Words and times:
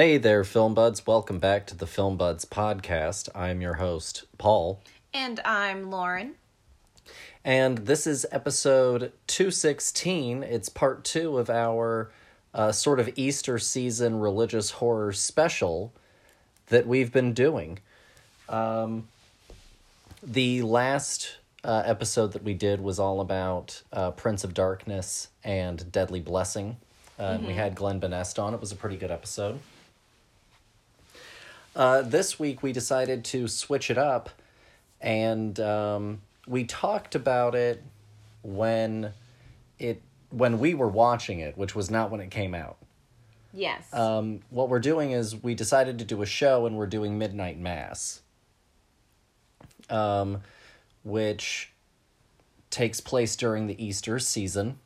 Hey 0.00 0.16
there, 0.16 0.44
Film 0.44 0.72
Buds. 0.72 1.06
Welcome 1.06 1.38
back 1.38 1.66
to 1.66 1.76
the 1.76 1.86
Film 1.86 2.16
Buds 2.16 2.46
podcast. 2.46 3.28
I'm 3.34 3.60
your 3.60 3.74
host, 3.74 4.24
Paul, 4.38 4.80
And 5.12 5.40
I'm 5.44 5.90
Lauren. 5.90 6.36
and 7.44 7.76
this 7.76 8.06
is 8.06 8.24
episode 8.32 9.12
216. 9.26 10.42
It's 10.42 10.70
part 10.70 11.04
two 11.04 11.36
of 11.36 11.50
our 11.50 12.10
uh, 12.54 12.72
sort 12.72 12.98
of 12.98 13.10
Easter 13.14 13.58
season 13.58 14.20
religious 14.20 14.70
horror 14.70 15.12
special 15.12 15.92
that 16.68 16.86
we've 16.86 17.12
been 17.12 17.34
doing. 17.34 17.78
Um, 18.48 19.06
the 20.22 20.62
last 20.62 21.36
uh, 21.62 21.82
episode 21.84 22.32
that 22.32 22.42
we 22.42 22.54
did 22.54 22.80
was 22.80 22.98
all 22.98 23.20
about 23.20 23.82
uh, 23.92 24.12
Prince 24.12 24.44
of 24.44 24.54
Darkness 24.54 25.28
and 25.44 25.92
Deadly 25.92 26.20
Blessing. 26.20 26.78
Uh, 27.18 27.36
and 27.36 27.46
We 27.46 27.52
had 27.52 27.74
Glenn 27.74 28.00
Benest 28.00 28.42
on. 28.42 28.54
It 28.54 28.60
was 28.60 28.72
a 28.72 28.76
pretty 28.76 28.96
good 28.96 29.10
episode. 29.10 29.60
Uh, 31.74 32.02
this 32.02 32.38
week 32.38 32.62
we 32.62 32.72
decided 32.72 33.24
to 33.24 33.46
switch 33.46 33.90
it 33.90 33.98
up, 33.98 34.30
and 35.00 35.58
um, 35.60 36.20
we 36.46 36.64
talked 36.64 37.14
about 37.14 37.54
it 37.54 37.82
when 38.42 39.12
it 39.78 40.02
when 40.30 40.58
we 40.58 40.74
were 40.74 40.88
watching 40.88 41.40
it, 41.40 41.56
which 41.56 41.74
was 41.74 41.90
not 41.90 42.10
when 42.10 42.20
it 42.20 42.30
came 42.30 42.54
out. 42.54 42.76
Yes. 43.52 43.92
Um, 43.92 44.40
what 44.50 44.68
we're 44.68 44.78
doing 44.78 45.10
is 45.12 45.42
we 45.42 45.54
decided 45.54 45.98
to 45.98 46.04
do 46.04 46.22
a 46.22 46.26
show, 46.26 46.66
and 46.66 46.76
we're 46.76 46.86
doing 46.86 47.18
Midnight 47.18 47.58
Mass, 47.58 48.20
um, 49.88 50.42
which 51.02 51.72
takes 52.70 53.00
place 53.00 53.34
during 53.36 53.66
the 53.66 53.84
Easter 53.84 54.18
season. 54.18 54.78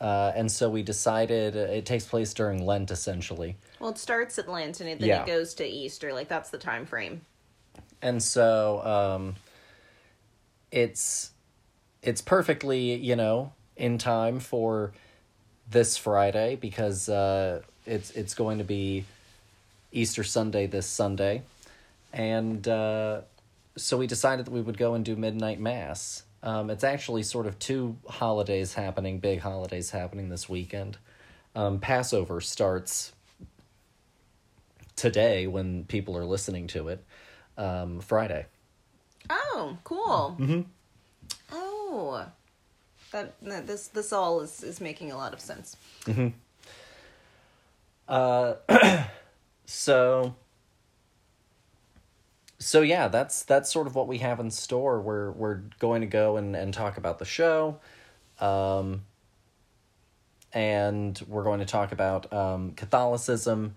Uh, 0.00 0.32
and 0.34 0.50
so 0.50 0.70
we 0.70 0.82
decided 0.82 1.54
uh, 1.56 1.60
it 1.60 1.84
takes 1.84 2.06
place 2.06 2.32
during 2.32 2.64
Lent 2.64 2.90
essentially. 2.90 3.56
well, 3.80 3.90
it 3.90 3.98
starts 3.98 4.38
at 4.38 4.48
Lent 4.48 4.80
and 4.80 4.88
it, 4.88 4.98
then 4.98 5.08
Yeah. 5.08 5.22
it 5.22 5.26
goes 5.26 5.52
to 5.54 5.64
Easter. 5.66 6.12
Like 6.14 6.28
that's 6.28 6.48
the 6.50 6.58
time 6.58 6.86
frame. 6.86 7.20
and 8.02 8.22
so 8.22 8.80
um 8.84 9.34
it's 10.72 11.32
it's 12.02 12.22
perfectly 12.22 12.94
you 12.94 13.16
know 13.16 13.52
in 13.76 13.98
time 13.98 14.40
for 14.40 14.92
this 15.70 15.96
friday 15.96 16.56
because 16.56 17.08
uh 17.08 17.60
it's 17.86 18.10
it's 18.12 18.34
going 18.34 18.58
to 18.58 18.64
be 18.64 19.04
easter 19.92 20.22
sunday 20.24 20.66
this 20.66 20.86
sunday 20.86 21.42
and 22.12 22.66
uh 22.68 23.20
so 23.76 23.96
we 23.98 24.06
decided 24.06 24.46
that 24.46 24.52
we 24.52 24.60
would 24.60 24.78
go 24.78 24.94
and 24.94 25.04
do 25.04 25.16
midnight 25.16 25.58
mass 25.60 26.22
um 26.42 26.70
it's 26.70 26.84
actually 26.84 27.22
sort 27.22 27.46
of 27.46 27.58
two 27.58 27.96
holidays 28.08 28.74
happening 28.74 29.18
big 29.18 29.40
holidays 29.40 29.90
happening 29.90 30.28
this 30.28 30.48
weekend 30.48 30.98
um 31.54 31.78
passover 31.78 32.40
starts 32.40 33.12
today 34.96 35.46
when 35.46 35.84
people 35.84 36.16
are 36.16 36.24
listening 36.24 36.66
to 36.66 36.88
it 36.88 37.04
um 37.56 38.00
friday 38.00 38.46
Oh, 39.28 39.76
cool. 39.84 40.36
Mm-hmm. 40.38 40.60
Oh, 41.52 42.26
that, 43.12 43.34
that 43.42 43.66
this 43.66 43.88
this 43.88 44.12
all 44.12 44.40
is 44.40 44.62
is 44.62 44.80
making 44.80 45.12
a 45.12 45.16
lot 45.16 45.32
of 45.32 45.40
sense. 45.40 45.76
Uh, 48.08 48.54
so 49.66 50.34
so 52.60 52.82
yeah 52.82 53.08
that's 53.08 53.42
that's 53.42 53.72
sort 53.72 53.86
of 53.86 53.94
what 53.94 54.06
we 54.06 54.18
have 54.18 54.38
in 54.38 54.50
store 54.50 55.00
we're 55.00 55.32
we're 55.32 55.62
going 55.78 56.02
to 56.02 56.06
go 56.06 56.36
and 56.36 56.54
and 56.54 56.72
talk 56.72 56.96
about 56.98 57.18
the 57.18 57.24
show 57.24 57.80
um 58.38 59.02
and 60.52 61.20
we're 61.26 61.42
going 61.42 61.58
to 61.60 61.66
talk 61.66 61.90
about 61.90 62.32
um 62.32 62.72
catholicism 62.72 63.74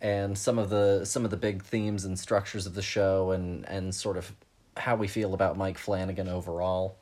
and 0.00 0.36
some 0.36 0.58
of 0.58 0.68
the 0.68 1.04
some 1.04 1.24
of 1.24 1.30
the 1.30 1.36
big 1.36 1.62
themes 1.62 2.04
and 2.04 2.18
structures 2.18 2.66
of 2.66 2.74
the 2.74 2.82
show 2.82 3.30
and 3.30 3.66
and 3.68 3.94
sort 3.94 4.18
of 4.18 4.32
how 4.76 4.94
we 4.94 5.08
feel 5.08 5.32
about 5.32 5.56
Mike 5.56 5.78
Flanagan 5.78 6.28
overall 6.28 6.98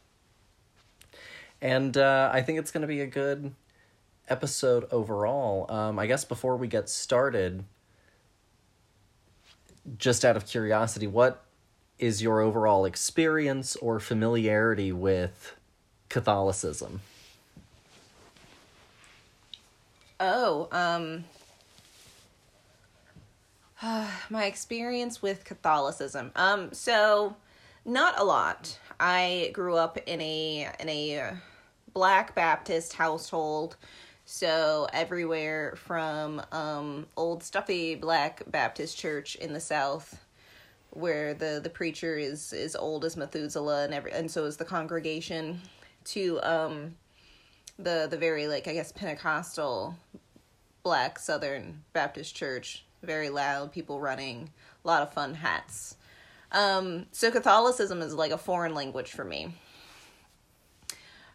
and 1.61 1.97
uh 1.97 2.31
I 2.33 2.43
think 2.43 2.61
it's 2.61 2.71
going 2.71 2.83
to 2.83 2.89
be 2.89 3.01
a 3.01 3.07
good 3.07 3.53
episode 4.29 4.87
overall. 4.91 5.71
Um, 5.71 5.99
I 5.99 6.07
guess 6.07 6.25
before 6.25 6.57
we 6.57 6.69
get 6.69 6.89
started, 6.89 7.65
just 9.99 10.25
out 10.25 10.37
of 10.37 10.47
curiosity, 10.47 11.07
what 11.07 11.45
is 11.99 12.23
your 12.23 12.41
overall 12.41 12.85
experience 12.85 13.77
or 13.77 14.01
familiarity 14.01 14.93
with 14.93 15.55
Catholicism? 16.09 17.01
Oh, 20.21 20.69
um, 20.73 21.25
my 24.31 24.45
experience 24.47 25.21
with 25.21 25.45
Catholicism. 25.45 26.33
Um, 26.37 26.73
so 26.73 27.37
not 27.85 28.19
a 28.19 28.25
lot. 28.25 28.79
I 28.99 29.51
grew 29.53 29.77
up 29.77 29.99
in 30.07 30.21
a 30.21 30.69
in 30.81 30.89
a 30.89 31.21
uh, 31.21 31.35
Black 31.93 32.35
Baptist 32.35 32.95
household. 32.95 33.77
So 34.25 34.89
everywhere 34.93 35.75
from 35.77 36.43
um 36.53 37.07
old 37.17 37.43
stuffy 37.43 37.95
Black 37.95 38.43
Baptist 38.47 38.99
church 38.99 39.37
in 39.37 39.53
the 39.53 39.61
South 39.61 40.21
where 40.91 41.35
the 41.35 41.61
the 41.63 41.71
preacher 41.71 42.17
is 42.17 42.53
is 42.53 42.77
old 42.77 43.05
as 43.05 43.17
Methuselah 43.17 43.85
and 43.85 43.95
every 43.95 44.13
and 44.13 44.31
so 44.31 44.45
is 44.45 44.57
the 44.57 44.65
congregation 44.65 45.61
to 46.05 46.41
um 46.43 46.95
the 47.79 48.07
the 48.11 48.17
very 48.17 48.47
like 48.47 48.69
I 48.69 48.73
guess 48.73 48.93
Pentecostal 48.93 49.97
black 50.85 51.19
Southern 51.19 51.83
Baptist 51.93 52.37
church, 52.37 52.85
very 53.03 53.31
loud, 53.31 53.73
people 53.73 53.99
running, 53.99 54.51
a 54.85 54.87
lot 54.87 55.03
of 55.03 55.13
fun 55.13 55.35
hats. 55.35 55.97
Um, 56.53 57.07
so 57.11 57.31
Catholicism 57.31 58.01
is 58.03 58.15
like 58.15 58.31
a 58.31 58.39
foreign 58.39 58.75
language 58.75 59.11
for 59.11 59.25
me. 59.25 59.55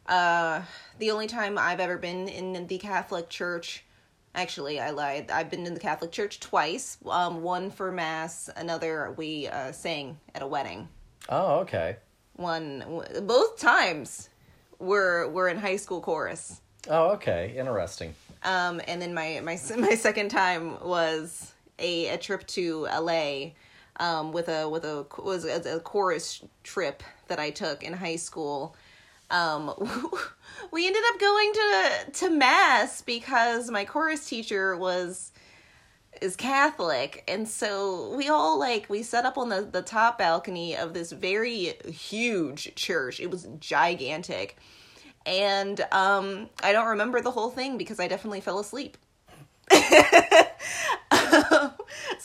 Uh, 0.10 0.64
the 0.98 1.12
only 1.12 1.28
time 1.28 1.58
I've 1.58 1.80
ever 1.80 1.98
been 1.98 2.28
in 2.28 2.66
the 2.66 2.80
Catholic 2.80 3.30
Church, 3.30 3.86
actually, 4.34 4.80
I 4.80 4.90
lied. 4.90 5.30
I've 5.30 5.52
been 5.52 5.68
in 5.68 5.76
the 5.76 5.80
Catholic 5.80 6.12
Church 6.12 6.40
twice. 6.40 6.98
Um, 7.08 7.44
one 7.44 7.70
for 7.70 7.92
mass, 7.92 8.50
another 8.58 9.14
we 9.16 9.48
uh, 9.48 9.72
sang 9.72 10.18
at 10.34 10.42
a 10.42 10.48
wedding. 10.48 10.90
Oh, 11.30 11.60
okay. 11.60 11.98
One, 12.38 13.04
both 13.22 13.60
times, 13.60 14.30
we're 14.80 15.28
we're 15.30 15.48
in 15.48 15.58
high 15.58 15.76
school 15.76 16.02
chorus. 16.02 16.60
Oh, 16.90 17.12
okay. 17.12 17.54
Interesting. 17.56 18.16
Um, 18.44 18.82
and 18.88 19.00
then 19.00 19.14
my 19.14 19.42
my 19.44 19.60
my 19.78 19.96
second 19.96 20.30
time 20.30 20.84
was 20.84 21.54
a, 21.78 22.08
a 22.08 22.18
trip 22.18 22.48
to 22.48 22.88
LA 23.00 23.52
um, 24.00 24.32
with 24.32 24.50
a 24.50 24.68
with 24.68 24.86
a 24.86 25.06
was 25.20 25.46
a, 25.46 25.76
a 25.76 25.80
chorus 25.80 26.44
trip 26.64 27.04
that 27.28 27.40
I 27.40 27.52
took 27.52 27.84
in 27.84 27.94
high 27.94 28.16
school. 28.16 28.76
Um, 29.32 29.74
we 30.72 30.88
ended 30.88 31.04
up 31.08 31.20
going 31.20 31.54
to 31.54 32.12
to 32.14 32.30
mass 32.30 33.02
because 33.02 33.70
my 33.70 33.86
chorus 33.86 34.28
teacher 34.28 34.76
was 34.76 35.32
is 36.22 36.36
Catholic, 36.36 37.24
and 37.28 37.48
so 37.48 38.14
we 38.16 38.28
all 38.30 38.60
like 38.60 38.90
we 38.90 39.04
set 39.04 39.26
up 39.26 39.38
on 39.38 39.50
the 39.50 39.62
the 39.62 39.82
top 39.82 40.18
balcony 40.18 40.76
of 40.76 40.94
this 40.94 41.12
very 41.12 41.76
huge 41.88 42.74
church. 42.76 43.20
It 43.20 43.30
was 43.32 43.48
gigantic, 43.60 44.58
and 45.26 45.80
um, 45.92 46.50
I 46.64 46.72
don't 46.72 46.88
remember 46.88 47.22
the 47.22 47.32
whole 47.32 47.50
thing 47.50 47.78
because 47.78 48.00
I 48.00 48.08
definitely 48.08 48.42
fell 48.42 48.60
asleep. 48.60 48.98
so 49.72 49.76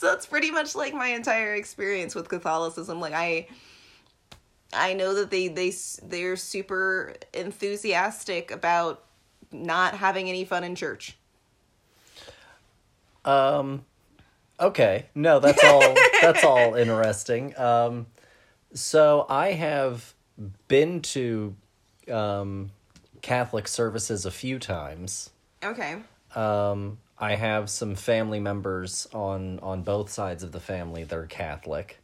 that's 0.01 0.25
pretty 0.25 0.49
much 0.51 0.75
like 0.75 0.93
my 0.93 1.07
entire 1.09 1.53
experience 1.53 2.15
with 2.15 2.29
Catholicism. 2.29 2.99
Like 2.99 3.13
I. 3.13 3.47
I 4.73 4.93
know 4.93 5.13
that 5.15 5.31
they 5.31 5.47
they 5.47 5.73
they're 6.03 6.35
super 6.35 7.13
enthusiastic 7.33 8.51
about 8.51 9.03
not 9.51 9.95
having 9.95 10.29
any 10.29 10.45
fun 10.45 10.63
in 10.63 10.75
church. 10.75 11.17
Um, 13.23 13.85
okay. 14.59 15.05
No, 15.15 15.39
that's 15.39 15.63
all. 15.63 15.95
that's 16.21 16.43
all 16.43 16.75
interesting. 16.75 17.57
Um, 17.57 18.07
so 18.73 19.25
I 19.29 19.53
have 19.53 20.13
been 20.67 21.01
to 21.01 21.55
um, 22.11 22.71
Catholic 23.21 23.67
services 23.67 24.25
a 24.25 24.31
few 24.31 24.59
times. 24.59 25.31
Okay. 25.63 25.97
Um, 26.35 26.97
I 27.17 27.35
have 27.35 27.69
some 27.69 27.95
family 27.95 28.39
members 28.39 29.07
on 29.13 29.59
on 29.59 29.83
both 29.83 30.11
sides 30.11 30.43
of 30.43 30.51
the 30.51 30.59
family 30.59 31.03
that 31.03 31.17
are 31.17 31.27
Catholic. 31.27 31.99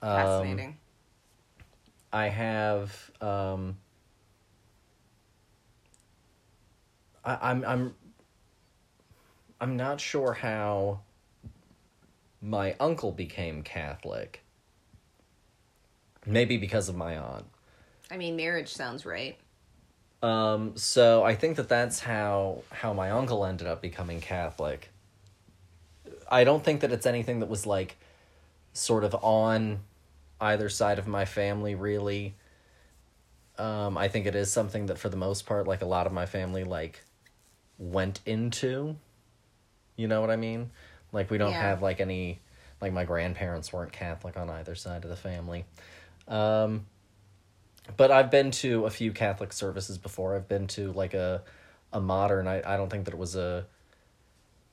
Fascinating. 0.00 0.78
I 2.12 2.28
have 2.28 3.10
um, 3.20 3.78
I, 7.24 7.38
I'm 7.50 7.64
I'm 7.64 7.94
I'm 9.60 9.76
not 9.76 10.00
sure 10.00 10.32
how 10.32 11.00
my 12.40 12.74
uncle 12.80 13.12
became 13.12 13.62
Catholic. 13.62 14.42
Maybe 16.26 16.56
because 16.56 16.88
of 16.88 16.96
my 16.96 17.16
aunt. 17.16 17.46
I 18.10 18.16
mean, 18.16 18.36
marriage 18.36 18.68
sounds 18.68 19.06
right. 19.06 19.38
Um, 20.22 20.76
so 20.76 21.24
I 21.24 21.34
think 21.34 21.56
that 21.56 21.68
that's 21.68 22.00
how 22.00 22.62
how 22.70 22.92
my 22.92 23.10
uncle 23.10 23.44
ended 23.44 23.66
up 23.66 23.80
becoming 23.80 24.20
Catholic. 24.20 24.90
I 26.30 26.44
don't 26.44 26.62
think 26.64 26.80
that 26.80 26.92
it's 26.92 27.06
anything 27.06 27.40
that 27.40 27.48
was 27.48 27.66
like 27.66 27.96
sort 28.72 29.04
of 29.04 29.14
on 29.22 29.80
either 30.42 30.68
side 30.68 30.98
of 30.98 31.06
my 31.06 31.24
family 31.24 31.74
really. 31.74 32.34
Um, 33.58 33.98
I 33.98 34.08
think 34.08 34.26
it 34.26 34.34
is 34.34 34.50
something 34.52 34.86
that 34.86 34.98
for 34.98 35.08
the 35.08 35.16
most 35.16 35.46
part, 35.46 35.66
like 35.68 35.82
a 35.82 35.86
lot 35.86 36.06
of 36.06 36.12
my 36.12 36.26
family 36.26 36.64
like 36.64 37.04
went 37.78 38.20
into. 38.26 38.96
You 39.96 40.08
know 40.08 40.20
what 40.20 40.30
I 40.30 40.36
mean? 40.36 40.70
Like 41.12 41.30
we 41.30 41.38
don't 41.38 41.52
Yeah. 41.52 41.60
have 41.60 41.82
like 41.82 42.00
any 42.00 42.40
like 42.80 42.92
my 42.92 43.04
grandparents 43.04 43.72
weren't 43.72 43.92
Catholic 43.92 44.36
on 44.36 44.50
either 44.50 44.74
side 44.74 45.04
of 45.04 45.10
the 45.10 45.16
family. 45.16 45.64
Um 46.28 46.86
but 47.96 48.10
I've 48.10 48.30
been 48.30 48.50
to 48.52 48.86
a 48.86 48.90
few 48.90 49.12
Catholic 49.12 49.52
services 49.52 49.98
before. 49.98 50.36
I've 50.36 50.48
been 50.48 50.66
to 50.68 50.92
like 50.92 51.14
a 51.14 51.42
a 51.92 52.00
modern 52.00 52.48
I, 52.48 52.62
I 52.74 52.76
don't 52.76 52.90
think 52.90 53.04
that 53.06 53.14
it 53.14 53.18
was 53.18 53.36
a 53.36 53.66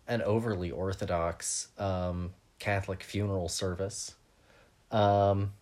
an 0.08 0.22
overly 0.24 0.72
orthodox 0.72 1.68
um 1.78 2.34
Catholic 2.60 3.04
funeral 3.04 3.50
service. 3.50 4.16
Um 4.92 5.54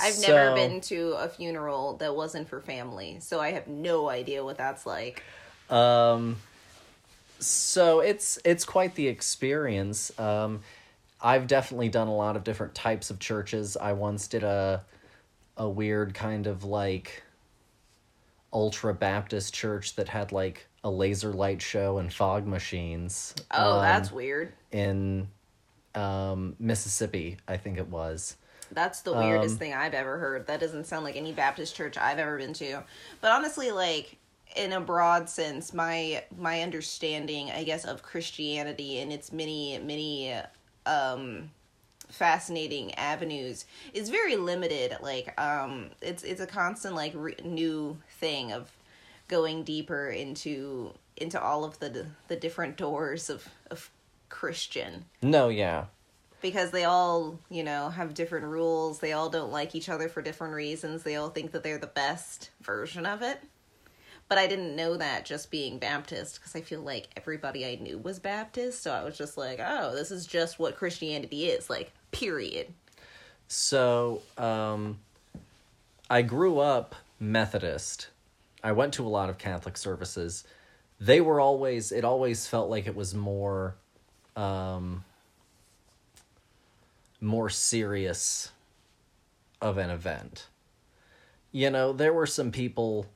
I've 0.00 0.20
never 0.20 0.54
been 0.54 0.80
to 0.82 1.12
a 1.12 1.28
funeral 1.28 1.96
that 1.98 2.14
wasn't 2.14 2.48
for 2.48 2.60
family, 2.60 3.18
so 3.20 3.40
I 3.40 3.52
have 3.52 3.66
no 3.66 4.08
idea 4.08 4.44
what 4.44 4.58
that's 4.58 4.84
like. 4.86 5.22
Um, 5.70 6.36
so 7.38 8.00
it's 8.00 8.38
it's 8.44 8.64
quite 8.64 8.94
the 8.94 9.08
experience. 9.08 10.16
Um, 10.18 10.60
I've 11.20 11.46
definitely 11.46 11.88
done 11.88 12.08
a 12.08 12.14
lot 12.14 12.36
of 12.36 12.44
different 12.44 12.74
types 12.74 13.10
of 13.10 13.18
churches. 13.18 13.76
I 13.76 13.92
once 13.92 14.28
did 14.28 14.42
a 14.42 14.84
a 15.56 15.68
weird 15.68 16.14
kind 16.14 16.46
of 16.46 16.64
like 16.64 17.22
ultra 18.52 18.94
Baptist 18.94 19.52
church 19.52 19.96
that 19.96 20.08
had 20.08 20.32
like 20.32 20.66
a 20.84 20.90
laser 20.90 21.32
light 21.32 21.60
show 21.60 21.98
and 21.98 22.12
fog 22.12 22.46
machines. 22.46 23.34
Oh, 23.50 23.76
um, 23.76 23.82
that's 23.82 24.12
weird. 24.12 24.52
in 24.70 25.28
um, 25.94 26.54
Mississippi, 26.58 27.38
I 27.46 27.56
think 27.56 27.78
it 27.78 27.88
was. 27.88 28.36
That's 28.72 29.00
the 29.02 29.12
weirdest 29.12 29.54
Um, 29.54 29.58
thing 29.58 29.74
I've 29.74 29.94
ever 29.94 30.18
heard. 30.18 30.46
That 30.46 30.60
doesn't 30.60 30.86
sound 30.86 31.04
like 31.04 31.16
any 31.16 31.32
Baptist 31.32 31.74
church 31.74 31.96
I've 31.96 32.18
ever 32.18 32.38
been 32.38 32.52
to. 32.54 32.82
But 33.20 33.30
honestly, 33.32 33.70
like 33.70 34.16
in 34.56 34.72
a 34.72 34.80
broad 34.80 35.28
sense, 35.28 35.72
my 35.72 36.24
my 36.36 36.62
understanding, 36.62 37.50
I 37.50 37.64
guess, 37.64 37.84
of 37.84 38.02
Christianity 38.02 38.98
and 39.00 39.12
its 39.12 39.32
many 39.32 39.78
many 39.78 40.34
um 40.86 41.50
fascinating 42.08 42.94
avenues 42.94 43.66
is 43.92 44.08
very 44.08 44.34
limited 44.36 44.96
like 45.02 45.38
um 45.38 45.90
it's 46.00 46.22
it's 46.22 46.40
a 46.40 46.46
constant 46.46 46.94
like 46.94 47.12
re- 47.14 47.36
new 47.44 47.98
thing 48.18 48.50
of 48.50 48.70
going 49.28 49.62
deeper 49.62 50.08
into 50.08 50.94
into 51.18 51.38
all 51.38 51.64
of 51.64 51.78
the 51.80 52.06
the 52.28 52.36
different 52.36 52.78
doors 52.78 53.28
of 53.28 53.46
of 53.70 53.90
christian 54.30 55.04
No, 55.20 55.48
yeah. 55.50 55.84
Because 56.40 56.70
they 56.70 56.84
all, 56.84 57.38
you 57.50 57.64
know, 57.64 57.88
have 57.88 58.14
different 58.14 58.46
rules. 58.46 58.98
They 58.98 59.12
all 59.12 59.28
don't 59.28 59.52
like 59.52 59.74
each 59.74 59.88
other 59.88 60.08
for 60.08 60.22
different 60.22 60.54
reasons. 60.54 61.02
They 61.02 61.16
all 61.16 61.30
think 61.30 61.52
that 61.52 61.62
they're 61.62 61.78
the 61.78 61.86
best 61.86 62.50
version 62.60 63.06
of 63.06 63.22
it. 63.22 63.40
But 64.28 64.38
I 64.38 64.46
didn't 64.46 64.76
know 64.76 64.96
that 64.98 65.24
just 65.24 65.50
being 65.50 65.78
Baptist 65.78 66.36
because 66.36 66.54
I 66.54 66.60
feel 66.60 66.82
like 66.82 67.08
everybody 67.16 67.64
I 67.64 67.76
knew 67.76 67.98
was 67.98 68.18
Baptist. 68.18 68.82
So 68.82 68.92
I 68.92 69.02
was 69.02 69.16
just 69.16 69.38
like, 69.38 69.58
oh, 69.62 69.94
this 69.94 70.10
is 70.10 70.26
just 70.26 70.58
what 70.58 70.76
Christianity 70.76 71.46
is. 71.46 71.70
Like, 71.70 71.92
period. 72.12 72.68
So, 73.48 74.20
um, 74.36 74.98
I 76.10 76.20
grew 76.22 76.58
up 76.58 76.94
Methodist. 77.18 78.08
I 78.62 78.72
went 78.72 78.94
to 78.94 79.06
a 79.06 79.08
lot 79.08 79.30
of 79.30 79.38
Catholic 79.38 79.78
services. 79.78 80.44
They 81.00 81.22
were 81.22 81.40
always, 81.40 81.90
it 81.90 82.04
always 82.04 82.46
felt 82.46 82.68
like 82.68 82.86
it 82.86 82.94
was 82.94 83.14
more, 83.14 83.76
um, 84.36 85.04
more 87.20 87.48
serious 87.48 88.52
of 89.60 89.78
an 89.78 89.90
event. 89.90 90.46
You 91.50 91.70
know, 91.70 91.92
there 91.92 92.12
were 92.12 92.26
some 92.26 92.52
people 92.52 93.06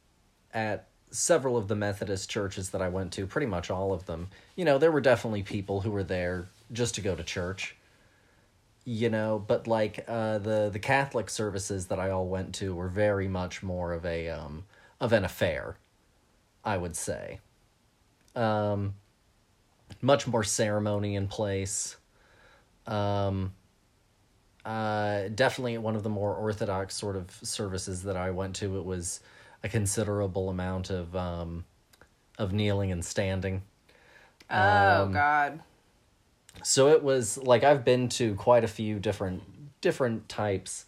at 0.53 0.89
several 1.11 1.57
of 1.57 1.69
the 1.69 1.77
Methodist 1.77 2.31
churches 2.31 2.71
that 2.71 2.83
I 2.83 2.89
went 2.89 3.13
to, 3.13 3.27
pretty 3.27 3.47
much 3.47 3.71
all 3.71 3.93
of 3.93 4.07
them. 4.07 4.29
You 4.57 4.65
know, 4.65 4.79
there 4.79 4.91
were 4.91 5.01
definitely 5.01 5.43
people 5.43 5.83
who 5.83 5.91
were 5.91 6.05
there 6.05 6.49
just 6.73 6.95
to 6.97 7.01
go 7.01 7.15
to 7.15 7.23
church 7.23 7.77
you 8.85 9.09
know 9.09 9.43
but 9.47 9.67
like 9.67 10.05
uh 10.09 10.39
the 10.39 10.69
the 10.73 10.79
catholic 10.79 11.31
services 11.31 11.87
that 11.87 12.01
i 12.01 12.11
all 12.11 12.27
went 12.27 12.55
to 12.55 12.75
were 12.75 12.89
very 12.89 13.29
much 13.29 13.63
more 13.63 13.93
of 13.93 14.05
a 14.05 14.29
um 14.29 14.65
of 15.01 15.13
an 15.13 15.25
affair 15.25 15.77
i 16.65 16.77
would 16.77 16.97
say 16.97 17.39
um 18.35 18.95
much 20.01 20.27
more 20.27 20.43
ceremony 20.43 21.15
in 21.15 21.29
place 21.29 21.97
um 22.87 23.53
uh 24.65 25.29
definitely 25.35 25.77
one 25.79 25.97
of 25.97 26.03
the 26.03 26.09
more 26.09 26.35
orthodox 26.35 26.95
sort 26.95 27.17
of 27.17 27.31
services 27.43 28.03
that 28.05 28.17
i 28.17 28.31
went 28.31 28.55
to 28.55 28.77
it 28.79 28.85
was 28.85 29.21
a 29.65 29.69
considerable 29.69 30.49
amount 30.49 30.91
of 30.91 31.15
um 31.17 31.65
of 32.39 32.53
kneeling 32.53 32.93
and 32.93 33.05
standing 33.05 33.63
Oh, 34.51 35.07
Um, 35.07 35.13
God. 35.13 35.61
so 36.63 36.89
it 36.89 37.03
was 37.03 37.39
like 37.39 37.65
I've 37.65 37.85
been 37.85 38.09
to 38.11 38.35
quite 38.35 38.65
a 38.65 38.69
few 38.69 38.99
different 38.99 39.43
different 39.81 40.29
types, 40.29 40.85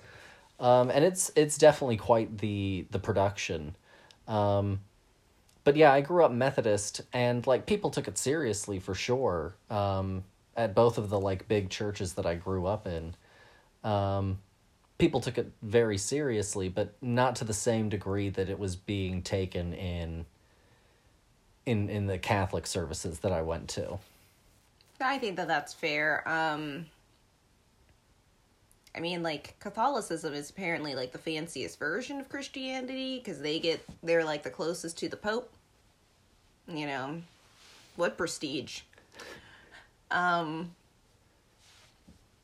um, 0.60 0.90
and 0.90 1.04
it's 1.04 1.32
it's 1.34 1.56
definitely 1.58 1.96
quite 1.96 2.38
the 2.38 2.86
the 2.90 2.98
production. 2.98 3.74
Um, 4.28 4.80
but 5.64 5.76
yeah, 5.76 5.92
I 5.92 6.02
grew 6.02 6.24
up 6.24 6.30
Methodist, 6.32 7.00
and 7.12 7.46
like 7.46 7.66
people 7.66 7.90
took 7.90 8.06
it 8.08 8.18
seriously 8.18 8.78
for 8.78 8.94
sure. 8.94 9.54
Um, 9.70 10.24
at 10.56 10.74
both 10.74 10.98
of 10.98 11.08
the 11.10 11.18
like 11.18 11.48
big 11.48 11.70
churches 11.70 12.12
that 12.14 12.26
I 12.26 12.34
grew 12.34 12.66
up 12.66 12.86
in, 12.86 13.14
um, 13.84 14.38
people 14.98 15.20
took 15.20 15.38
it 15.38 15.52
very 15.62 15.98
seriously, 15.98 16.68
but 16.68 16.94
not 17.00 17.36
to 17.36 17.44
the 17.44 17.54
same 17.54 17.88
degree 17.88 18.30
that 18.30 18.48
it 18.48 18.58
was 18.58 18.76
being 18.76 19.22
taken 19.22 19.72
in. 19.72 20.26
In 21.66 21.88
in 21.88 22.06
the 22.08 22.18
Catholic 22.18 22.66
services 22.66 23.20
that 23.20 23.32
I 23.32 23.40
went 23.40 23.70
to. 23.70 23.98
I 25.00 25.16
think 25.16 25.36
that 25.36 25.48
that's 25.48 25.72
fair. 25.72 26.26
Um, 26.28 26.86
I 28.96 29.00
mean, 29.00 29.22
like 29.22 29.56
Catholicism 29.58 30.34
is 30.34 30.50
apparently 30.50 30.94
like 30.94 31.12
the 31.12 31.18
fanciest 31.18 31.78
version 31.78 32.20
of 32.20 32.28
Christianity 32.28 33.18
because 33.18 33.40
they 33.40 33.58
get 33.58 33.84
they're 34.02 34.24
like 34.24 34.42
the 34.42 34.50
closest 34.50 34.98
to 34.98 35.08
the 35.08 35.16
Pope. 35.16 35.50
You 36.68 36.86
know, 36.86 37.22
what 37.96 38.16
prestige. 38.16 38.82
Um, 40.10 40.74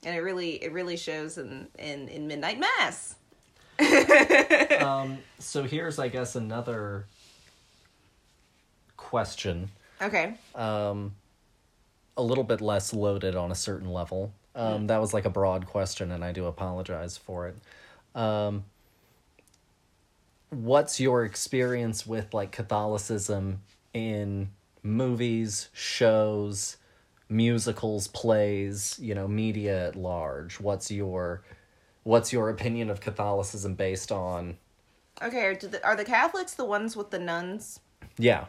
and 0.05 0.15
it 0.15 0.21
really 0.21 0.63
it 0.63 0.73
really 0.73 0.97
shows 0.97 1.39
in 1.39 1.69
in 1.79 2.09
in 2.09 2.27
Midnight 2.27 2.59
Mass. 2.59 3.17
um, 4.81 5.19
so 5.39 5.63
here's, 5.63 5.99
I 5.99 6.09
guess, 6.09 6.37
another 6.37 7.07
question. 8.97 9.71
Okay. 10.03 10.35
Um, 10.55 11.13
a 12.17 12.23
little 12.23 12.45
bit 12.45 12.61
less 12.61 12.93
loaded 12.93 13.37
on 13.37 13.51
a 13.51 13.55
certain 13.55 13.91
level. 13.91 14.33
Um, 14.55 14.87
That 14.89 15.01
was 15.01 15.15
like 15.15 15.25
a 15.25 15.31
broad 15.31 15.67
question, 15.67 16.11
and 16.11 16.25
I 16.25 16.33
do 16.33 16.47
apologize 16.47 17.17
for 17.17 17.49
it. 17.49 17.57
Um, 18.15 18.65
what's 20.51 21.01
your 21.01 21.25
experience 21.25 22.07
with 22.07 22.35
like 22.35 22.51
Catholicism 22.51 23.61
in 23.95 24.51
movies, 24.83 25.69
shows, 25.73 26.77
musicals, 27.31 28.09
plays, 28.09 28.99
you 29.01 29.15
know, 29.15 29.29
media 29.29 29.89
at 29.89 29.97
large? 29.97 30.61
What's 30.61 30.91
your 30.91 31.43
what's 32.03 32.33
your 32.33 32.49
opinion 32.51 32.91
of 32.91 33.01
Catholicism 33.01 33.75
based 33.75 34.11
on 34.11 34.57
Okay. 35.23 35.45
Are, 35.47 35.55
do 35.55 35.69
the, 35.69 35.85
are 35.85 35.97
the 35.97 36.05
Catholics 36.05 36.55
the 36.55 36.65
ones 36.65 36.97
with 36.97 37.11
the 37.11 37.19
nuns? 37.19 37.81
yeah. 38.19 38.47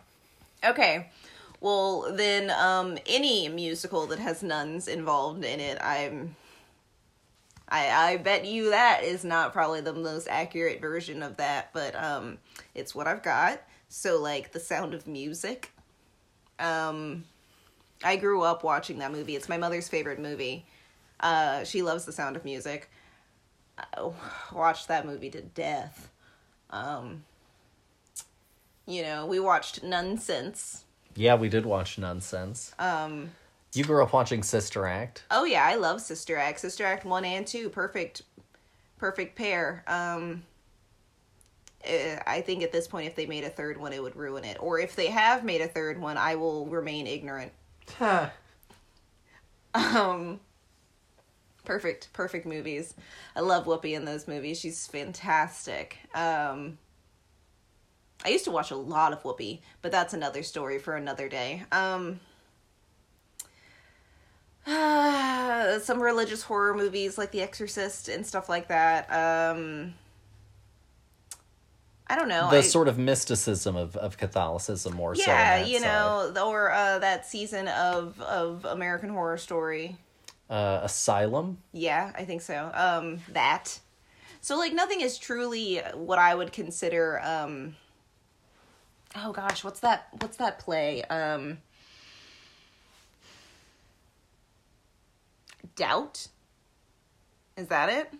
Okay. 0.64 1.10
Well, 1.60 2.14
then 2.16 2.50
um 2.52 2.98
any 3.06 3.48
musical 3.50 4.08
that 4.08 4.20
has 4.20 4.42
nuns 4.42 4.88
involved 4.88 5.44
in 5.46 5.60
it, 5.60 5.78
I'm 5.82 6.36
I 7.70 8.14
I 8.14 8.18
bet 8.18 8.46
you 8.46 8.72
that 8.72 9.04
is 9.04 9.24
not 9.24 9.54
probably 9.54 9.82
the 9.82 9.94
most 9.94 10.28
accurate 10.28 10.82
version 10.82 11.22
of 11.24 11.38
that, 11.38 11.72
but 11.74 11.96
um 11.96 12.40
it's 12.74 12.96
what 12.96 13.08
I've 13.08 13.24
got. 13.24 13.62
So 13.90 14.20
like 14.20 14.52
The 14.54 14.60
Sound 14.60 14.94
of 14.94 15.06
Music. 15.08 15.72
Um 16.60 17.26
I 18.04 18.16
grew 18.16 18.42
up 18.42 18.64
watching 18.64 19.00
that 19.00 19.12
movie. 19.12 19.36
It's 19.36 19.50
my 19.50 19.58
mother's 19.58 19.88
favorite 19.88 20.20
movie. 20.20 20.66
Uh 21.20 21.64
she 21.64 21.82
loves 21.82 22.06
The 22.06 22.12
Sound 22.12 22.36
of 22.36 22.46
Music. 22.46 22.90
I 23.78 24.12
watched 24.54 24.88
that 24.88 25.06
movie 25.06 25.30
to 25.32 25.42
death. 25.42 26.10
Um 26.70 27.24
you 28.88 29.04
know, 29.04 29.26
we 29.26 29.40
watched 29.40 29.84
Nunsense. 29.84 30.82
Yeah, 31.16 31.36
we 31.36 31.50
did 31.50 31.66
watch 31.66 31.98
Nunsense. 31.98 32.74
Um, 32.80 33.30
You 33.74 33.84
grew 33.84 34.04
up 34.04 34.12
watching 34.12 34.44
Sister 34.44 34.86
Act. 34.88 35.24
oh 35.30 35.46
yeah, 35.46 35.64
I 35.66 35.76
love 35.76 36.02
Sister 36.02 36.36
Act. 36.38 36.60
Sister 36.60 36.84
Act 36.86 37.06
one 37.06 37.24
and 37.24 37.46
two, 37.46 37.70
perfect, 37.70 38.24
perfect 38.98 39.38
pair. 39.38 39.84
Um, 39.88 40.44
eh, 41.84 42.20
I 42.26 42.42
think 42.42 42.64
at 42.64 42.72
this 42.72 42.88
point, 42.88 43.08
if 43.08 43.16
they 43.16 43.26
made 43.28 43.44
a 43.44 43.50
third 43.50 43.78
one, 43.78 43.94
it 43.94 44.02
would 44.02 44.16
ruin 44.16 44.44
it. 44.44 44.58
Or 44.60 44.80
if 44.80 44.96
they 44.96 45.08
have 45.08 45.44
made 45.46 45.62
a 45.62 45.68
third 45.68 46.00
one, 46.00 46.18
I 46.18 46.36
will 46.36 46.66
remain 46.66 47.08
ignorant. 47.08 47.52
Um, 49.74 50.40
perfect, 51.64 52.12
perfect 52.14 52.46
movies. 52.46 52.94
I 53.36 53.42
love 53.42 53.66
Whoopi 53.66 53.94
in 53.96 54.06
those 54.06 54.28
movies. 54.28 54.60
She's 54.60 54.88
fantastic. 54.88 55.98
Um, 56.14 56.78
I 58.24 58.30
used 58.30 58.46
to 58.46 58.52
watch 58.52 58.72
a 58.72 58.76
lot 58.76 59.14
of 59.14 59.24
Whoopi, 59.24 59.62
but 59.82 59.92
that's 59.92 60.14
another 60.14 60.44
story 60.44 60.78
for 60.78 60.96
another 60.96 61.30
day. 61.30 61.64
Um, 61.72 62.20
uh, 64.68 65.80
some 65.84 66.02
religious 66.02 66.44
horror 66.44 66.74
movies 66.74 67.18
like 67.18 67.32
The 67.32 67.42
Exorcist 67.42 68.10
and 68.10 68.26
stuff 68.26 68.50
like 68.50 68.68
that. 68.68 69.12
Um, 69.12 69.94
I 72.12 72.16
don't 72.18 72.28
know. 72.28 72.50
the 72.52 72.58
I, 72.58 72.62
sort 72.62 72.90
of 72.90 72.98
mysticism 72.98 73.78
of, 73.78 73.96
of 73.96 74.18
Catholicism 74.18 74.94
more 74.94 75.16
so. 75.16 75.24
yeah, 75.26 75.60
that 75.60 75.70
you 75.70 75.80
side. 75.80 75.86
know, 76.36 76.46
or 76.46 76.70
uh, 76.74 77.00
that 77.00 77.26
season 77.26 77.70
of 77.70 78.20
of 78.20 78.66
American 78.66 79.10
Horror 79.12 79.38
Story. 79.38 79.96
Uh, 80.50 80.82
Asylum. 80.84 81.60
Yeah, 81.72 82.12
I 82.14 82.26
think 82.26 82.42
so. 82.42 82.70
Um, 82.74 83.20
that. 83.30 83.80
So 84.42 84.58
like 84.58 84.74
nothing 84.74 85.00
is 85.00 85.18
truly 85.18 85.78
what 85.94 86.20
I 86.20 86.36
would 86.36 86.52
consider. 86.52 87.22
Um, 87.24 87.78
oh 89.16 89.32
gosh, 89.32 89.64
what's 89.64 89.80
that? 89.80 90.10
What's 90.20 90.36
that 90.36 90.60
play? 90.60 91.04
Um, 91.04 91.60
Doubt. 95.78 96.28
Is 97.56 97.68
that 97.68 97.88
it? 97.88 98.14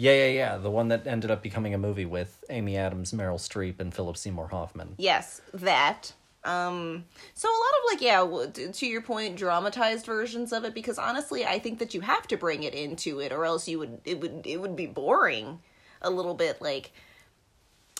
Yeah, 0.00 0.14
yeah, 0.14 0.28
yeah. 0.28 0.56
The 0.56 0.70
one 0.70 0.88
that 0.88 1.06
ended 1.06 1.30
up 1.30 1.42
becoming 1.42 1.74
a 1.74 1.78
movie 1.78 2.06
with 2.06 2.42
Amy 2.48 2.74
Adams, 2.78 3.12
Meryl 3.12 3.36
Streep, 3.36 3.80
and 3.80 3.92
Philip 3.92 4.16
Seymour 4.16 4.48
Hoffman. 4.48 4.94
Yes, 4.96 5.42
that. 5.52 6.14
Um, 6.42 7.04
so 7.34 7.50
a 7.50 7.52
lot 7.52 7.60
of 7.60 7.92
like, 7.92 8.00
yeah, 8.00 8.70
to 8.72 8.86
your 8.86 9.02
point, 9.02 9.36
dramatized 9.36 10.06
versions 10.06 10.54
of 10.54 10.64
it. 10.64 10.72
Because 10.72 10.98
honestly, 10.98 11.44
I 11.44 11.58
think 11.58 11.80
that 11.80 11.92
you 11.92 12.00
have 12.00 12.26
to 12.28 12.38
bring 12.38 12.62
it 12.62 12.72
into 12.72 13.20
it, 13.20 13.30
or 13.30 13.44
else 13.44 13.68
you 13.68 13.78
would 13.78 14.00
it 14.06 14.22
would 14.22 14.46
it 14.46 14.56
would 14.56 14.74
be 14.74 14.86
boring 14.86 15.60
a 16.00 16.08
little 16.08 16.32
bit. 16.32 16.62
Like, 16.62 16.92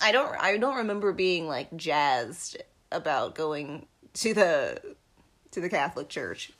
I 0.00 0.10
don't 0.10 0.34
I 0.40 0.56
don't 0.56 0.76
remember 0.76 1.12
being 1.12 1.48
like 1.48 1.76
jazzed 1.76 2.62
about 2.90 3.34
going 3.34 3.84
to 4.14 4.32
the 4.32 4.80
to 5.50 5.60
the 5.60 5.68
Catholic 5.68 6.08
Church. 6.08 6.50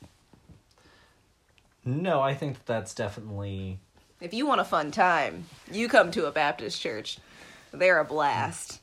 No, 1.83 2.21
I 2.21 2.35
think 2.35 2.57
that 2.57 2.67
that's 2.67 2.93
definitely. 2.93 3.79
If 4.21 4.35
you 4.35 4.45
want 4.45 4.61
a 4.61 4.63
fun 4.63 4.91
time, 4.91 5.45
you 5.71 5.89
come 5.89 6.11
to 6.11 6.27
a 6.27 6.31
Baptist 6.31 6.79
church. 6.79 7.17
They're 7.71 7.97
a 7.97 8.05
blast. 8.05 8.79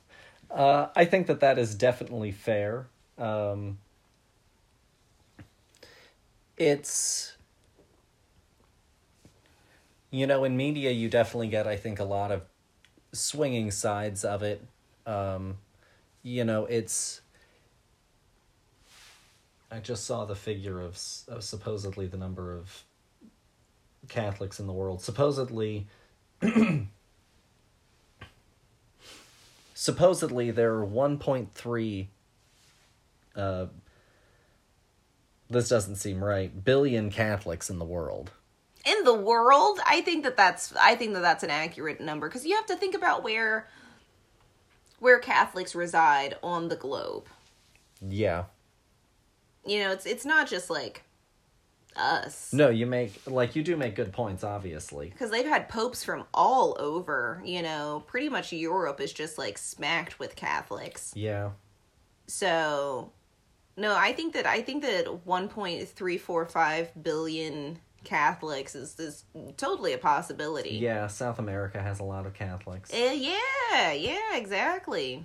Uh, 0.51 0.89
I 0.97 1.05
think 1.05 1.29
that 1.29 1.39
that 1.41 1.59
is 1.59 1.77
definitely 1.77 2.33
fair. 2.33 2.89
Um, 3.17 3.79
it's. 6.57 7.37
You 10.11 10.27
know, 10.27 10.43
in 10.43 10.57
media, 10.57 10.91
you 10.91 11.09
definitely 11.09 11.49
get, 11.49 11.69
I 11.69 11.77
think, 11.77 12.01
a 12.01 12.05
lot 12.05 12.33
of 12.33 12.43
swinging 13.13 13.71
sides 13.71 14.25
of 14.25 14.43
it. 14.43 14.61
Um, 15.07 15.59
you 16.25 16.43
know, 16.43 16.65
it's. 16.65 17.21
I 19.71 19.79
just 19.79 20.05
saw 20.05 20.25
the 20.25 20.35
figure 20.35 20.81
of, 20.81 20.99
of 21.29 21.45
supposedly 21.45 22.07
the 22.07 22.17
number 22.17 22.57
of 22.57 22.85
Catholics 24.09 24.59
in 24.59 24.67
the 24.67 24.73
world. 24.73 25.03
Supposedly, 25.03 25.87
supposedly 29.75 30.51
there 30.51 30.75
are 30.75 30.87
1.3 30.87 32.07
uh 33.37 33.67
this 35.51 35.69
doesn't 35.69 35.97
seem 35.97 36.23
right 36.23 36.65
billion 36.65 37.11
catholics 37.11 37.71
in 37.71 37.79
the 37.79 37.85
world. 37.85 38.33
In 38.85 39.05
the 39.05 39.15
world? 39.15 39.79
I 39.87 40.01
think 40.01 40.25
that 40.25 40.37
that's 40.37 40.75
i 40.77 40.95
think 40.95 41.15
that 41.15 41.23
that's 41.23 41.45
an 41.45 41.51
accurate 41.51 42.01
number 42.01 42.29
because 42.29 42.45
you 42.45 42.57
have 42.57 42.67
to 42.67 42.77
think 42.77 42.95
about 42.95 43.23
where 43.23 43.69
where 44.99 45.19
catholics 45.19 45.75
reside 45.75 46.37
on 46.43 46.69
the 46.69 46.77
globe. 46.77 47.27
Yeah. 48.07 48.45
You 49.65 49.81
know 49.85 49.93
it's 49.93 50.07
it's 50.07 50.25
not 50.25 50.49
just 50.49 50.71
like 50.71 51.05
us. 51.99 52.53
No 52.53 52.69
you 52.69 52.87
make 52.87 53.21
like 53.27 53.57
you 53.57 53.63
do 53.63 53.77
make 53.77 53.95
good 53.95 54.13
points 54.13 54.45
obviously. 54.45 55.11
Because 55.11 55.31
they've 55.31 55.47
had 55.47 55.69
popes 55.69 56.05
from 56.05 56.25
all 56.33 56.77
over 56.79 57.43
you 57.45 57.63
know? 57.63 58.05
Pretty 58.07 58.29
much 58.29 58.53
europe 58.53 59.01
is 59.01 59.13
just 59.13 59.39
like 59.39 59.59
smacked 59.59 60.19
with 60.19 60.37
catholics. 60.37 61.13
Yeah. 61.15 61.51
So 62.27 63.13
no 63.77 63.95
i 63.97 64.13
think 64.13 64.35
that 64.35 64.47
i 64.47 64.61
think 64.61 64.83
that 64.83 65.07
1.345 65.07 66.89
billion 67.03 67.79
catholics 68.05 68.75
is 68.75 68.99
is 68.99 69.25
totally 69.57 69.93
a 69.93 69.99
possibility. 69.99 70.71
Yeah 70.77 71.07
south 71.07 71.39
america 71.39 71.81
has 71.81 72.01
a 72.01 72.05
lot 72.05 72.27
of 72.27 72.35
catholics. 72.35 72.93
Uh, 72.93 73.15
yeah, 73.15 73.93
yeah, 73.93 74.35
exactly. 74.37 75.25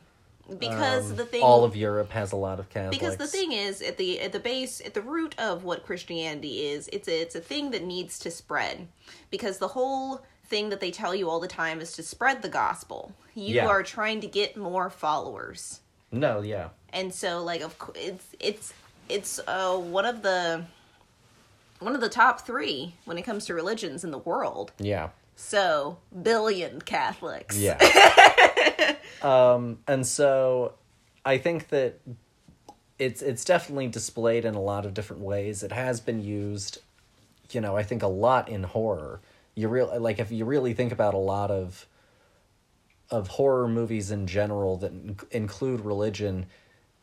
Because 0.60 1.12
Um, 1.12 1.16
the 1.18 1.26
thing 1.26 1.42
all 1.42 1.64
of 1.64 1.76
europe 1.76 2.12
has 2.12 2.32
a 2.34 2.36
lot 2.36 2.60
of 2.60 2.70
catholics 2.70 2.98
because 2.98 3.16
the 3.18 3.28
thing 3.28 3.54
is 3.54 3.82
at 3.82 3.98
the 3.98 4.20
at 4.20 4.34
the 4.34 4.40
base 4.42 4.82
at 4.86 4.94
the 4.94 5.02
root 5.02 5.34
of 5.40 5.64
what 5.64 5.86
Christianity 5.86 6.66
is, 6.68 6.90
it's 6.92 7.08
a, 7.08 7.22
it's 7.22 7.36
a 7.36 7.40
thing 7.42 7.72
that 7.72 7.84
needs 7.84 8.20
to 8.20 8.30
spread. 8.30 8.88
Because 9.32 9.58
the 9.60 9.70
whole 9.70 10.22
thing 10.46 10.70
that 10.70 10.82
they 10.82 10.92
tell 10.92 11.16
you 11.16 11.30
all 11.30 11.40
the 11.40 11.48
time 11.48 11.80
is 11.80 11.94
to 11.94 12.04
spread 12.04 12.42
the 12.42 12.50
gospel. 12.50 13.14
You 13.34 13.56
Yeah. 13.56 13.68
are 13.68 13.84
trying 13.84 14.20
to 14.22 14.28
get 14.28 14.58
more 14.58 14.90
followers. 14.90 15.80
no 16.12 16.42
yeah 16.42 16.70
And 16.92 17.14
so 17.14 17.42
like 17.42 17.62
of 17.62 17.76
it's 17.96 18.28
it's 18.40 18.74
it's 19.10 19.40
uh 19.48 19.78
one 19.78 20.06
of 20.06 20.22
the 20.24 20.66
one 21.80 21.96
of 21.96 22.02
the 22.02 22.10
top 22.10 22.42
3 22.42 22.94
when 23.06 23.18
it 23.18 23.24
comes 23.24 23.46
to 23.46 23.54
religions 23.54 24.04
in 24.04 24.12
the 24.12 24.18
world. 24.20 24.72
yeah 24.78 25.10
So, 25.36 25.98
billion 26.22 26.80
Catholics. 26.82 27.58
Yeah. 27.58 27.78
um, 29.22 29.80
and 29.88 30.06
so 30.06 30.74
I 31.26 31.38
think 31.38 31.70
that 31.70 32.00
it's 33.00 33.22
it's 33.22 33.44
definitely 33.44 33.88
displayed 33.88 34.46
in 34.46 34.56
a 34.56 34.62
lot 34.62 34.86
of 34.86 34.94
different 34.94 35.22
ways. 35.24 35.64
It 35.64 35.72
has 35.72 36.00
been 36.00 36.24
used, 36.24 36.80
you 37.52 37.62
know, 37.62 37.76
I 37.76 37.84
think 37.84 38.04
a 38.04 38.08
lot 38.08 38.50
in 38.50 38.64
horror. 38.64 39.22
You 39.56 39.68
real 39.68 40.00
like 40.00 40.20
if 40.20 40.32
you 40.32 40.46
really 40.46 40.74
think 40.74 40.92
about 40.92 41.14
a 41.14 41.18
lot 41.18 41.52
of 41.52 41.86
of 43.10 43.28
horror 43.28 43.68
movies 43.68 44.10
in 44.12 44.26
general 44.28 44.78
that 44.78 44.92
in- 44.92 45.18
include 45.32 45.82
religion, 45.82 46.46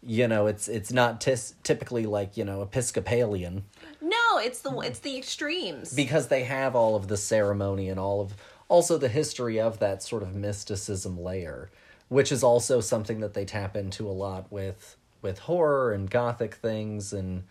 you 0.02 0.26
know, 0.26 0.47
it's 0.47 0.67
it's 0.69 0.93
not 0.93 1.21
tis- 1.21 1.55
typically 1.62 2.07
like, 2.07 2.37
you 2.37 2.45
know, 2.45 2.62
Episcopalian 2.62 3.64
No, 4.00 4.38
it's 4.38 4.61
the 4.61 4.76
it's 4.81 5.00
the 5.00 5.17
extremes. 5.19 5.93
because 5.93 6.29
they 6.29 6.45
have 6.45 6.75
all 6.75 6.97
of 6.97 7.09
the 7.09 7.17
ceremony 7.17 7.88
and 7.88 8.00
all 8.00 8.21
of 8.21 8.35
also 8.71 8.97
the 8.97 9.09
history 9.09 9.61
of 9.61 9.79
that 9.81 10.03
sort 10.03 10.23
of 10.23 10.35
mysticism 10.35 11.21
layer 11.21 11.71
which 12.09 12.33
is 12.33 12.43
also 12.43 12.81
something 12.81 13.21
that 13.21 13.35
they 13.35 13.45
tap 13.45 13.77
into 13.77 14.09
a 14.09 14.11
lot 14.11 14.50
with 14.50 14.97
with 15.23 15.39
horror 15.41 15.93
and 15.93 16.11
gothic 16.11 16.55
things 16.55 17.12
and 17.12 17.45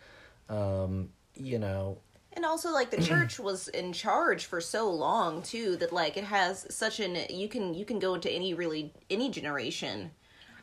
um 0.49 1.09
you 1.39 1.57
know. 1.57 1.97
And 2.33 2.45
also 2.45 2.71
like 2.71 2.91
the 2.91 3.01
church 3.01 3.39
was 3.39 3.69
in 3.69 3.93
charge 3.93 4.45
for 4.45 4.61
so 4.61 4.89
long 4.91 5.41
too 5.41 5.77
that 5.77 5.91
like 5.91 6.17
it 6.17 6.25
has 6.25 6.67
such 6.73 6.99
an 6.99 7.17
you 7.29 7.47
can 7.47 7.73
you 7.73 7.85
can 7.85 7.99
go 7.99 8.13
into 8.13 8.29
any 8.29 8.53
really 8.53 8.93
any 9.09 9.29
generation 9.29 10.11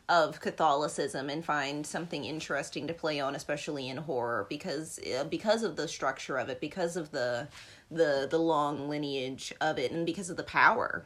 of 0.09 0.39
Catholicism 0.39 1.29
and 1.29 1.43
find 1.43 1.85
something 1.85 2.23
interesting 2.23 2.87
to 2.87 2.93
play 2.93 3.19
on 3.19 3.35
especially 3.35 3.89
in 3.89 3.97
horror 3.97 4.45
because 4.47 4.99
uh, 4.99 5.25
because 5.25 5.63
of 5.63 5.75
the 5.75 5.87
structure 5.87 6.37
of 6.37 6.49
it 6.49 6.61
because 6.61 6.95
of 6.95 7.11
the 7.11 7.47
the 7.89 8.27
the 8.29 8.37
long 8.37 8.89
lineage 8.89 9.53
of 9.61 9.77
it 9.79 9.91
and 9.91 10.05
because 10.05 10.29
of 10.29 10.37
the 10.37 10.43
power 10.43 11.05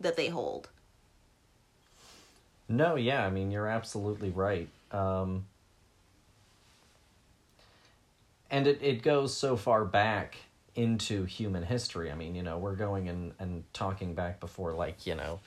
that 0.00 0.16
they 0.16 0.28
hold. 0.28 0.68
no 2.68 2.94
yeah 2.96 3.24
i 3.24 3.30
mean 3.30 3.50
you're 3.50 3.68
absolutely 3.68 4.30
right. 4.30 4.68
Um 4.92 5.46
and 8.50 8.66
it, 8.68 8.78
it 8.80 9.02
goes 9.02 9.36
so 9.36 9.56
far 9.56 9.84
back 9.84 10.36
into 10.76 11.24
human 11.24 11.64
history. 11.64 12.10
I 12.10 12.14
mean 12.14 12.34
you 12.34 12.42
know 12.42 12.58
we're 12.58 12.76
going 12.76 13.08
and, 13.08 13.32
and 13.38 13.64
talking 13.72 14.14
back 14.14 14.40
before 14.40 14.72
like 14.72 15.06
you 15.06 15.14
know 15.14 15.40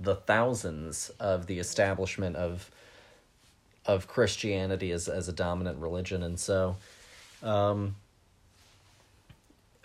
the 0.00 0.14
thousands 0.14 1.10
of 1.20 1.46
the 1.46 1.58
establishment 1.58 2.36
of 2.36 2.70
of 3.84 4.06
Christianity 4.06 4.92
as 4.92 5.08
as 5.08 5.28
a 5.28 5.32
dominant 5.32 5.78
religion, 5.78 6.22
and 6.22 6.38
so 6.38 6.76
um, 7.42 7.96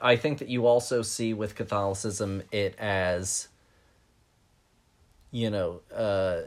I 0.03 0.17
think 0.17 0.39
that 0.39 0.49
you 0.49 0.67
also 0.67 1.01
see 1.01 1.33
with 1.33 1.55
Catholicism 1.55 2.43
it 2.51 2.75
as 2.77 3.47
you 5.31 5.49
know 5.49 5.81
uh, 5.95 6.41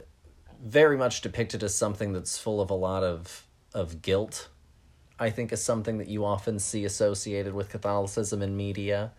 very 0.63 0.99
much 0.99 1.23
depicted 1.23 1.63
as 1.63 1.75
something 1.75 2.13
that's 2.13 2.39
full 2.39 2.61
of 2.61 2.71
a 2.71 2.75
lot 2.75 3.03
of 3.03 3.47
of 3.75 4.03
guilt. 4.03 4.49
I 5.19 5.31
think 5.31 5.51
is 5.53 5.63
something 5.63 5.97
that 5.99 6.09
you 6.09 6.27
often 6.27 6.59
see 6.59 6.85
associated 6.85 7.55
with 7.55 7.71
Catholicism 7.71 8.43
in 8.43 8.55
media. 8.55 9.13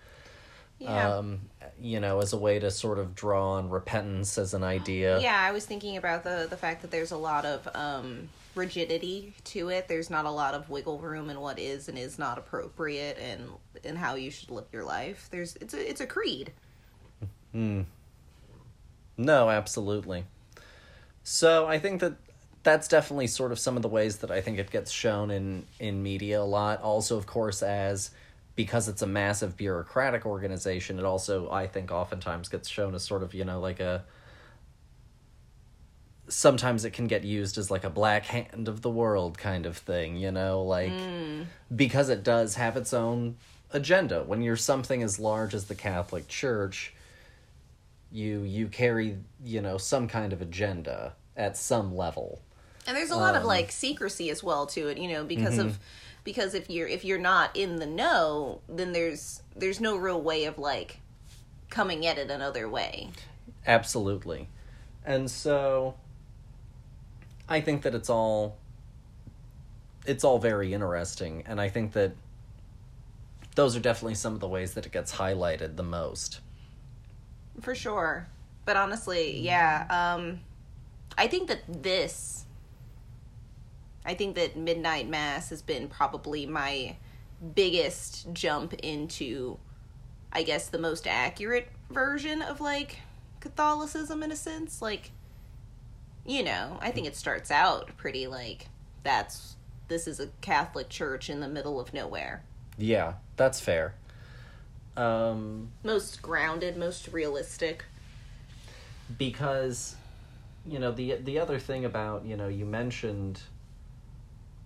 Yeah. 0.77 1.15
Um, 1.15 1.41
you 1.81 1.99
know, 1.99 2.19
as 2.21 2.33
a 2.33 2.37
way 2.37 2.59
to 2.59 2.69
sort 2.69 2.99
of 2.99 3.15
draw 3.15 3.53
on 3.53 3.69
repentance 3.69 4.37
as 4.37 4.53
an 4.53 4.63
idea. 4.63 5.19
Yeah, 5.19 5.39
I 5.39 5.51
was 5.51 5.65
thinking 5.65 5.97
about 5.97 6.23
the 6.23 6.45
the 6.47 6.57
fact 6.57 6.83
that 6.83 6.91
there's 6.91 7.11
a 7.11 7.17
lot 7.17 7.45
of 7.45 7.67
um 7.73 8.29
rigidity 8.57 9.33
to 9.45 9.69
it. 9.69 9.87
There's 9.87 10.09
not 10.09 10.25
a 10.25 10.31
lot 10.31 10.53
of 10.53 10.69
wiggle 10.69 10.99
room 10.99 11.29
in 11.29 11.39
what 11.39 11.59
is 11.59 11.87
and 11.87 11.97
is 11.97 12.19
not 12.19 12.37
appropriate 12.37 13.17
and 13.19 13.49
and 13.83 13.97
how 13.97 14.15
you 14.15 14.31
should 14.31 14.49
live 14.49 14.65
your 14.71 14.83
life. 14.83 15.27
There's 15.31 15.55
it's 15.57 15.73
a 15.73 15.89
it's 15.89 16.01
a 16.01 16.07
creed. 16.07 16.51
Hmm. 17.51 17.83
No, 19.17 19.49
absolutely. 19.49 20.25
So 21.23 21.67
I 21.67 21.79
think 21.79 22.01
that 22.01 22.13
that's 22.63 22.87
definitely 22.87 23.27
sort 23.27 23.51
of 23.51 23.59
some 23.59 23.75
of 23.75 23.81
the 23.81 23.87
ways 23.87 24.17
that 24.17 24.31
I 24.31 24.41
think 24.41 24.59
it 24.59 24.71
gets 24.71 24.91
shown 24.91 25.31
in 25.31 25.65
in 25.79 26.03
media 26.03 26.41
a 26.41 26.43
lot. 26.43 26.81
Also, 26.81 27.17
of 27.17 27.25
course, 27.25 27.63
as 27.63 28.11
because 28.55 28.87
it's 28.87 29.01
a 29.01 29.07
massive 29.07 29.55
bureaucratic 29.55 30.25
organization, 30.25 30.99
it 30.99 31.05
also 31.05 31.49
I 31.49 31.67
think 31.67 31.91
oftentimes 31.91 32.49
gets 32.49 32.67
shown 32.67 32.95
as 32.95 33.03
sort 33.03 33.23
of 33.23 33.33
you 33.33 33.45
know 33.45 33.59
like 33.59 33.79
a. 33.79 34.03
Sometimes 36.29 36.83
it 36.85 36.91
can 36.91 37.07
get 37.07 37.23
used 37.23 37.57
as 37.57 37.71
like 37.71 37.83
a 37.83 37.89
black 37.89 38.25
hand 38.25 38.67
of 38.67 38.81
the 38.81 38.89
world 38.89 39.37
kind 39.37 39.65
of 39.65 39.77
thing, 39.77 40.17
you 40.17 40.31
know, 40.31 40.61
like 40.61 40.91
because 41.73 42.09
it 42.09 42.23
does 42.23 42.55
have 42.55 42.75
its 42.75 42.93
own 42.93 43.37
agenda. 43.71 44.23
When 44.23 44.41
you're 44.41 44.57
something 44.57 45.01
as 45.03 45.19
large 45.19 45.53
as 45.53 45.65
the 45.65 45.75
Catholic 45.75 46.27
Church, 46.27 46.93
you 48.11 48.41
you 48.41 48.67
carry 48.67 49.17
you 49.43 49.61
know 49.61 49.77
some 49.77 50.07
kind 50.07 50.33
of 50.33 50.41
agenda 50.41 51.13
at 51.35 51.57
some 51.57 51.95
level. 51.95 52.41
And 52.85 52.95
there's 52.95 53.11
a 53.11 53.17
lot 53.17 53.35
of 53.35 53.41
Um, 53.41 53.47
like 53.47 53.71
secrecy 53.71 54.29
as 54.29 54.43
well 54.43 54.65
to 54.67 54.87
it, 54.87 54.97
you 54.97 55.09
know, 55.09 55.23
because 55.25 55.57
of 55.57 55.79
because 56.23 56.53
if 56.53 56.69
you're 56.69 56.87
if 56.87 57.05
you're 57.05 57.19
not 57.19 57.55
in 57.55 57.77
the 57.77 57.85
know, 57.85 58.61
then 58.67 58.91
there's 58.91 59.41
there's 59.55 59.79
no 59.79 59.95
real 59.95 60.21
way 60.21 60.45
of 60.45 60.57
like 60.57 60.99
coming 61.69 62.05
at 62.05 62.17
it 62.17 62.29
another 62.29 62.67
way. 62.69 63.09
absolutely. 63.65 64.47
And 65.05 65.29
so 65.31 65.95
i 67.49 67.61
think 67.61 67.81
that 67.83 67.93
it's 67.95 68.09
all 68.09 68.57
it's 70.05 70.23
all 70.23 70.39
very 70.39 70.73
interesting 70.73 71.43
and 71.45 71.59
i 71.59 71.69
think 71.69 71.93
that 71.93 72.11
those 73.55 73.75
are 73.75 73.79
definitely 73.79 74.15
some 74.15 74.33
of 74.33 74.39
the 74.39 74.47
ways 74.47 74.73
that 74.75 74.85
it 74.85 74.91
gets 74.91 75.13
highlighted 75.15 75.75
the 75.75 75.83
most 75.83 76.41
For 77.61 77.73
sure. 77.73 78.27
But 78.65 78.77
honestly, 78.77 79.39
yeah, 79.39 79.87
um 79.89 80.41
I 81.17 81.27
think 81.27 81.47
that 81.47 81.61
this 81.67 82.45
I 84.05 84.13
think 84.13 84.35
that 84.35 84.55
Midnight 84.55 85.09
Mass 85.09 85.49
has 85.49 85.61
been 85.61 85.87
probably 85.87 86.45
my 86.45 86.95
biggest 87.55 88.31
jump 88.33 88.73
into 88.73 89.57
I 90.31 90.43
guess 90.43 90.69
the 90.69 90.77
most 90.77 91.07
accurate 91.07 91.69
version 91.89 92.41
of 92.41 92.61
like 92.61 92.99
Catholicism 93.39 94.21
in 94.21 94.31
a 94.31 94.35
sense. 94.35 94.81
Like 94.81 95.11
you 96.27 96.43
know, 96.43 96.77
I 96.81 96.91
think 96.91 97.07
it 97.07 97.15
starts 97.15 97.49
out 97.49 97.89
pretty 97.97 98.27
like 98.27 98.67
that's 99.03 99.55
this 99.87 100.05
is 100.07 100.19
a 100.19 100.27
Catholic 100.41 100.89
church 100.89 101.29
in 101.29 101.39
the 101.39 101.47
middle 101.47 101.79
of 101.79 101.93
nowhere. 101.93 102.43
yeah 102.77 103.13
that's 103.37 103.59
fair 103.59 103.93
um 104.97 105.69
Most 105.83 106.21
grounded, 106.21 106.75
most 106.77 107.07
realistic. 107.13 107.85
because 109.17 109.95
you 110.65 110.79
know 110.79 110.91
the 110.91 111.15
the 111.15 111.39
other 111.39 111.59
thing 111.59 111.85
about 111.85 112.25
you 112.25 112.35
know 112.35 112.47
you 112.47 112.65
mentioned 112.65 113.39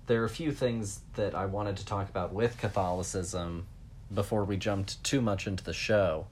there 0.08 0.22
are 0.22 0.26
a 0.26 0.30
few 0.30 0.52
things 0.52 1.02
that 1.16 1.36
I 1.36 1.46
wanted 1.46 1.78
to 1.78 1.86
talk 1.86 2.10
about 2.10 2.34
with 2.34 2.58
Catholicism 2.58 3.68
before 4.14 4.44
we 4.44 4.58
jumped 4.58 5.02
too 5.04 5.22
much 5.22 5.48
into 5.48 5.64
the 5.64 5.74
show. 5.74 6.26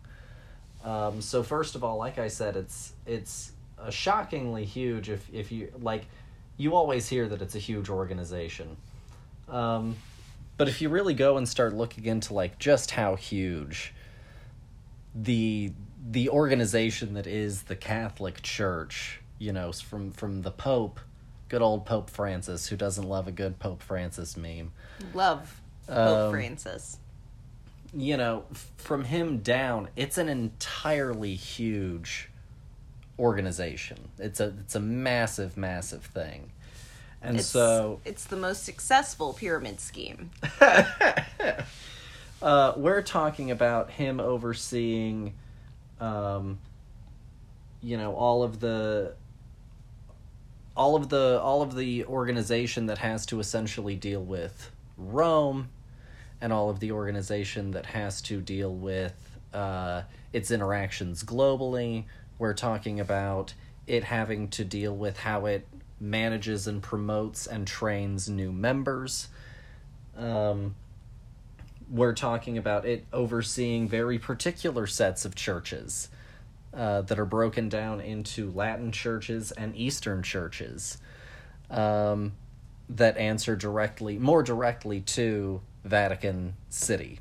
Um, 0.83 1.21
so 1.21 1.43
first 1.43 1.75
of 1.75 1.83
all, 1.83 1.97
like 1.97 2.17
I 2.17 2.27
said, 2.29 2.55
it's 2.57 2.93
it's 3.05 3.51
a 3.81 3.91
shockingly 3.91 4.65
huge. 4.65 5.09
If 5.09 5.27
if 5.33 5.51
you 5.51 5.71
like, 5.81 6.05
you 6.57 6.75
always 6.75 7.07
hear 7.07 7.27
that 7.27 7.41
it's 7.41 7.55
a 7.55 7.59
huge 7.59 7.89
organization, 7.89 8.77
um, 9.47 9.95
but 10.57 10.67
if 10.67 10.81
you 10.81 10.89
really 10.89 11.13
go 11.13 11.37
and 11.37 11.47
start 11.47 11.73
looking 11.73 12.05
into 12.05 12.33
like 12.33 12.59
just 12.59 12.91
how 12.91 13.15
huge 13.15 13.93
the 15.15 15.71
the 16.11 16.29
organization 16.29 17.13
that 17.13 17.27
is 17.27 17.63
the 17.63 17.75
Catholic 17.75 18.41
Church, 18.41 19.21
you 19.37 19.51
know, 19.51 19.71
from 19.71 20.11
from 20.11 20.41
the 20.41 20.51
Pope, 20.51 20.99
good 21.49 21.61
old 21.61 21.85
Pope 21.85 22.09
Francis, 22.09 22.67
who 22.67 22.75
doesn't 22.75 23.07
love 23.07 23.27
a 23.27 23.31
good 23.31 23.59
Pope 23.59 23.81
Francis 23.81 24.37
meme. 24.37 24.71
Love 25.13 25.61
Pope 25.87 25.97
Um, 25.97 26.31
Francis. 26.31 26.99
You 27.91 28.17
know, 28.17 28.43
from 28.77 29.03
him 29.05 29.39
down, 29.39 29.89
it's 29.95 30.19
an 30.19 30.29
entirely 30.29 31.33
huge 31.33 32.29
organization. 33.19 34.09
It's 34.17 34.39
a 34.39 34.53
it's 34.61 34.75
a 34.75 34.79
massive, 34.79 35.57
massive 35.57 36.03
thing, 36.03 36.51
and 37.21 37.37
It's, 37.37 37.47
so 37.47 37.99
it's 38.05 38.25
the 38.25 38.37
most 38.37 38.63
successful 38.63 39.33
pyramid 39.33 39.79
scheme. 39.79 40.31
uh, 42.41 42.73
we're 42.77 43.01
talking 43.01 43.51
about 43.51 43.91
him 43.91 44.19
overseeing, 44.19 45.33
um, 45.99 46.59
you 47.81 47.97
know, 47.97 48.15
all 48.15 48.43
of 48.43 48.59
the, 48.59 49.13
all 50.77 50.95
of 50.95 51.09
the, 51.09 51.39
all 51.41 51.61
of 51.61 51.75
the 51.75 52.05
organization 52.05 52.85
that 52.85 52.99
has 52.99 53.25
to 53.27 53.39
essentially 53.39 53.95
deal 53.95 54.23
with 54.23 54.71
Rome, 54.97 55.69
and 56.41 56.53
all 56.53 56.69
of 56.69 56.79
the 56.79 56.93
organization 56.93 57.71
that 57.71 57.85
has 57.85 58.21
to 58.21 58.39
deal 58.39 58.73
with 58.73 59.37
uh, 59.53 60.03
its 60.31 60.51
interactions 60.51 61.23
globally. 61.23 62.05
We're 62.39 62.53
talking 62.53 62.99
about 62.99 63.53
it 63.85 64.05
having 64.05 64.47
to 64.49 64.63
deal 64.63 64.95
with 64.95 65.17
how 65.17 65.45
it 65.45 65.67
manages 65.99 66.65
and 66.67 66.81
promotes 66.81 67.45
and 67.45 67.67
trains 67.67 68.29
new 68.29 68.51
members. 68.51 69.27
Um, 70.17 70.75
we're 71.91 72.13
talking 72.13 72.57
about 72.57 72.85
it 72.85 73.05
overseeing 73.11 73.87
very 73.87 74.17
particular 74.17 74.87
sets 74.87 75.25
of 75.25 75.35
churches 75.35 76.09
uh, 76.73 77.01
that 77.01 77.19
are 77.19 77.25
broken 77.25 77.67
down 77.67 77.99
into 77.99 78.51
Latin 78.51 78.91
churches 78.91 79.51
and 79.51 79.75
Eastern 79.75 80.23
churches 80.23 80.97
um, 81.69 82.33
that 82.89 83.17
answer 83.17 83.55
directly, 83.55 84.17
more 84.17 84.43
directly 84.43 85.01
to 85.01 85.61
Vatican 85.83 86.53
City. 86.69 87.19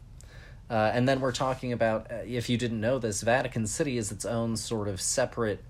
Uh, 0.71 0.91
and 0.93 1.09
then 1.09 1.21
we're 1.21 1.33
talking 1.33 1.73
about, 1.73 2.11
uh, 2.11 2.17
if 2.27 2.49
you 2.49 2.59
didn't 2.59 2.81
know 2.81 2.99
this, 2.99 3.23
Vatican 3.23 3.67
City 3.67 3.97
is 3.97 4.13
its 4.13 4.25
own 4.25 4.57
sort 4.57 4.89
of 4.89 5.01
separate 5.01 5.65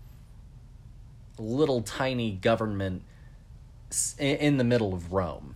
little 1.39 1.83
tiny 1.83 2.33
government 2.33 3.03
in 4.19 4.57
the 4.57 4.65
middle 4.65 4.93
of 4.93 5.13
Rome. 5.13 5.55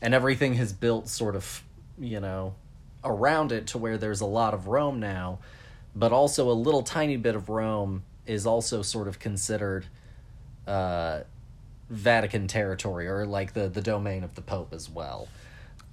And 0.00 0.14
everything 0.14 0.54
has 0.54 0.72
built 0.72 1.08
sort 1.08 1.34
of, 1.34 1.64
you 1.98 2.20
know, 2.20 2.54
around 3.02 3.52
it 3.52 3.66
to 3.68 3.78
where 3.78 3.98
there's 3.98 4.20
a 4.20 4.26
lot 4.26 4.54
of 4.54 4.68
Rome 4.68 5.00
now, 5.00 5.38
but 5.94 6.12
also 6.12 6.50
a 6.50 6.52
little 6.52 6.82
tiny 6.82 7.16
bit 7.16 7.34
of 7.34 7.48
Rome 7.48 8.04
is 8.26 8.46
also 8.46 8.82
sort 8.82 9.08
of 9.08 9.18
considered 9.18 9.86
uh, 10.66 11.20
Vatican 11.90 12.46
territory 12.46 13.06
or 13.06 13.26
like 13.26 13.52
the, 13.52 13.68
the 13.68 13.82
domain 13.82 14.24
of 14.24 14.34
the 14.34 14.40
Pope 14.40 14.72
as 14.72 14.88
well. 14.88 15.28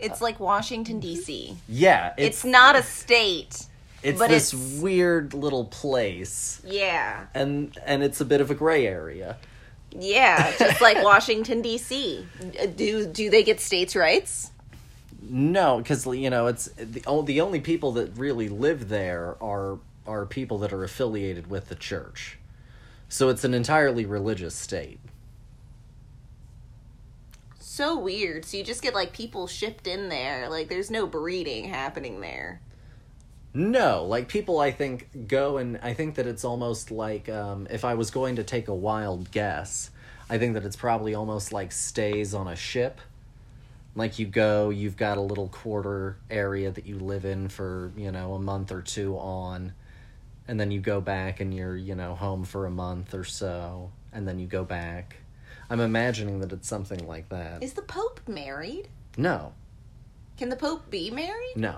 It's 0.02 0.22
like 0.22 0.40
Washington 0.40 1.00
D.C. 1.00 1.56
Yeah, 1.70 2.14
It's, 2.18 2.38
it's 2.38 2.46
not 2.46 2.76
a 2.76 2.84
state. 2.84 3.68
it's 4.04 4.18
but 4.20 4.30
this 4.30 4.54
it's- 4.54 4.80
weird 4.82 5.34
little 5.34 5.66
place, 5.66 6.62
Yeah, 6.66 7.26
and 7.34 7.78
and 7.86 8.04
it's 8.04 8.20
a 8.22 8.26
bit 8.26 8.42
of 8.42 8.50
a 8.52 8.56
gray 8.56 8.88
area. 8.88 9.38
yeah, 9.92 10.52
just 10.58 10.82
like 10.82 11.04
Washington 11.04 11.62
D.C. 11.62 12.26
Do 12.76 13.06
do 13.06 13.30
they 13.30 13.44
get 13.44 13.60
states' 13.60 13.96
rights? 13.96 14.52
No, 15.22 15.78
because 15.78 16.06
you 16.08 16.30
know 16.32 16.48
it's 16.48 16.66
the 16.78 17.04
o- 17.06 17.22
the 17.22 17.42
only 17.42 17.60
people 17.62 17.92
that 17.94 18.18
really 18.18 18.50
live 18.50 18.90
there 18.90 19.36
are 19.42 19.78
are 20.08 20.26
people 20.26 20.58
that 20.60 20.74
are 20.74 20.84
affiliated 20.84 21.48
with 21.48 21.70
the 21.70 21.76
church, 21.76 22.40
so 23.08 23.30
it's 23.30 23.44
an 23.44 23.54
entirely 23.54 24.04
religious 24.06 24.56
state. 24.56 25.00
So 27.72 27.98
weird. 27.98 28.44
So 28.44 28.58
you 28.58 28.66
just 28.66 28.82
get 28.82 28.94
like 28.94 29.14
people 29.14 29.48
shipped 29.48 29.88
in 29.88 30.10
there. 30.10 30.50
Like 30.50 30.68
there's 30.68 30.92
no 30.92 31.08
breeding 31.08 31.70
happening 31.70 32.20
there. 32.20 32.60
No, 33.54 34.04
like 34.04 34.28
people, 34.28 34.60
I 34.60 34.72
think 34.72 35.30
go 35.30 35.56
and 35.56 35.80
I 35.82 35.94
think 35.94 36.16
that 36.16 36.28
it's 36.28 36.44
almost 36.44 36.92
like 36.92 37.30
um, 37.30 37.70
if 37.72 37.86
I 37.86 37.94
was 37.94 38.12
going 38.12 38.36
to 38.36 38.44
take 38.44 38.68
a 38.68 38.76
wild 38.76 39.32
guess, 39.32 39.90
I 40.30 40.38
think 40.38 40.56
that 40.56 40.66
it's 40.66 40.76
probably 40.76 41.16
almost 41.16 41.54
like 41.54 41.72
stays 41.72 42.34
on 42.34 42.50
a 42.50 42.58
ship. 42.58 43.00
Like 43.96 44.20
you 44.20 44.26
go, 44.26 44.70
you've 44.70 44.98
got 44.98 45.18
a 45.18 45.22
little 45.22 45.48
quarter 45.48 46.18
area 46.30 46.72
that 46.72 46.86
you 46.86 47.00
live 47.00 47.24
in 47.24 47.48
for 47.48 47.94
you 47.96 48.12
know 48.12 48.34
a 48.34 48.40
month 48.40 48.74
or 48.74 48.82
two 48.82 49.18
on, 49.18 49.72
and 50.46 50.60
then 50.60 50.72
you 50.72 50.82
go 50.82 51.00
back 51.00 51.40
and 51.40 51.54
you're 51.54 51.78
you 51.78 51.96
know 51.96 52.16
home 52.16 52.44
for 52.44 52.66
a 52.66 52.72
month 52.72 53.14
or 53.14 53.24
so, 53.24 53.92
and 54.12 54.28
then 54.28 54.40
you 54.40 54.46
go 54.46 54.66
back. 54.66 55.21
I'm 55.72 55.80
imagining 55.80 56.42
that 56.42 56.52
it's 56.52 56.68
something 56.68 57.08
like 57.08 57.30
that. 57.30 57.64
Is 57.64 57.74
the 57.74 57.82
Pope 57.82 58.20
married? 58.28 58.90
No, 59.18 59.54
Can 60.38 60.50
the 60.50 60.56
Pope 60.58 60.90
be 60.92 61.10
married? 61.10 61.54
no. 61.56 61.78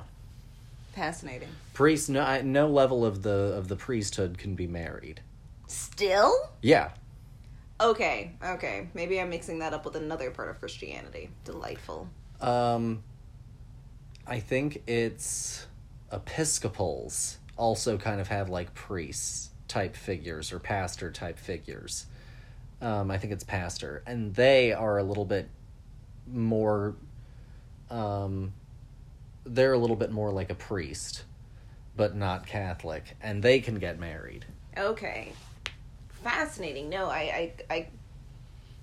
Fascinating. 0.96 1.50
Priest, 1.74 2.10
no, 2.10 2.22
I- 2.22 2.42
no 2.42 2.68
level 2.70 3.04
of 3.06 3.24
the 3.24 3.54
of 3.58 3.68
the 3.68 3.76
priesthood 3.76 4.38
can 4.38 4.54
be 4.56 4.68
married. 4.68 5.22
Still? 5.68 6.34
Yeah, 6.62 6.92
Okay, 7.82 8.32
okay. 8.44 8.88
Maybe 8.94 9.20
I'm 9.20 9.30
mixing 9.30 9.60
that 9.60 9.74
up 9.74 9.84
with 9.86 9.96
another 9.96 10.30
part 10.32 10.50
of 10.50 10.60
Christianity. 10.60 11.30
Delightful. 11.44 12.08
Um, 12.40 13.04
I 14.26 14.40
think 14.40 14.84
it's 14.88 15.66
Episcopals 16.12 17.38
also 17.58 17.98
kind 17.98 18.22
of 18.22 18.28
have 18.30 18.50
like 18.50 18.74
priests 18.74 19.50
type 19.68 19.96
figures 19.96 20.52
or 20.54 20.60
pastor 20.60 21.12
type 21.12 21.38
figures. 21.40 22.06
Um, 22.84 23.10
I 23.10 23.18
think 23.18 23.32
it's 23.32 23.46
pastor, 23.46 24.04
and 24.06 24.36
they 24.36 24.74
are 24.74 24.98
a 24.98 25.04
little 25.04 25.24
bit 25.24 25.48
more. 26.28 26.96
Um, 27.90 28.52
they're 29.46 29.72
a 29.72 29.78
little 29.78 29.96
bit 29.96 30.12
more 30.12 30.32
like 30.32 30.50
a 30.50 30.56
priest, 30.56 31.24
but 31.96 32.14
not 32.14 32.46
Catholic, 32.46 33.16
and 33.22 33.42
they 33.42 33.62
can 33.62 33.80
get 33.80 34.00
married. 34.00 34.46
Okay. 34.78 35.32
Fascinating. 36.24 36.90
No, 36.90 37.06
I, 37.06 37.54
I, 37.70 37.74
I. 37.74 37.88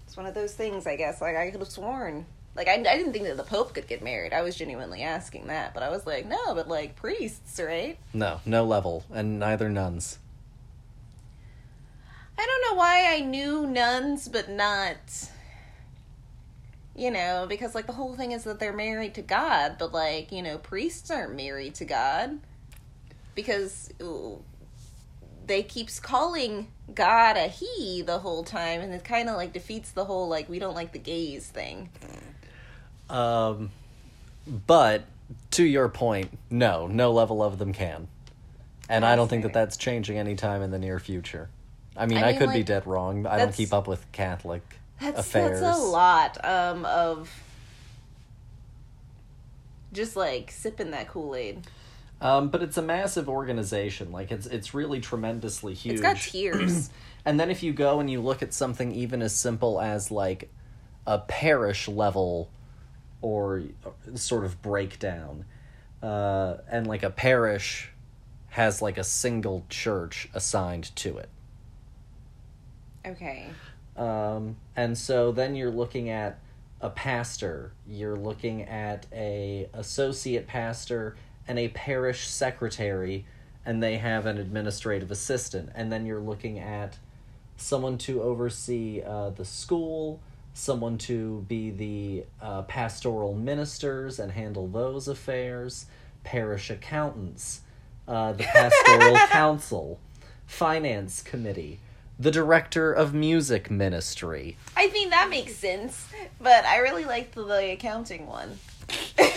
It's 0.07 0.17
one 0.17 0.25
of 0.25 0.35
those 0.35 0.55
things. 0.55 0.87
I 0.87 0.97
guess. 0.97 1.21
Like 1.21 1.37
I 1.37 1.51
could 1.51 1.61
have 1.61 1.69
sworn. 1.69 2.25
Like 2.57 2.69
I, 2.69 2.77
I 2.77 2.97
didn't 2.97 3.13
think 3.13 3.27
that 3.27 3.37
the 3.37 3.45
Pope 3.45 3.75
could 3.75 3.87
get 3.87 4.03
married. 4.03 4.33
I 4.33 4.41
was 4.41 4.57
genuinely 4.57 5.03
asking 5.03 5.49
that, 5.49 5.75
but 5.75 5.83
I 5.83 5.91
was 5.91 6.07
like, 6.07 6.27
no, 6.27 6.55
but 6.55 6.69
like 6.69 6.97
priests, 6.97 7.61
right? 7.63 7.99
No, 8.15 8.41
no 8.47 8.65
level, 8.65 9.05
and 9.13 9.39
neither 9.39 9.69
nuns. 9.69 10.19
I 12.41 12.47
don't 12.47 12.71
know 12.71 12.79
why 12.79 13.15
I 13.15 13.21
knew 13.21 13.67
nuns, 13.67 14.27
but 14.27 14.49
not. 14.49 14.97
You 16.97 17.11
know, 17.11 17.45
because 17.47 17.75
like 17.75 17.87
the 17.87 17.93
whole 17.93 18.15
thing 18.15 18.33
is 18.33 18.45
that 18.45 18.59
they're 18.59 18.73
married 18.73 19.15
to 19.15 19.23
God, 19.23 19.77
but 19.79 19.93
like 19.93 20.33
you 20.33 20.43
know, 20.43 20.57
priests 20.57 21.11
aren't 21.11 21.37
married 21.37 21.75
to 21.77 21.85
God 21.85 22.41
because 23.35 23.93
ooh, 24.01 24.43
they 25.47 25.63
keeps 25.63 26.01
calling 26.01 26.69
God 26.95 27.37
a 27.37 27.49
he 27.49 28.01
the 28.01 28.21
whole 28.21 28.43
time, 28.43 28.81
and 28.81 28.95
it 28.95 29.05
kind 29.05 29.29
of 29.29 29.37
like 29.37 29.53
defeats 29.53 29.91
the 29.91 30.07
whole 30.07 30.27
like 30.27 30.49
we 30.49 30.59
don't 30.59 30.75
like 30.75 30.93
the 30.93 30.99
gays 30.99 31.47
thing. 31.47 31.91
Um, 33.11 33.71
but 34.67 35.05
to 35.53 35.65
your 35.65 35.91
point, 35.91 36.39
no, 36.49 36.87
no 36.87 37.13
level 37.13 37.43
of 37.43 37.59
them 37.59 37.75
can, 37.75 38.09
and 38.89 39.05
I 39.05 39.15
don't 39.15 39.29
think 39.29 39.43
that 39.43 39.53
that's 39.53 39.77
changing 39.77 40.17
anytime 40.17 40.63
in 40.63 40.71
the 40.71 40.79
near 40.79 40.99
future. 40.99 41.51
I 41.97 42.07
mean, 42.07 42.19
I 42.19 42.29
I, 42.29 42.31
mean, 42.31 42.39
could 42.39 42.53
be 42.53 42.63
dead 42.63 42.87
wrong. 42.87 43.27
I 43.27 43.39
don't 43.39 43.55
keep 43.55 43.73
up 43.73 43.87
with 43.89 44.11
Catholic 44.13 44.63
That's 45.01 45.21
affairs. 45.21 45.61
that's 45.61 45.79
a 45.79 45.83
lot 45.83 46.45
um, 46.45 46.85
of 46.85 47.31
just 49.93 50.17
like 50.17 50.51
sipping 50.51 50.93
that 50.93 51.09
Kool 51.09 51.35
Aid. 51.35 51.67
Um, 52.21 52.49
but 52.49 52.63
it's 52.63 52.77
a 52.77 52.83
massive 52.83 53.29
organization. 53.29 54.13
Like 54.13 54.31
it's 54.31 54.47
it's 54.47 54.75
really 54.75 55.01
tremendously 55.01 55.75
huge. 55.75 55.95
It's 55.95 56.03
got 56.03 56.17
tiers. 56.17 56.91
And 57.23 57.39
then 57.39 57.51
if 57.51 57.63
you 57.63 57.75
go 57.75 58.01
and 58.01 58.11
you 58.11 58.23
look 58.23 58.43
at 58.43 58.55
something 58.55 58.93
even 58.93 59.21
as 59.21 59.35
simple 59.35 59.79
as 59.79 60.11
like 60.11 60.49
a 61.07 61.19
parish 61.19 61.87
level 61.87 62.49
or 63.21 63.65
sort 64.15 64.47
of 64.47 64.63
breakdown, 64.63 65.45
uh, 66.03 66.57
and 66.71 66.87
like 66.87 67.03
a 67.03 67.11
parish 67.11 67.91
has 68.49 68.81
like 68.81 68.97
a 68.97 69.05
single 69.05 69.67
church 69.69 70.31
assigned 70.33 70.97
to 70.97 71.19
it. 71.19 71.29
Okay. 73.07 73.47
Um, 73.97 74.57
and 74.77 74.97
so 74.97 75.33
then 75.33 75.55
you're 75.55 75.71
looking 75.71 76.09
at 76.11 76.39
a 76.81 76.91
pastor, 76.91 77.73
you're 77.87 78.17
looking 78.17 78.63
at 78.63 79.07
a 79.13 79.69
associate 79.75 80.47
pastor 80.47 81.17
and 81.47 81.59
a 81.59 81.69
parish 81.69 82.27
secretary, 82.29 83.27
and 83.67 83.83
they 83.83 83.99
have 83.99 84.27
an 84.27 84.39
administrative 84.39 85.11
assistant. 85.11 85.71
And 85.75 85.93
then 85.93 86.07
you're 86.07 86.21
looking 86.21 86.59
at 86.59 86.99
someone 87.57 87.99
to 87.99 88.23
oversee 88.23 89.03
uh, 89.03 89.31
the 89.31 89.45
school, 89.45 90.21
someone 90.55 90.97
to 90.99 91.45
be 91.49 91.71
the 91.71 92.25
uh, 92.41 92.63
pastoral 92.63 93.35
ministers 93.35 94.19
and 94.19 94.33
handle 94.33 94.67
those 94.67 95.09
affairs, 95.09 95.87
parish 96.25 96.71
accountants, 96.71 97.61
uh, 98.09 98.33
the 98.33 98.45
pastoral 98.55 99.17
council, 99.29 100.01
finance 100.47 101.23
committee, 101.23 101.81
the 102.21 102.31
director 102.31 102.93
of 102.93 103.15
music 103.15 103.71
ministry. 103.71 104.59
I 104.77 104.89
mean 104.91 105.09
that 105.11 105.31
makes 105.31 105.55
sense, 105.55 106.07
but 106.39 106.67
I 106.67 106.79
really 106.79 107.07
like 107.07 107.33
the, 107.33 107.43
the 107.45 107.73
accounting 107.73 108.27
one. 108.27 108.59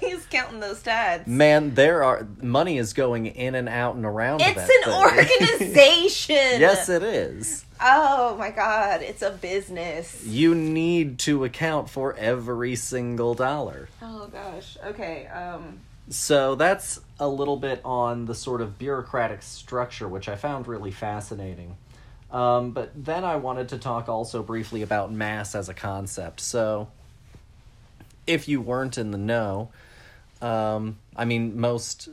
He's 0.00 0.24
counting 0.26 0.60
those 0.60 0.82
tads. 0.82 1.26
Man, 1.26 1.74
there 1.74 2.04
are 2.04 2.26
money 2.40 2.78
is 2.78 2.92
going 2.92 3.26
in 3.26 3.56
and 3.56 3.68
out 3.68 3.96
and 3.96 4.04
around. 4.04 4.40
It's 4.40 4.56
an 4.56 4.66
thing. 4.84 4.94
organization. 4.94 6.36
yes, 6.60 6.88
it 6.88 7.02
is. 7.02 7.64
Oh 7.80 8.36
my 8.38 8.50
god, 8.50 9.02
it's 9.02 9.22
a 9.22 9.32
business. 9.32 10.24
You 10.24 10.54
need 10.54 11.18
to 11.20 11.44
account 11.44 11.90
for 11.90 12.14
every 12.14 12.76
single 12.76 13.34
dollar. 13.34 13.88
Oh 14.00 14.28
gosh. 14.28 14.78
Okay. 14.86 15.26
Um. 15.26 15.80
So 16.08 16.54
that's 16.54 17.00
a 17.18 17.28
little 17.28 17.56
bit 17.56 17.80
on 17.84 18.26
the 18.26 18.34
sort 18.34 18.60
of 18.60 18.78
bureaucratic 18.78 19.42
structure, 19.42 20.08
which 20.08 20.28
I 20.28 20.36
found 20.36 20.68
really 20.68 20.90
fascinating. 20.90 21.76
Um, 22.30 22.72
but 22.72 22.92
then 22.94 23.24
I 23.24 23.36
wanted 23.36 23.68
to 23.70 23.78
talk 23.78 24.08
also 24.08 24.42
briefly 24.42 24.82
about 24.82 25.12
mass 25.12 25.54
as 25.54 25.68
a 25.68 25.74
concept. 25.74 26.40
So, 26.40 26.88
if 28.26 28.48
you 28.48 28.60
weren't 28.60 28.98
in 28.98 29.12
the 29.12 29.18
know, 29.18 29.70
um, 30.42 30.98
I 31.14 31.24
mean, 31.24 31.58
most 31.58 32.08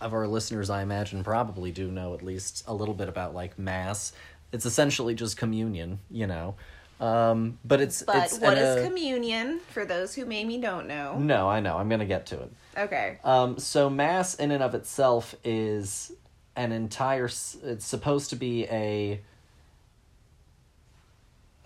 of 0.00 0.12
our 0.12 0.26
listeners, 0.26 0.68
I 0.68 0.82
imagine, 0.82 1.22
probably 1.22 1.70
do 1.70 1.90
know 1.90 2.12
at 2.14 2.22
least 2.22 2.64
a 2.66 2.74
little 2.74 2.94
bit 2.94 3.08
about 3.08 3.34
like 3.34 3.58
mass. 3.58 4.12
It's 4.52 4.66
essentially 4.66 5.14
just 5.14 5.36
communion, 5.36 6.00
you 6.10 6.26
know. 6.26 6.56
Um, 7.02 7.58
but 7.64 7.80
it's 7.80 8.04
But 8.04 8.16
it's 8.26 8.38
what 8.38 8.56
is 8.56 8.78
uh, 8.78 8.86
communion 8.86 9.58
for 9.70 9.84
those 9.84 10.14
who 10.14 10.24
maybe 10.24 10.56
don't 10.56 10.86
know? 10.86 11.18
No, 11.18 11.48
I 11.48 11.58
know. 11.58 11.76
I'm 11.76 11.88
gonna 11.88 12.06
get 12.06 12.26
to 12.26 12.40
it. 12.40 12.52
Okay. 12.78 13.18
Um, 13.24 13.58
so 13.58 13.90
mass 13.90 14.36
in 14.36 14.52
and 14.52 14.62
of 14.62 14.76
itself 14.76 15.34
is 15.42 16.12
an 16.54 16.70
entire. 16.70 17.24
It's 17.24 17.84
supposed 17.84 18.30
to 18.30 18.36
be 18.36 18.66
a 18.66 19.20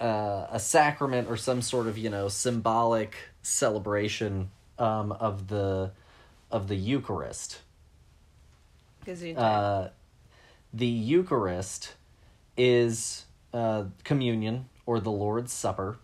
uh, 0.00 0.46
a 0.50 0.58
sacrament 0.58 1.28
or 1.28 1.36
some 1.36 1.60
sort 1.60 1.86
of 1.86 1.98
you 1.98 2.08
know 2.08 2.28
symbolic 2.28 3.14
celebration 3.42 4.50
um, 4.78 5.12
of 5.12 5.48
the 5.48 5.90
of 6.50 6.68
the 6.68 6.76
Eucharist. 6.76 7.60
Uh, 9.36 9.88
the 10.72 10.86
Eucharist 10.86 11.92
is 12.56 13.26
uh, 13.52 13.84
communion 14.02 14.70
or 14.86 15.00
the 15.00 15.10
Lord's 15.10 15.52
Supper. 15.52 15.98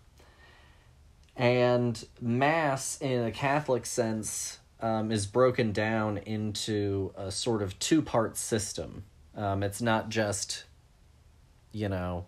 And 1.36 2.04
Mass, 2.20 3.00
in 3.00 3.24
a 3.24 3.30
Catholic 3.30 3.86
sense, 3.86 4.58
um, 4.80 5.10
is 5.10 5.26
broken 5.26 5.72
down 5.72 6.18
into 6.18 7.12
a 7.16 7.30
sort 7.30 7.62
of 7.62 7.78
two 7.78 8.02
part 8.02 8.36
system. 8.36 9.04
Um, 9.34 9.62
it's 9.62 9.80
not 9.80 10.10
just, 10.10 10.64
you 11.70 11.88
know, 11.88 12.26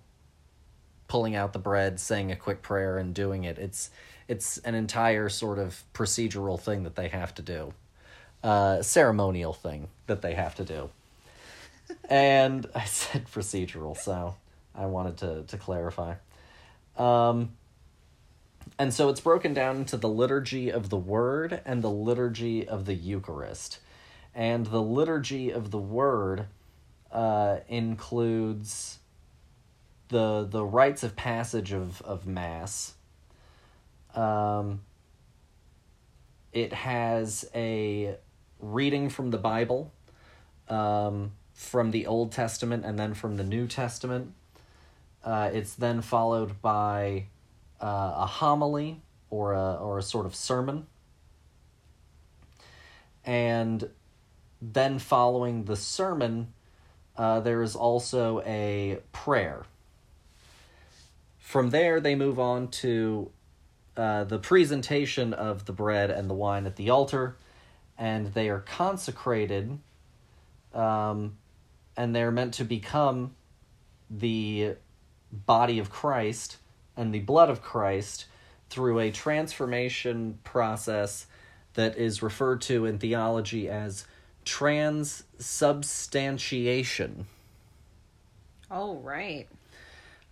pulling 1.09 1.35
out 1.35 1.53
the 1.53 1.59
bread, 1.59 2.01
saying 2.01 2.33
a 2.33 2.37
quick 2.37 2.63
prayer, 2.63 2.97
and 2.97 3.15
doing 3.15 3.45
it. 3.45 3.59
It's 3.59 3.91
it's 4.27 4.57
an 4.59 4.75
entire 4.75 5.29
sort 5.29 5.59
of 5.59 5.83
procedural 5.93 6.59
thing 6.59 6.85
that 6.85 6.97
they 6.97 7.09
have 7.09 7.35
to 7.35 7.43
do, 7.43 7.75
uh, 8.43 8.81
ceremonial 8.81 9.53
thing 9.53 9.89
that 10.07 10.23
they 10.23 10.33
have 10.33 10.55
to 10.55 10.65
do. 10.65 10.89
and 12.09 12.67
I 12.75 12.85
said 12.85 13.27
procedural, 13.27 13.97
so 13.99 14.37
I 14.75 14.87
wanted 14.87 15.19
to 15.19 15.43
to 15.49 15.59
clarify. 15.59 16.15
Um, 16.97 17.51
and 18.79 18.93
so 18.93 19.09
it's 19.09 19.21
broken 19.21 19.55
down 19.55 19.77
into 19.77 19.97
the 19.97 20.09
liturgy 20.09 20.71
of 20.71 20.91
the 20.91 20.97
Word 20.97 21.61
and 21.65 21.83
the 21.83 21.91
liturgy 21.91 22.67
of 22.67 22.87
the 22.87 22.95
Eucharist. 22.95 23.79
And 24.35 24.67
the 24.67 24.83
liturgy 24.83 25.51
of 25.51 25.71
the 25.71 25.79
Word 25.79 26.47
uh, 27.13 27.59
includes 27.69 28.99
the 30.09 30.47
the 30.49 30.65
rites 30.65 31.03
of 31.03 31.17
passage 31.17 31.73
of, 31.73 32.03
of 32.03 32.27
Mass. 32.27 32.95
Um, 34.15 34.83
it 36.53 36.73
has 36.73 37.49
a 37.55 38.17
reading 38.61 39.09
from 39.09 39.31
the 39.31 39.39
Bible, 39.39 39.93
um, 40.69 41.33
from 41.53 41.91
the 41.91 42.07
Old 42.07 42.33
Testament, 42.33 42.85
and 42.85 42.99
then 42.99 43.15
from 43.15 43.37
the 43.37 43.45
New 43.45 43.67
Testament. 43.67 44.35
Uh, 45.25 45.51
it's 45.53 45.75
then 45.75 46.03
followed 46.03 46.61
by 46.61 47.27
uh, 47.81 48.13
a 48.17 48.27
homily 48.27 49.01
or 49.31 49.55
a 49.55 49.75
or 49.75 49.99
a 49.99 50.03
sort 50.03 50.27
of 50.27 50.35
sermon, 50.35 50.87
and 53.25 53.89
then 54.61 54.99
following 54.99 55.65
the 55.65 55.77
sermon, 55.77 56.53
uh, 57.17 57.41
there 57.41 57.63
is 57.63 57.75
also 57.75 58.43
a 58.45 58.99
prayer. 59.13 59.65
From 61.39 61.71
there, 61.71 62.01
they 62.01 62.15
move 62.15 62.39
on 62.39 62.69
to 62.69 63.31
uh, 63.97 64.25
the 64.25 64.39
presentation 64.39 65.33
of 65.33 65.67
the 65.67 65.73
bread 65.73 66.11
and 66.11 66.29
the 66.29 66.35
wine 66.35 66.67
at 66.67 66.77
the 66.77 66.91
altar, 66.91 67.37
and 67.97 68.35
they 68.35 68.49
are 68.49 68.61
consecrated, 68.61 69.79
um, 70.75 71.37
and 71.97 72.15
they're 72.15 72.33
meant 72.33 72.55
to 72.55 72.65
become 72.65 73.35
the 74.11 74.75
body 75.47 75.79
of 75.79 75.91
Christ 75.91 76.57
and 76.97 77.13
the 77.13 77.21
blood 77.21 77.51
of 77.51 77.61
Christ 77.63 78.27
through 78.71 78.99
a 78.99 79.11
transformation 79.11 80.39
process 80.45 81.27
that 81.75 81.99
is 81.99 82.23
referred 82.23 82.63
to 82.63 82.87
in 82.87 82.99
theology 82.99 83.69
as 83.69 84.07
transubstantiation. 84.45 87.27
Oh, 88.71 88.97
right. 88.97 89.47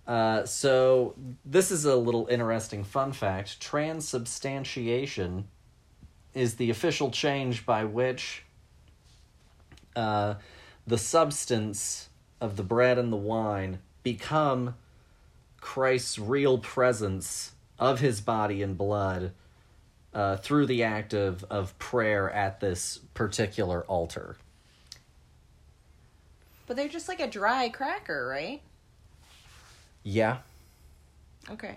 Uh, 0.07 0.45
so 0.45 1.15
this 1.45 1.71
is 1.71 1.85
a 1.85 1.97
little 1.97 2.27
interesting 2.29 2.85
fun 2.85 3.12
fact. 3.12 3.61
Transubstantiation 3.61 5.49
is 6.35 6.55
the 6.57 6.71
official 6.71 7.11
change 7.11 7.67
by 7.67 7.85
which 7.85 8.45
uh, 9.95 10.35
the 10.87 10.99
substance 10.99 12.09
of 12.41 12.57
the 12.57 12.62
bread 12.62 12.99
and 12.99 13.12
the 13.12 13.17
wine 13.17 13.79
become 14.03 14.75
Christ's 15.62 16.18
real 16.18 16.59
presence 16.59 17.53
of 17.79 18.01
his 18.01 18.20
body 18.20 18.62
and 18.62 18.77
blood 18.77 19.33
uh, 20.12 20.37
through 20.37 20.66
the 20.66 20.83
act 20.83 21.14
of, 21.14 21.44
of 21.44 21.79
prayer 21.79 22.29
at 22.31 22.61
this 22.61 22.98
particular 23.14 23.83
altar. 23.85 24.37
But 26.66 26.77
they're 26.77 26.88
just 26.88 27.09
like 27.09 27.20
a 27.20 27.29
dry 27.29 27.70
cracker, 27.70 28.27
right? 28.27 28.61
Yeah. 30.03 30.38
Okay. 31.48 31.77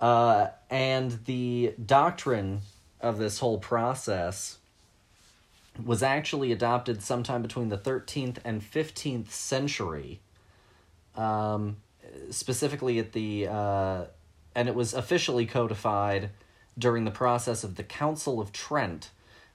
Uh, 0.00 0.48
and 0.70 1.24
the 1.26 1.74
doctrine 1.84 2.62
of 3.00 3.18
this 3.18 3.38
whole 3.38 3.58
process 3.58 4.58
was 5.84 6.02
actually 6.02 6.50
adopted 6.50 7.02
sometime 7.02 7.42
between 7.42 7.68
the 7.68 7.78
13th 7.78 8.38
and 8.42 8.62
15th 8.62 9.30
century. 9.30 10.20
Um, 11.14 11.76
specifically 12.32 12.98
at 12.98 13.12
the, 13.12 13.48
uh, 13.48 14.04
and 14.54 14.68
it 14.68 14.74
was 14.74 14.94
officially 14.94 15.46
codified 15.46 16.30
during 16.78 17.04
the 17.04 17.10
process 17.10 17.64
of 17.64 17.76
the 17.76 17.82
Council 17.82 18.40
of 18.40 18.52
Trent, 18.52 19.10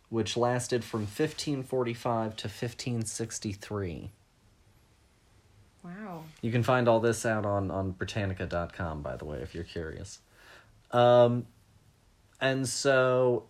which 0.09 0.37
lasted 0.37 0.83
from 0.83 1.01
1545 1.01 2.35
to 2.37 2.47
1563. 2.47 4.11
Wow. 5.83 6.23
You 6.41 6.51
can 6.51 6.63
find 6.63 6.87
all 6.87 6.99
this 6.99 7.25
out 7.25 7.45
on, 7.45 7.71
on 7.71 7.91
Britannica.com, 7.91 9.01
by 9.01 9.15
the 9.15 9.25
way, 9.25 9.39
if 9.39 9.55
you're 9.55 9.63
curious. 9.63 10.19
Um, 10.91 11.47
and 12.39 12.67
so 12.67 13.45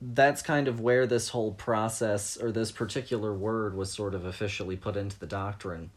that's 0.00 0.42
kind 0.42 0.68
of 0.68 0.80
where 0.80 1.06
this 1.06 1.30
whole 1.30 1.52
process 1.52 2.36
or 2.36 2.52
this 2.52 2.72
particular 2.72 3.32
word 3.32 3.74
was 3.74 3.92
sort 3.92 4.14
of 4.14 4.24
officially 4.24 4.76
put 4.76 4.96
into 4.96 5.18
the 5.18 5.26
doctrine. 5.26 5.90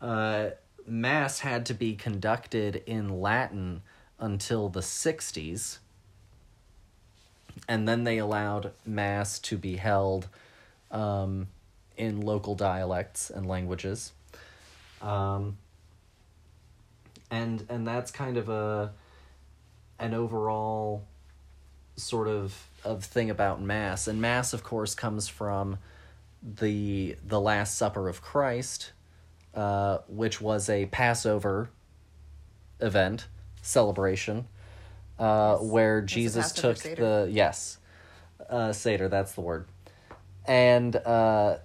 Uh, 0.00 0.50
Mass 0.86 1.40
had 1.40 1.66
to 1.66 1.74
be 1.74 1.94
conducted 1.94 2.82
in 2.86 3.20
Latin 3.20 3.82
until 4.18 4.68
the 4.68 4.80
60s, 4.80 5.78
and 7.68 7.88
then 7.88 8.04
they 8.04 8.18
allowed 8.18 8.72
Mass 8.84 9.38
to 9.40 9.58
be 9.58 9.76
held 9.76 10.28
um, 10.90 11.48
in 11.96 12.20
local 12.20 12.54
dialects 12.54 13.30
and 13.30 13.46
languages. 13.46 14.12
Um, 15.02 15.58
and 17.30 17.64
and 17.68 17.86
that's 17.86 18.10
kind 18.10 18.36
of 18.36 18.48
a 18.48 18.92
an 19.98 20.14
overall 20.14 21.04
sort 21.96 22.28
of 22.28 22.68
of 22.84 23.04
thing 23.04 23.30
about 23.30 23.60
mass 23.60 24.06
and 24.06 24.20
mass 24.20 24.52
of 24.52 24.62
course 24.62 24.94
comes 24.94 25.28
from 25.28 25.78
the 26.42 27.16
the 27.26 27.40
last 27.40 27.76
supper 27.76 28.08
of 28.08 28.22
christ 28.22 28.92
uh, 29.56 29.98
which 30.08 30.40
was 30.40 30.68
a 30.68 30.86
passover 30.86 31.70
event 32.80 33.26
celebration 33.62 34.46
uh, 35.18 35.56
Yes. 35.60 35.70
where 35.70 36.00
That's 36.02 36.12
jesus 36.12 36.52
took 36.52 36.76
Seder. 36.76 37.02
the 37.24 37.30
yes 37.32 37.78
uh, 38.50 38.72
seder 38.72 39.08
that's 39.08 39.32
the 39.32 39.40
word 39.40 39.66
and 40.46 40.94
uh, 40.94 41.56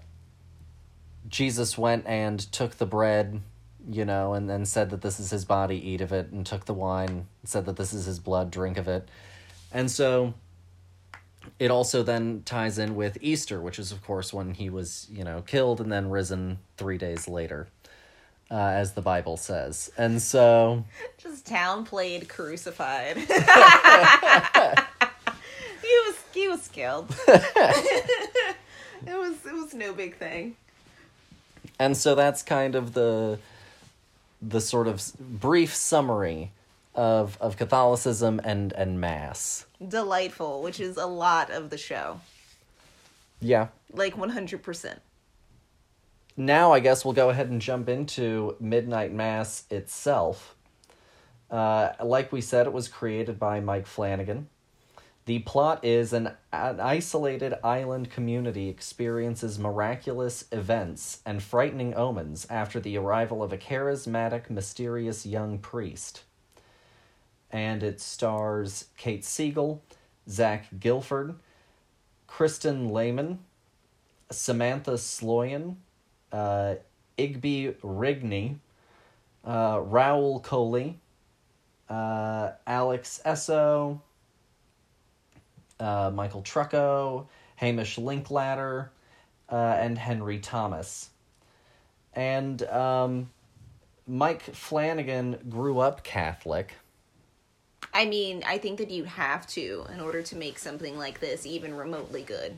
jesus 1.28 1.78
went 1.78 2.08
and 2.08 2.40
took 2.40 2.78
the 2.78 2.86
bread 2.86 3.42
you 3.90 4.06
know 4.06 4.34
and 4.34 4.50
then 4.50 4.66
said 4.66 4.90
that 4.92 5.02
this 5.02 5.20
is 5.20 5.30
his 5.32 5.44
body 5.44 5.76
eat 5.90 6.00
of 6.02 6.14
it 6.14 6.32
and 6.32 6.46
took 6.46 6.66
the 6.66 6.74
wine 6.74 7.28
said 7.44 7.66
that 7.66 7.76
this 7.76 7.94
is 7.94 8.06
his 8.06 8.20
blood 8.20 8.50
drink 8.52 8.78
of 8.78 8.88
it 8.88 9.10
and 9.74 9.92
so 9.92 10.34
it 11.60 11.72
also 11.72 12.04
then 12.04 12.44
ties 12.46 12.78
in 12.78 12.96
with 12.96 13.18
Easter, 13.22 13.60
which 13.62 13.80
is, 13.80 13.92
of 13.92 14.04
course, 14.04 14.32
when 14.32 14.54
he 14.54 14.70
was, 14.70 15.08
you 15.12 15.24
know, 15.24 15.42
killed 15.42 15.82
and 15.82 15.92
then 15.92 16.10
risen 16.10 16.60
three 16.78 16.98
days 17.00 17.28
later, 17.28 17.68
uh, 18.52 18.56
as 18.56 18.92
the 18.94 19.02
Bible 19.02 19.38
says. 19.38 19.92
And 19.98 20.22
so, 20.22 20.84
Just 21.18 21.46
town 21.48 21.86
played 21.86 22.28
crucified. 22.28 23.18
he 23.18 23.24
was 26.06 26.16
he 26.34 26.48
was 26.48 26.68
killed. 26.68 27.16
it 27.28 28.56
was 29.08 29.46
it 29.46 29.54
was 29.54 29.74
no 29.74 29.94
big 29.94 30.18
thing. 30.18 30.56
and 31.80 31.96
so 31.96 32.14
that's 32.16 32.44
kind 32.44 32.76
of 32.76 32.94
the 32.94 33.40
the 34.42 34.60
sort 34.60 34.88
of 34.88 35.02
brief 35.20 35.74
summary 35.74 36.52
of 36.94 37.38
of 37.40 37.56
Catholicism 37.58 38.42
and 38.44 38.74
and 38.74 39.00
Mass. 39.00 39.66
Delightful, 39.88 40.62
which 40.62 40.80
is 40.80 40.98
a 40.98 41.06
lot 41.08 41.50
of 41.50 41.70
the 41.70 41.78
show. 41.78 42.20
Yeah. 43.40 43.70
Like 43.94 44.16
100%. 44.16 44.98
Now 46.38 46.72
I 46.72 46.80
guess 46.80 47.04
we'll 47.04 47.14
go 47.14 47.30
ahead 47.30 47.50
and 47.50 47.62
jump 47.62 47.90
into 47.90 48.56
Midnight 48.60 49.12
Mass 49.12 49.66
itself. 49.70 50.56
Uh, 51.50 51.92
like 52.02 52.32
we 52.32 52.40
said, 52.40 52.66
it 52.66 52.74
was 52.74 52.88
created 52.88 53.38
by 53.38 53.60
Mike 53.60 53.86
Flanagan. 53.86 54.48
The 55.26 55.40
plot 55.40 55.86
is 55.86 56.14
an, 56.14 56.32
an 56.52 56.80
isolated 56.80 57.54
island 57.64 58.10
community 58.10 58.70
experiences 58.70 59.60
miraculous 59.60 60.46
events 60.52 61.20
and 61.26 61.44
frightening 61.44 61.94
omens 61.94 62.48
after 62.50 62.80
the 62.80 62.98
arrival 62.98 63.44
of 63.44 63.54
a 63.54 63.58
charismatic, 63.58 64.50
mysterious 64.50 65.26
young 65.26 65.60
priest. 65.60 66.24
And 67.52 67.84
it 67.84 68.02
stars 68.02 68.86
Kate 68.98 69.24
Siegel, 69.26 69.84
Zach 70.28 70.68
Gilford, 70.80 71.36
Kristin 72.28 72.92
Lehman, 72.92 73.40
Samantha 74.32 74.94
Sloyan, 74.94 75.76
uh, 76.32 76.76
Igby 77.18 77.76
Rigney, 77.82 78.56
uh, 79.44 79.78
Rahul 79.78 80.44
Kohli, 80.44 80.96
uh, 81.90 82.52
Alex 82.66 83.22
Essoe, 83.26 84.02
uh, 85.80 86.12
Michael 86.14 86.42
Trucco, 86.42 87.28
Hamish 87.58 87.98
Linklater, 87.98 88.92
uh, 89.50 89.56
and 89.80 89.98
Henry 89.98 90.40
Thomas. 90.40 91.10
And 92.14 92.62
um, 92.64 93.30
Mike 94.08 94.42
Flanagan 94.42 95.38
grew 95.50 95.80
up 95.80 96.04
Catholic. 96.04 96.74
I 97.94 98.06
mean, 98.06 98.44
I 98.46 98.58
think 98.58 98.78
that 98.78 98.90
you 98.90 99.04
have 99.04 99.46
to 99.48 99.86
in 99.94 100.00
order 100.00 100.22
to 100.22 100.36
make 100.36 100.60
something 100.60 100.98
like 100.98 101.20
this 101.20 101.46
even 101.46 101.76
remotely 101.76 102.22
good. 102.24 102.58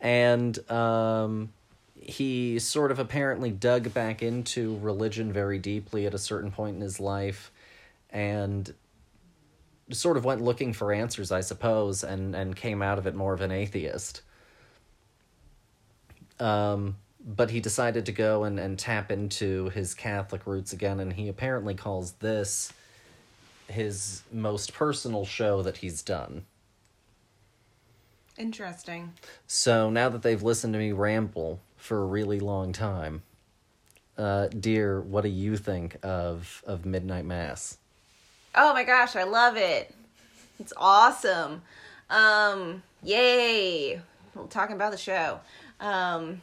and 0.00 0.58
um, 0.70 1.52
he 2.00 2.58
sort 2.58 2.90
of 2.90 2.98
apparently 2.98 3.50
dug 3.50 3.92
back 3.94 4.22
into 4.22 4.78
religion 4.78 5.32
very 5.32 5.58
deeply 5.58 6.06
at 6.06 6.14
a 6.14 6.18
certain 6.18 6.50
point 6.50 6.76
in 6.76 6.82
his 6.82 6.98
life 7.00 7.50
and 8.10 8.74
sort 9.90 10.16
of 10.16 10.24
went 10.24 10.40
looking 10.40 10.72
for 10.72 10.92
answers 10.92 11.30
i 11.30 11.40
suppose 11.40 12.02
and 12.02 12.34
and 12.34 12.56
came 12.56 12.82
out 12.82 12.98
of 12.98 13.06
it 13.06 13.14
more 13.14 13.32
of 13.32 13.40
an 13.40 13.50
atheist 13.50 14.22
um 16.40 16.96
but 17.26 17.50
he 17.50 17.58
decided 17.58 18.04
to 18.04 18.12
go 18.12 18.44
and, 18.44 18.58
and 18.58 18.78
tap 18.78 19.10
into 19.12 19.68
his 19.70 19.94
catholic 19.94 20.46
roots 20.46 20.72
again 20.72 21.00
and 21.00 21.12
he 21.12 21.28
apparently 21.28 21.74
calls 21.74 22.12
this 22.12 22.72
his 23.68 24.22
most 24.32 24.74
personal 24.74 25.24
show 25.24 25.62
that 25.62 25.78
he's 25.78 26.02
done 26.02 26.44
Interesting. 28.36 29.12
So 29.46 29.90
now 29.90 30.08
that 30.08 30.22
they've 30.22 30.42
listened 30.42 30.72
to 30.72 30.78
me 30.78 30.90
ramble 30.92 31.60
for 31.84 32.00
a 32.00 32.06
really 32.06 32.40
long 32.40 32.72
time, 32.72 33.22
uh, 34.16 34.46
dear, 34.48 35.02
what 35.02 35.20
do 35.20 35.28
you 35.28 35.54
think 35.58 35.98
of 36.02 36.62
of 36.66 36.86
Midnight 36.86 37.26
Mass? 37.26 37.76
Oh 38.54 38.72
my 38.72 38.84
gosh, 38.84 39.16
I 39.16 39.24
love 39.24 39.58
it. 39.58 39.94
It's 40.58 40.72
awesome. 40.78 41.60
Um, 42.08 42.82
yay. 43.02 44.00
We're 44.34 44.46
talking 44.46 44.76
about 44.76 44.92
the 44.92 44.98
show. 44.98 45.40
Um, 45.78 46.40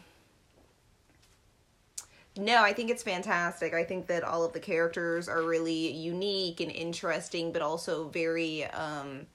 no, 2.38 2.62
I 2.62 2.74
think 2.74 2.92
it's 2.92 3.02
fantastic. 3.02 3.74
I 3.74 3.84
think 3.84 4.08
that 4.08 4.24
all 4.24 4.46
of 4.46 4.54
the 4.54 4.60
characters 4.60 5.28
are 5.28 5.42
really 5.42 5.92
unique 5.92 6.60
and 6.60 6.72
interesting, 6.72 7.52
but 7.52 7.64
also 7.64 8.10
very 8.10 8.66
um, 8.66 9.26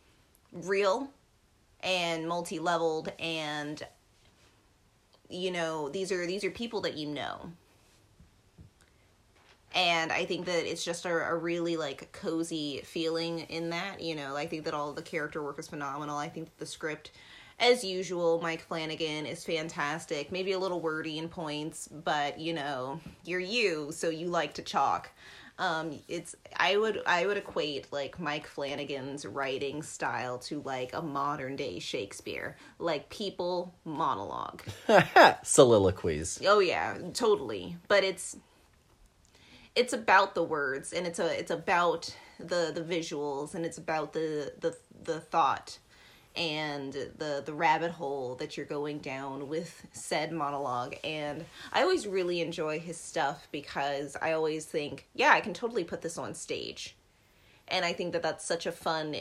real 0.53 1.11
and 1.83 2.29
multi-leveled 2.29 3.12
and 3.19 3.83
you 5.29 5.51
know 5.51 5.89
these 5.89 6.12
are 6.12 6.27
these 6.27 6.45
are 6.45 6.51
people 6.51 6.81
that 6.83 6.97
you 6.97 7.09
know. 7.09 7.51
And 9.75 10.11
i 10.11 10.25
think 10.25 10.47
that 10.47 10.71
it's 10.71 10.85
just 10.85 11.05
a, 11.05 11.11
a 11.11 11.35
really 11.35 11.77
like 11.77 12.11
cozy 12.12 12.81
feeling 12.85 13.41
in 13.41 13.71
that 13.71 14.01
you 14.01 14.15
know 14.15 14.35
i 14.35 14.47
think 14.47 14.65
that 14.65 14.73
all 14.73 14.93
the 14.93 15.03
character 15.03 15.43
work 15.43 15.59
is 15.59 15.69
phenomenal. 15.69 16.17
I 16.17 16.29
think 16.29 16.57
the 16.59 16.67
script 16.67 17.11
as 17.59 17.85
usual 17.85 18.41
mike 18.43 18.62
flanagan 18.62 19.27
is 19.27 19.45
fantastic. 19.45 20.33
Maybe 20.33 20.53
a 20.53 20.59
little 20.59 20.81
wordy 20.81 21.19
in 21.19 21.29
points 21.29 21.89
but 21.89 22.39
you 22.41 22.55
know 22.55 23.01
you're 23.25 23.41
you 23.41 23.93
so 23.93 24.09
you 24.09 24.29
like 24.29 24.55
to 24.55 24.62
chalk 24.62 25.11
um 25.59 25.99
it's 26.09 26.35
i 26.57 26.77
would 26.77 27.01
i 27.07 27.27
would 27.27 27.37
equate 27.38 27.90
like 27.90 28.21
mike 28.21 28.47
flanagan's 28.47 29.25
writing 29.25 29.83
style 29.83 30.38
to 30.38 30.61
like 30.62 30.90
a 30.92 31.01
modern 31.01 31.57
day 31.57 31.79
shakespeare. 31.79 32.57
Like 32.79 33.09
people 33.09 33.75
monologue. 33.85 34.62
Soliloquies. 35.42 36.40
oh 36.47 36.59
yeah 36.59 36.99
totally. 37.14 37.77
But 37.88 38.05
it's 38.05 38.37
it's 39.75 39.92
about 39.92 40.35
the 40.35 40.42
words 40.42 40.92
and 40.92 41.07
it's 41.07 41.19
a 41.19 41.38
it's 41.38 41.51
about 41.51 42.14
the 42.38 42.71
the 42.75 42.83
visuals 42.83 43.55
and 43.55 43.64
it's 43.64 43.79
about 43.79 44.12
the 44.12 44.53
the 44.61 44.77
the 45.05 45.21
thought 45.21 45.79
and 46.37 46.92
the 46.92 47.42
the 47.44 47.55
rabbit 47.55 47.90
hole 47.90 48.35
that 48.37 48.57
you're 48.57 48.66
going 48.66 48.99
down 48.99 49.49
with 49.49 49.87
said 49.92 50.33
monologue. 50.33 50.96
And 51.03 51.44
i 51.72 51.83
always 51.83 52.07
really 52.07 52.40
enjoy 52.40 52.79
his 52.79 52.99
stuff 52.99 53.49
because 53.53 54.16
i 54.20 54.33
always 54.33 54.64
think 54.64 55.09
yeah 55.14 55.31
i 55.31 55.40
can 55.40 55.55
totally 55.55 55.85
put 55.85 56.03
this 56.03 56.18
on 56.18 56.35
stage. 56.35 56.96
And 57.68 57.85
i 57.85 57.92
think 57.92 58.12
that 58.12 58.22
that's 58.22 58.44
such 58.44 58.66
a 58.66 58.72
fun 58.72 59.16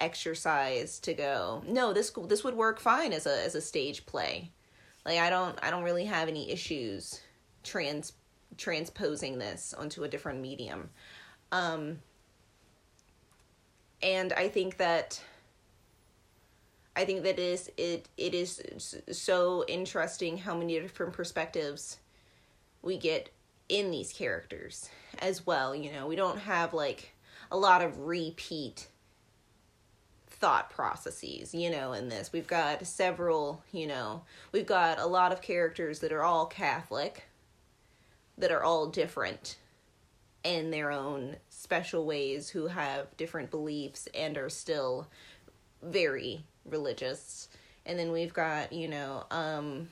exercise 0.00 1.00
to 1.00 1.12
go 1.12 1.62
no 1.66 1.92
this 1.92 2.12
this 2.28 2.44
would 2.44 2.54
work 2.54 2.78
fine 2.78 3.12
as 3.12 3.26
a 3.26 3.44
as 3.44 3.54
a 3.54 3.60
stage 3.60 4.06
play. 4.06 4.50
Like 5.04 5.18
i 5.18 5.30
don't 5.30 5.58
i 5.62 5.70
don't 5.70 5.84
really 5.84 6.04
have 6.04 6.28
any 6.28 6.50
issues 6.50 7.20
trans 7.64 8.12
transposing 8.56 9.38
this 9.38 9.74
onto 9.74 10.04
a 10.04 10.08
different 10.08 10.40
medium. 10.40 10.90
Um 11.50 11.98
and 14.02 14.32
i 14.34 14.48
think 14.48 14.76
that 14.76 15.20
I 16.98 17.04
think 17.04 17.22
that 17.22 17.38
is 17.38 17.70
it 17.76 18.08
it 18.16 18.34
is 18.34 18.60
so 19.12 19.64
interesting 19.68 20.36
how 20.36 20.56
many 20.56 20.80
different 20.80 21.12
perspectives 21.12 21.98
we 22.82 22.98
get 22.98 23.30
in 23.68 23.92
these 23.92 24.12
characters 24.12 24.90
as 25.20 25.46
well, 25.46 25.76
you 25.76 25.92
know. 25.92 26.08
We 26.08 26.16
don't 26.16 26.40
have 26.40 26.74
like 26.74 27.14
a 27.52 27.56
lot 27.56 27.82
of 27.82 28.00
repeat 28.00 28.88
thought 30.26 30.70
processes, 30.70 31.54
you 31.54 31.70
know, 31.70 31.92
in 31.92 32.08
this. 32.08 32.32
We've 32.32 32.48
got 32.48 32.84
several, 32.84 33.62
you 33.70 33.86
know, 33.86 34.22
we've 34.50 34.66
got 34.66 34.98
a 34.98 35.06
lot 35.06 35.30
of 35.30 35.40
characters 35.40 36.00
that 36.00 36.10
are 36.10 36.24
all 36.24 36.46
Catholic 36.46 37.28
that 38.36 38.50
are 38.50 38.64
all 38.64 38.88
different 38.88 39.56
in 40.42 40.72
their 40.72 40.90
own 40.90 41.36
special 41.48 42.04
ways 42.04 42.48
who 42.48 42.66
have 42.66 43.16
different 43.16 43.52
beliefs 43.52 44.08
and 44.16 44.36
are 44.36 44.50
still 44.50 45.06
very 45.80 46.44
religious. 46.70 47.48
And 47.86 47.98
then 47.98 48.12
we've 48.12 48.34
got, 48.34 48.72
you 48.72 48.88
know, 48.88 49.24
um, 49.30 49.88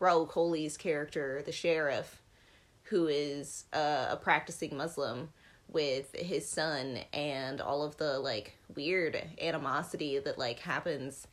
Rahul 0.00 0.30
Kohli's 0.30 0.76
character, 0.76 1.42
the 1.44 1.52
sheriff, 1.52 2.22
who 2.84 3.08
is 3.08 3.64
uh, 3.72 4.08
a 4.10 4.16
practicing 4.16 4.76
Muslim 4.76 5.30
with 5.68 6.14
his 6.14 6.48
son 6.48 6.98
and 7.12 7.60
all 7.60 7.82
of 7.82 7.96
the 7.96 8.18
like 8.18 8.56
weird 8.74 9.20
animosity 9.40 10.18
that 10.18 10.38
like 10.38 10.60
happens 10.60 11.26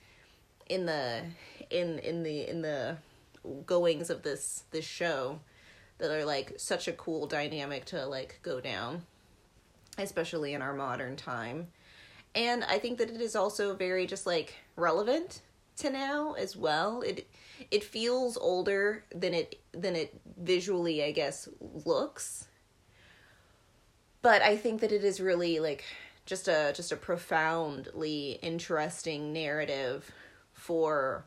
in 0.67 0.85
the 0.85 1.21
in 1.69 1.99
in 1.99 2.23
the 2.23 2.49
in 2.49 2.61
the 2.61 2.97
goings 3.65 4.09
of 4.09 4.23
this 4.23 4.63
this 4.71 4.85
show 4.85 5.39
that 5.97 6.11
are 6.11 6.25
like 6.25 6.53
such 6.57 6.87
a 6.87 6.93
cool 6.93 7.27
dynamic 7.27 7.85
to 7.85 8.05
like 8.05 8.39
go 8.41 8.59
down 8.61 9.03
especially 9.97 10.53
in 10.53 10.61
our 10.61 10.73
modern 10.73 11.15
time 11.15 11.67
and 12.35 12.63
I 12.63 12.79
think 12.79 12.97
that 12.97 13.09
it 13.09 13.21
is 13.21 13.35
also 13.35 13.75
very 13.75 14.07
just 14.07 14.25
like 14.25 14.55
relevant 14.75 15.41
to 15.77 15.89
now 15.89 16.33
as 16.33 16.55
well. 16.55 17.01
It 17.01 17.27
it 17.69 17.83
feels 17.83 18.37
older 18.37 19.03
than 19.13 19.33
it 19.33 19.59
than 19.71 19.95
it 19.95 20.19
visually 20.37 21.03
I 21.03 21.11
guess 21.11 21.47
looks. 21.85 22.47
But 24.21 24.41
I 24.41 24.55
think 24.55 24.81
that 24.81 24.91
it 24.91 25.03
is 25.03 25.19
really 25.19 25.59
like 25.59 25.83
just 26.25 26.47
a 26.47 26.73
just 26.75 26.91
a 26.91 26.95
profoundly 26.95 28.39
interesting 28.41 29.33
narrative 29.33 30.11
for 30.53 31.25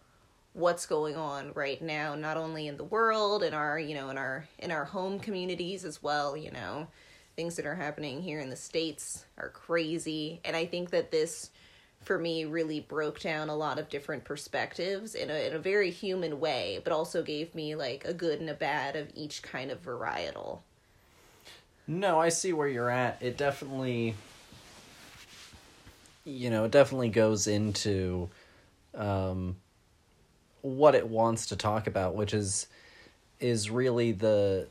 what's 0.53 0.87
going 0.87 1.17
on 1.17 1.53
right 1.55 1.83
now 1.83 2.15
not 2.15 2.37
only 2.37 2.69
in 2.69 2.77
the 2.77 2.85
world 2.85 3.43
in 3.43 3.53
our 3.53 3.77
you 3.77 3.93
know 3.93 4.09
in 4.09 4.17
our 4.17 4.47
in 4.61 4.71
our 4.71 4.85
home 4.85 5.19
communities 5.19 5.85
as 5.85 6.01
well 6.01 6.37
you 6.37 6.51
know 6.53 6.87
things 7.37 7.57
that 7.57 7.67
are 7.67 7.75
happening 7.75 8.23
here 8.23 8.41
in 8.41 8.51
the 8.51 8.57
states 8.57 9.25
are 9.39 9.49
crazy 9.49 10.41
and 10.45 10.57
i 10.57 10.65
think 10.65 10.91
that 10.91 11.11
this 11.11 11.51
for 12.03 12.19
me 12.19 12.45
really 12.45 12.81
broke 12.81 13.19
down 13.21 13.49
a 13.49 13.57
lot 13.57 13.79
of 13.79 13.89
different 13.89 14.25
perspectives 14.25 15.15
in 15.15 15.31
a, 15.31 15.49
in 15.49 15.55
a 15.55 15.59
very 15.59 15.91
human 15.91 16.39
way 16.39 16.81
but 16.85 16.93
also 16.93 17.23
gave 17.23 17.55
me 17.55 17.75
like 17.75 18.05
a 18.05 18.13
good 18.13 18.41
and 18.41 18.51
a 18.51 18.55
bad 18.55 18.95
of 18.95 19.09
each 19.15 19.43
kind 19.43 19.71
of 19.71 19.83
varietal 19.83 20.61
No, 21.87 22.19
I 22.19 22.31
see 22.31 22.53
where 22.53 22.69
you're 22.69 22.91
at. 22.91 23.21
It 23.21 23.37
definitely 23.37 24.15
you 26.25 26.49
know, 26.49 26.65
it 26.65 26.71
definitely 26.71 27.11
goes 27.11 27.47
into 27.47 28.29
um 28.95 29.57
what 30.63 30.95
it 30.95 31.07
wants 31.09 31.47
to 31.47 31.57
talk 31.57 31.87
about, 31.87 32.15
which 32.15 32.33
is 32.33 32.67
is 33.41 33.71
really 33.71 34.13
the 34.13 34.67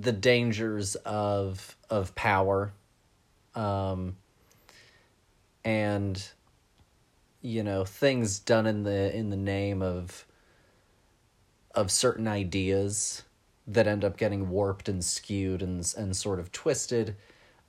the 0.00 0.12
dangers 0.12 0.96
of 1.04 1.76
of 1.88 2.14
power 2.14 2.72
um 3.54 4.16
and 5.64 6.30
you 7.42 7.62
know 7.62 7.84
things 7.84 8.38
done 8.38 8.66
in 8.66 8.82
the 8.82 9.14
in 9.16 9.30
the 9.30 9.36
name 9.36 9.82
of 9.82 10.26
of 11.74 11.90
certain 11.90 12.28
ideas 12.28 13.22
that 13.66 13.86
end 13.86 14.04
up 14.04 14.16
getting 14.16 14.48
warped 14.48 14.88
and 14.88 15.04
skewed 15.04 15.62
and 15.62 15.94
and 15.96 16.16
sort 16.16 16.38
of 16.38 16.52
twisted 16.52 17.16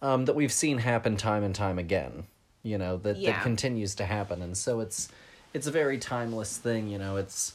um, 0.02 0.26
that 0.26 0.36
we've 0.36 0.52
seen 0.52 0.78
happen 0.80 1.18
time 1.18 1.44
and 1.44 1.56
time 1.56 1.80
again. 1.80 2.26
You 2.64 2.78
know 2.78 2.98
that 2.98 3.18
Yeah. 3.18 3.34
that 3.34 3.44
continues 3.44 3.96
to 3.96 4.06
happen, 4.06 4.42
and 4.42 4.58
so 4.58 4.80
it's 4.80 5.10
it's 5.54 5.68
a 5.68 5.72
very 5.72 5.98
timeless 5.98 6.58
thing. 6.58 6.88
You 6.90 6.98
know, 6.98 7.18
it's 7.18 7.55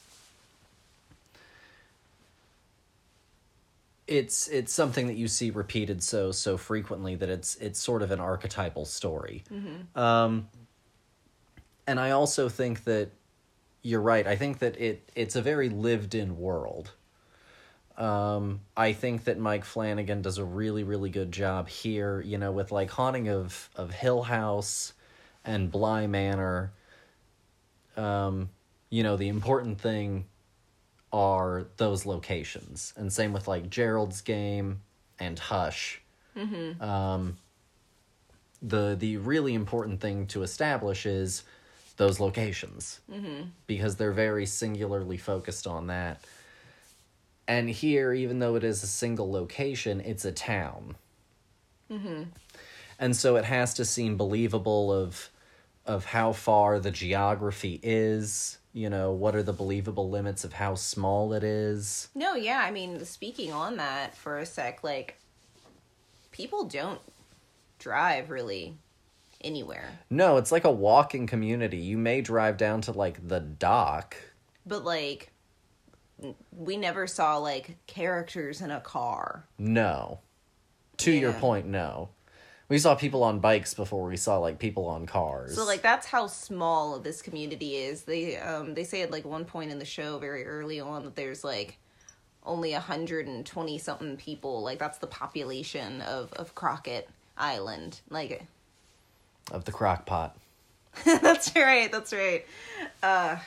it's 4.11 4.49
it's 4.49 4.73
something 4.73 5.07
that 5.07 5.17
you 5.17 5.29
see 5.29 5.51
repeated 5.51 6.03
so 6.03 6.33
so 6.33 6.59
frequently 6.59 7.15
that 7.15 7.31
it's 7.31 7.55
it's 7.57 7.79
sort 7.79 8.03
of 8.03 8.11
an 8.11 8.21
archetypal 8.21 8.85
story. 8.85 9.45
Um, 9.95 10.49
and 11.87 11.99
I 11.99 12.11
also 12.11 12.49
think 12.49 12.85
that 12.85 13.11
you're 13.83 14.01
right. 14.03 14.27
I 14.27 14.37
think 14.37 14.59
that 14.59 14.79
it 14.79 15.09
it's 15.15 15.37
a 15.37 15.43
very 15.43 15.69
lived 15.69 16.15
in 16.15 16.37
world. 16.39 16.91
Um, 17.97 18.61
I 18.77 18.95
think 18.95 19.25
that 19.25 19.39
Mike 19.39 19.65
Flanagan 19.65 20.23
does 20.23 20.39
a 20.39 20.45
really, 20.45 20.85
really 20.85 21.11
good 21.11 21.31
job 21.31 21.69
here, 21.69 22.23
you 22.23 22.39
know, 22.39 22.51
with 22.51 22.73
like 22.73 22.91
haunting 22.91 23.29
of, 23.29 23.69
of 23.77 23.91
Hill 23.91 24.23
House 24.23 24.95
and 25.45 25.71
Bly 25.71 26.07
Manor. 26.07 26.73
Um, 27.99 28.49
you 28.89 29.03
know, 29.03 29.19
the 29.19 29.29
important 29.29 29.83
thing 29.83 30.25
are 31.13 31.67
those 31.77 32.07
locations. 32.07 32.93
And 32.97 33.13
same 33.13 33.33
with 33.33 33.49
like 33.49 33.71
Gerald's 33.71 34.21
game 34.21 34.81
and 35.19 35.39
Hush. 35.39 36.01
Mm-hmm. 36.37 36.83
Um, 36.83 37.37
the 38.63 38.97
the 38.99 39.17
really 39.17 39.55
important 39.55 40.01
thing 40.01 40.27
to 40.29 40.43
establish 40.43 41.07
is 41.07 41.45
those 41.97 42.21
locations 42.21 43.01
mm-hmm. 43.11 43.49
because 43.67 43.97
they're 43.97 44.13
very 44.13 44.47
singularly 44.47 45.17
focused 45.17 45.67
on 45.67 45.89
that. 45.89 46.25
And 47.47 47.69
here, 47.69 48.13
even 48.13 48.39
though 48.39 48.55
it 48.55 48.65
is 48.65 48.83
a 48.83 48.87
single 48.87 49.31
location, 49.31 50.01
it's 50.01 50.25
a 50.25 50.33
town. 50.33 50.95
Mm-hmm. 51.91 52.23
And 52.99 53.17
so 53.17 53.37
it 53.37 53.45
has 53.45 53.75
to 53.75 53.85
seem 53.85 54.17
believable 54.17 54.93
of 54.93 55.31
of 55.87 56.05
how 56.05 56.33
far 56.33 56.79
the 56.79 56.91
geography 56.91 57.81
is, 57.83 58.59
you 58.73 58.89
know, 58.89 59.11
what 59.13 59.35
are 59.35 59.43
the 59.43 59.53
believable 59.53 60.09
limits 60.09 60.45
of 60.45 60.53
how 60.53 60.75
small 60.77 61.33
it 61.33 61.43
is. 61.43 62.09
no 62.15 62.35
yeah 62.35 62.63
i 62.65 62.71
mean 62.71 63.05
speaking 63.05 63.53
on 63.53 63.77
that 63.79 64.17
for 64.17 64.39
a 64.39 64.47
sec 64.47 64.85
like 64.85 65.19
people 66.31 66.65
don't 66.65 67.01
drive 67.79 68.31
really 68.31 68.77
anywhere 69.43 69.99
No, 70.11 70.37
it's 70.37 70.53
like 70.53 70.65
a 70.65 70.71
walking 70.71 71.27
community. 71.27 71.79
You 71.79 71.97
may 71.97 72.21
drive 72.21 72.57
down 72.59 72.83
to 72.83 72.93
like 72.93 73.27
the 73.27 73.41
dock. 73.41 74.15
but 74.67 74.85
like 74.85 75.33
we 76.53 76.77
never 76.77 77.07
saw 77.07 77.39
like 77.39 77.79
characters 77.87 78.61
in 78.61 78.71
a 78.71 78.81
car 78.81 79.47
No. 79.59 80.21
To 80.99 81.11
your 81.11 81.33
point, 81.33 81.67
no. 81.67 82.11
We 82.71 82.79
saw 82.79 82.95
people 82.95 83.25
on 83.25 83.41
bikes 83.41 83.75
before 83.75 84.07
we 84.07 84.17
saw 84.17 84.39
like 84.39 84.61
people 84.61 84.87
on 84.87 85.05
cars. 85.05 85.57
So 85.57 85.67
like 85.67 85.83
that's 85.83 86.07
how 86.07 86.29
small 86.29 87.01
this 87.01 87.21
community 87.21 87.75
is. 87.75 88.03
They 88.03 88.37
um 88.39 88.75
they 88.75 88.85
say 88.85 89.03
at 89.03 89.11
like 89.11 89.25
one 89.25 89.45
point 89.45 89.73
in 89.73 89.81
the 89.81 89.85
show 89.85 90.19
very 90.19 90.47
early 90.47 90.79
on 90.79 91.03
that 91.03 91.17
there's 91.17 91.43
like 91.43 91.79
only 92.47 92.73
120 92.73 93.79
something 93.79 94.17
people. 94.17 94.63
Like 94.63 94.79
that's 94.79 94.99
the 94.99 95.09
population 95.09 96.01
of 96.03 96.33
of 96.35 96.55
Crockett 96.55 97.11
Island. 97.37 98.01
Like 98.09 98.47
of 99.51 99.65
the 99.65 99.73
crock 99.73 100.07
pot. 100.07 100.37
that's 101.05 101.55
right. 101.57 101.91
That's 101.91 102.13
right. 102.13 102.47
Uh 103.03 103.39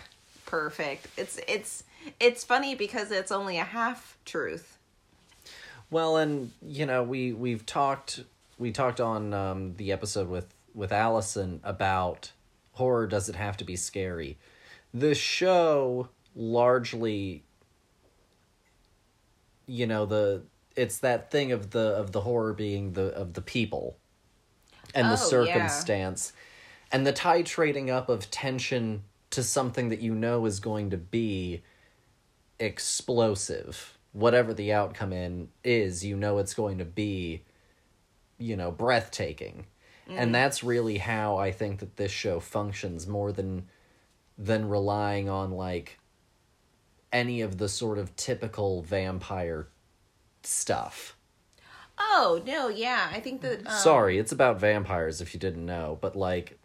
perfect. 0.46 1.08
It's 1.16 1.40
it's 1.48 1.86
it's 2.20 2.44
funny 2.44 2.76
because 2.76 3.10
it's 3.10 3.32
only 3.32 3.58
a 3.58 3.64
half 3.64 4.18
truth. 4.26 4.78
Well, 5.90 6.18
and 6.18 6.52
you 6.62 6.86
know, 6.86 7.04
we 7.04 7.32
we've 7.32 7.66
talked 7.66 8.24
we 8.64 8.72
talked 8.72 9.02
on 9.02 9.34
um, 9.34 9.76
the 9.76 9.92
episode 9.92 10.30
with 10.30 10.48
with 10.74 10.94
Allison 10.94 11.60
about 11.66 12.32
horror 12.72 13.08
does 13.08 13.28
it 13.28 13.36
have 13.36 13.58
to 13.58 13.66
be 13.66 13.76
scary. 13.76 14.38
The 14.94 15.14
show 15.14 16.08
largely 16.34 17.44
you 19.68 19.86
know, 19.86 20.06
the 20.06 20.44
it's 20.78 21.00
that 21.00 21.30
thing 21.30 21.52
of 21.52 21.72
the 21.72 21.90
of 21.98 22.14
the 22.14 22.22
horror 22.22 22.54
being 22.54 22.94
the 22.94 23.08
of 23.08 23.34
the 23.34 23.42
people 23.42 23.98
and 24.96 25.08
the 25.08 25.14
Oh, 25.14 25.16
circumstance 25.18 26.32
and 26.90 27.06
the 27.06 27.12
titrating 27.12 27.90
up 27.90 28.08
of 28.08 28.32
tension 28.32 29.04
to 29.32 29.44
something 29.44 29.90
that 29.90 30.00
you 30.00 30.16
know 30.16 30.46
is 30.46 30.62
going 30.62 30.90
to 30.92 30.98
be 30.98 31.64
explosive 32.60 33.98
whatever 34.14 34.54
the 34.54 34.72
outcome 34.72 35.12
in 35.12 35.50
is 35.64 36.06
you 36.06 36.16
know 36.16 36.38
it's 36.38 36.54
going 36.54 36.78
to 36.78 36.86
be 36.86 37.42
you 38.38 38.56
know 38.56 38.72
breathtaking. 38.72 39.66
And 40.10 40.36
that's 40.36 40.66
really 40.66 40.98
how 40.98 41.38
i 41.38 41.52
think 41.52 41.80
that 41.80 41.96
this 41.96 42.12
show 42.12 42.40
functions 42.42 43.08
more 43.08 43.32
than 43.32 43.68
than 44.38 44.68
relying 44.68 45.30
on 45.30 45.52
like 45.52 45.98
any 47.12 47.42
of 47.42 47.58
the 47.58 47.70
sort 47.70 47.98
of 47.98 48.16
typical 48.16 48.82
vampire 48.82 49.68
stuff. 50.42 51.16
Oh 51.98 52.42
no, 52.46 52.68
yeah. 52.68 53.10
I 53.14 53.20
think 53.20 53.42
that 53.42 53.66
um, 53.66 53.74
sorry 53.74 54.18
it's 54.18 54.32
about 54.32 54.60
vampires 54.60 55.22
if 55.22 55.34
you 55.34 55.40
didn't 55.40 55.66
know 55.66 55.98
but 56.02 56.16
like 56.16 56.60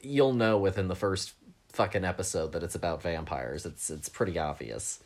you'll 0.00 0.32
know 0.32 0.56
within 0.56 0.88
the 0.88 0.94
first 0.94 1.34
fucking 1.72 2.04
episode 2.04 2.52
that 2.52 2.62
it's 2.62 2.74
about 2.74 3.02
vampires. 3.02 3.66
It's 3.66 3.90
it's 3.90 4.08
pretty 4.08 4.38
obvious. 4.38 5.00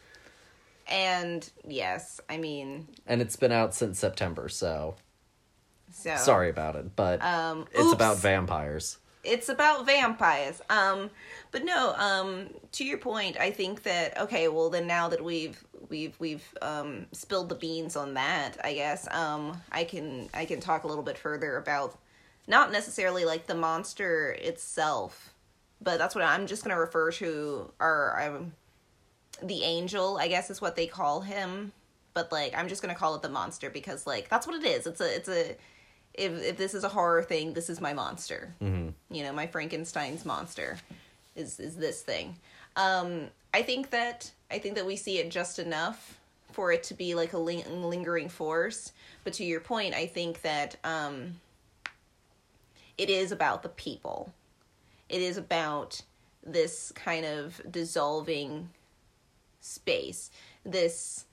And 0.86 1.48
yes, 1.66 2.20
I 2.28 2.36
mean, 2.36 2.88
and 3.06 3.22
it's 3.22 3.36
been 3.36 3.52
out 3.52 3.74
since 3.74 3.98
September, 3.98 4.48
so 4.48 4.96
so 5.92 6.16
sorry 6.16 6.50
about 6.50 6.76
it, 6.76 6.94
but 6.96 7.22
Um, 7.22 7.66
it's 7.72 7.92
about 7.92 8.18
vampires. 8.18 8.98
it's 9.22 9.48
about 9.48 9.86
vampires. 9.86 10.60
Um, 10.68 11.10
but 11.50 11.64
no, 11.64 11.94
um, 11.94 12.50
to 12.72 12.84
your 12.84 12.98
point, 12.98 13.38
I 13.38 13.50
think 13.50 13.82
that 13.84 14.18
okay, 14.20 14.48
well 14.48 14.70
then 14.70 14.86
now 14.86 15.08
that 15.08 15.22
we've 15.22 15.62
we've 15.88 16.18
we've 16.18 16.44
um 16.62 17.06
spilled 17.12 17.48
the 17.48 17.54
beans 17.54 17.96
on 17.96 18.14
that, 18.14 18.56
I 18.64 18.74
guess 18.74 19.06
um 19.12 19.60
I 19.70 19.84
can 19.84 20.28
I 20.34 20.44
can 20.44 20.60
talk 20.60 20.84
a 20.84 20.88
little 20.88 21.04
bit 21.04 21.16
further 21.18 21.56
about 21.56 21.98
not 22.46 22.70
necessarily 22.72 23.24
like 23.24 23.46
the 23.46 23.54
monster 23.54 24.32
itself, 24.32 25.32
but 25.80 25.98
that's 25.98 26.14
what 26.14 26.24
I'm 26.24 26.46
just 26.46 26.62
gonna 26.64 26.78
refer 26.78 27.10
to 27.12 27.70
our 27.80 28.20
um 28.22 28.52
the 29.42 29.62
angel, 29.62 30.16
I 30.18 30.28
guess 30.28 30.48
is 30.50 30.60
what 30.60 30.76
they 30.76 30.86
call 30.86 31.20
him. 31.20 31.72
But 32.14 32.30
like 32.32 32.54
I'm 32.56 32.68
just 32.68 32.82
gonna 32.82 32.94
call 32.94 33.14
it 33.14 33.22
the 33.22 33.28
monster 33.28 33.70
because 33.70 34.06
like 34.06 34.28
that's 34.28 34.46
what 34.46 34.56
it 34.62 34.66
is. 34.66 34.86
It's 34.86 35.00
a 35.00 35.14
it's 35.16 35.28
a 35.28 35.56
if 36.14 36.32
if 36.42 36.56
this 36.56 36.74
is 36.74 36.84
a 36.84 36.88
horror 36.88 37.22
thing, 37.22 37.52
this 37.52 37.68
is 37.68 37.80
my 37.80 37.92
monster. 37.92 38.54
Mm-hmm. 38.62 38.90
You 39.14 39.22
know, 39.24 39.32
my 39.32 39.46
Frankenstein's 39.46 40.24
monster 40.24 40.78
is 41.36 41.60
is 41.60 41.76
this 41.76 42.02
thing. 42.02 42.36
Um, 42.76 43.28
I 43.52 43.62
think 43.62 43.90
that 43.90 44.30
I 44.50 44.58
think 44.58 44.76
that 44.76 44.86
we 44.86 44.96
see 44.96 45.18
it 45.18 45.30
just 45.30 45.58
enough 45.58 46.18
for 46.52 46.70
it 46.70 46.84
to 46.84 46.94
be 46.94 47.14
like 47.14 47.32
a 47.32 47.38
ling- 47.38 47.82
lingering 47.82 48.28
force. 48.28 48.92
But 49.24 49.32
to 49.34 49.44
your 49.44 49.60
point, 49.60 49.94
I 49.94 50.06
think 50.06 50.42
that 50.42 50.76
um, 50.84 51.40
it 52.96 53.10
is 53.10 53.32
about 53.32 53.62
the 53.62 53.68
people. 53.68 54.32
It 55.08 55.20
is 55.20 55.36
about 55.36 56.00
this 56.44 56.92
kind 56.94 57.26
of 57.26 57.60
dissolving 57.70 58.70
space. 59.60 60.30
This 60.64 61.24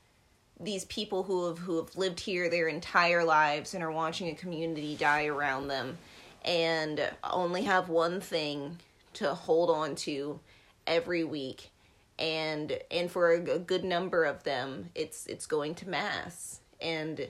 these 0.62 0.86
people 0.86 1.24
who 1.24 1.47
have 1.47 1.57
who 1.57 1.78
have 1.78 1.95
lived 1.95 2.20
here 2.20 2.49
their 2.49 2.68
entire 2.68 3.24
lives 3.24 3.74
and 3.74 3.84
are 3.84 3.91
watching 3.91 4.30
a 4.30 4.36
community 4.36 4.95
die 4.95 5.26
around 5.26 5.68
them 5.68 5.97
and 6.45 7.09
only 7.24 7.64
have 7.64 7.89
one 7.89 8.22
thing 8.22 8.78
to 9.14 9.34
hold 9.34 9.70
on 9.70 9.95
to 9.95 10.39
every 10.86 11.24
week. 11.24 11.72
And 12.20 12.78
and 12.91 13.09
for 13.09 13.32
a 13.32 13.39
good 13.39 13.84
number 13.84 14.24
of 14.24 14.43
them 14.43 14.89
it's 14.93 15.26
it's 15.26 15.47
going 15.47 15.76
to 15.76 15.89
mass. 15.89 16.59
And 16.80 17.28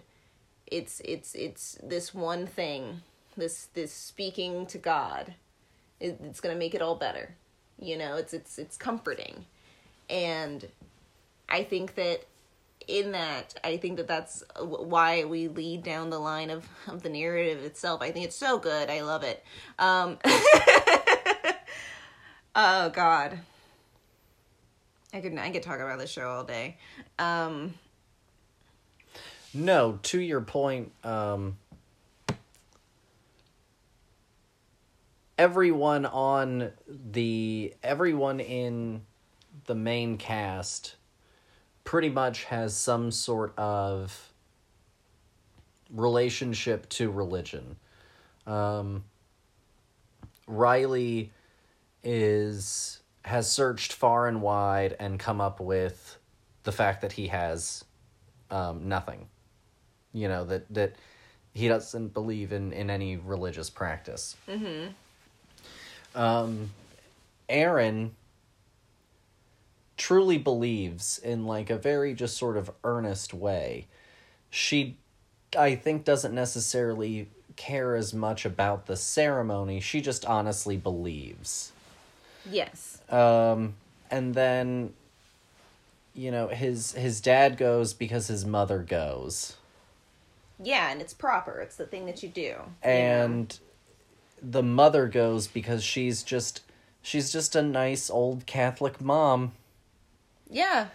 it's 0.67 1.01
it's 1.05 1.33
it's 1.33 1.77
this 1.81 2.13
one 2.13 2.45
thing 2.47 3.01
this 3.37 3.67
this 3.73 3.93
speaking 3.93 4.65
to 4.65 4.77
god 4.77 5.33
it, 5.99 6.19
it's 6.23 6.41
going 6.41 6.53
to 6.53 6.59
make 6.59 6.75
it 6.75 6.81
all 6.81 6.95
better. 6.95 7.35
You 7.79 7.97
know 7.97 8.17
it's 8.17 8.33
it's 8.33 8.59
it's 8.59 8.77
comforting. 8.77 9.45
And 10.09 10.67
i 11.47 11.63
think 11.63 11.95
that 11.95 12.25
in 12.87 13.11
that 13.11 13.53
i 13.63 13.77
think 13.77 13.97
that 13.97 14.07
that's 14.07 14.43
why 14.59 15.23
we 15.23 15.47
lead 15.47 15.83
down 15.83 16.09
the 16.09 16.19
line 16.19 16.49
of, 16.49 16.67
of 16.87 17.03
the 17.03 17.09
narrative 17.09 17.63
itself. 17.63 18.01
I 18.01 18.11
think 18.11 18.25
it's 18.25 18.35
so 18.35 18.57
good. 18.57 18.89
I 18.89 19.01
love 19.01 19.23
it. 19.23 19.43
Um 19.79 20.17
oh 22.55 22.89
god. 22.89 23.39
I 25.13 25.21
could 25.21 25.37
i 25.37 25.49
could 25.49 25.63
talk 25.63 25.79
about 25.79 25.99
this 25.99 26.09
show 26.09 26.27
all 26.27 26.43
day. 26.43 26.77
Um 27.19 27.73
No, 29.53 29.99
to 30.03 30.19
your 30.19 30.41
point, 30.41 30.91
um, 31.03 31.57
everyone 35.37 36.05
on 36.05 36.71
the 36.87 37.73
everyone 37.83 38.39
in 38.39 39.01
the 39.65 39.75
main 39.75 40.17
cast 40.17 40.95
pretty 41.83 42.09
much 42.09 42.45
has 42.45 42.75
some 42.75 43.11
sort 43.11 43.57
of 43.57 44.31
relationship 45.89 46.87
to 46.89 47.11
religion. 47.11 47.75
Um, 48.47 49.03
Riley 50.47 51.31
is 52.03 52.99
has 53.23 53.49
searched 53.51 53.93
far 53.93 54.27
and 54.27 54.41
wide 54.41 54.95
and 54.99 55.19
come 55.19 55.39
up 55.39 55.59
with 55.59 56.17
the 56.63 56.71
fact 56.71 57.01
that 57.01 57.11
he 57.11 57.27
has 57.27 57.83
um, 58.49 58.87
nothing. 58.87 59.27
You 60.13 60.27
know 60.27 60.45
that 60.45 60.73
that 60.73 60.95
he 61.53 61.67
doesn't 61.67 62.13
believe 62.13 62.51
in 62.51 62.73
in 62.73 62.89
any 62.89 63.17
religious 63.17 63.69
practice. 63.69 64.35
Mm-hmm. 64.47 64.89
Um, 66.19 66.71
Erin 67.47 68.15
truly 70.01 70.39
believes 70.39 71.19
in 71.19 71.45
like 71.45 71.69
a 71.69 71.77
very 71.77 72.15
just 72.15 72.35
sort 72.35 72.57
of 72.57 72.71
earnest 72.83 73.35
way. 73.35 73.85
She, 74.49 74.97
I 75.55 75.75
think, 75.75 76.05
doesn't 76.05 76.33
necessarily 76.33 77.29
care 77.55 77.95
as 77.95 78.11
much 78.11 78.43
about 78.43 78.87
the 78.87 78.95
ceremony. 78.97 79.79
She 79.79 80.01
just 80.01 80.25
honestly 80.25 80.75
believes. 80.75 81.71
yes 82.49 82.99
Um, 83.11 83.75
and 84.09 84.33
then, 84.33 84.93
you 86.15 86.31
know, 86.31 86.47
his 86.47 86.93
his 86.93 87.21
dad 87.21 87.57
goes 87.57 87.93
because 87.93 88.25
his 88.25 88.43
mother 88.43 88.79
goes. 88.79 89.55
yeah 90.63 90.91
and 90.91 90.99
it's 90.99 91.13
proper 91.13 91.59
it's 91.59 91.75
the 91.75 91.85
thing 91.85 92.07
that 92.07 92.23
you 92.23 92.29
do 92.29 92.41
you 92.41 92.47
know? 92.47 92.63
and 92.83 93.59
the 94.41 94.63
mother 94.63 95.07
goes 95.07 95.45
because 95.47 95.83
she's 95.83 96.23
just 96.23 96.61
she's 97.03 97.31
just 97.31 97.55
a 97.55 97.61
nice 97.61 98.09
old 98.09 98.45
catholic 98.45 98.99
mom 98.99 99.51
yeah. 100.51 100.87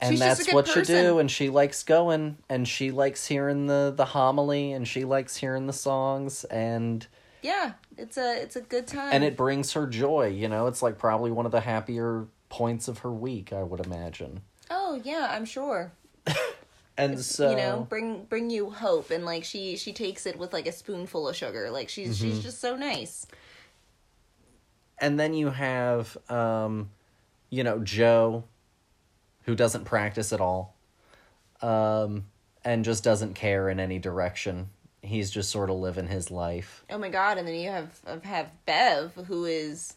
And 0.00 0.10
She's 0.12 0.20
that's 0.20 0.52
what 0.52 0.66
person. 0.66 0.96
you 0.96 1.02
do 1.02 1.18
and 1.20 1.30
she 1.30 1.48
likes 1.50 1.82
going 1.84 2.36
and 2.48 2.66
she 2.66 2.90
likes 2.90 3.26
hearing 3.26 3.66
the 3.66 3.92
the 3.96 4.04
homily 4.04 4.72
and 4.72 4.86
she 4.86 5.04
likes 5.04 5.36
hearing 5.36 5.66
the 5.66 5.72
songs 5.72 6.42
and 6.44 7.06
yeah 7.42 7.72
it's 7.96 8.16
a 8.18 8.42
it's 8.42 8.56
a 8.56 8.60
good 8.60 8.86
time. 8.88 9.10
And 9.12 9.22
it 9.24 9.36
brings 9.36 9.72
her 9.72 9.86
joy 9.86 10.28
you 10.28 10.48
know? 10.48 10.66
It's 10.66 10.82
like 10.82 10.98
probably 10.98 11.30
one 11.30 11.46
of 11.46 11.52
the 11.52 11.60
happier 11.60 12.26
points 12.48 12.88
of 12.88 12.98
her 12.98 13.12
week 13.12 13.52
i 13.52 13.62
would 13.62 13.80
imagine. 13.86 14.40
Oh 14.68 15.00
yeah 15.04 15.28
i'm 15.30 15.44
sure. 15.44 15.92
And 16.96 17.18
so 17.18 17.50
you 17.50 17.56
know 17.56 17.86
bring 17.88 18.24
bring 18.24 18.50
you 18.50 18.70
hope 18.70 19.10
and 19.10 19.24
like 19.24 19.42
she 19.44 19.76
she 19.76 19.92
takes 19.92 20.26
it 20.26 20.38
with 20.38 20.52
like 20.52 20.66
a 20.68 20.72
spoonful 20.72 21.28
of 21.28 21.34
sugar. 21.36 21.70
Like 21.70 21.88
she's 21.88 22.18
Mm-hmm. 22.18 22.30
she's 22.30 22.42
just 22.42 22.60
so 22.60 22.76
nice. 22.76 23.26
And 24.98 25.18
then 25.18 25.34
you 25.34 25.50
have 25.50 26.16
um 26.28 26.90
you 27.50 27.64
know 27.64 27.78
joe 27.80 28.44
who 29.44 29.54
doesn't 29.54 29.84
practice 29.84 30.32
at 30.32 30.40
all 30.40 30.74
um 31.62 32.24
and 32.64 32.84
just 32.84 33.04
doesn't 33.04 33.34
care 33.34 33.68
in 33.68 33.78
any 33.78 33.98
direction 33.98 34.68
he's 35.04 35.30
just 35.30 35.50
sort 35.50 35.70
of 35.70 35.76
living 35.76 36.08
his 36.08 36.30
life. 36.30 36.84
Oh 36.90 36.98
my 36.98 37.10
god! 37.10 37.38
And 37.38 37.46
then 37.46 37.54
you 37.54 37.70
have 37.70 38.00
have 38.24 38.50
Bev, 38.66 39.14
who 39.26 39.44
is 39.44 39.94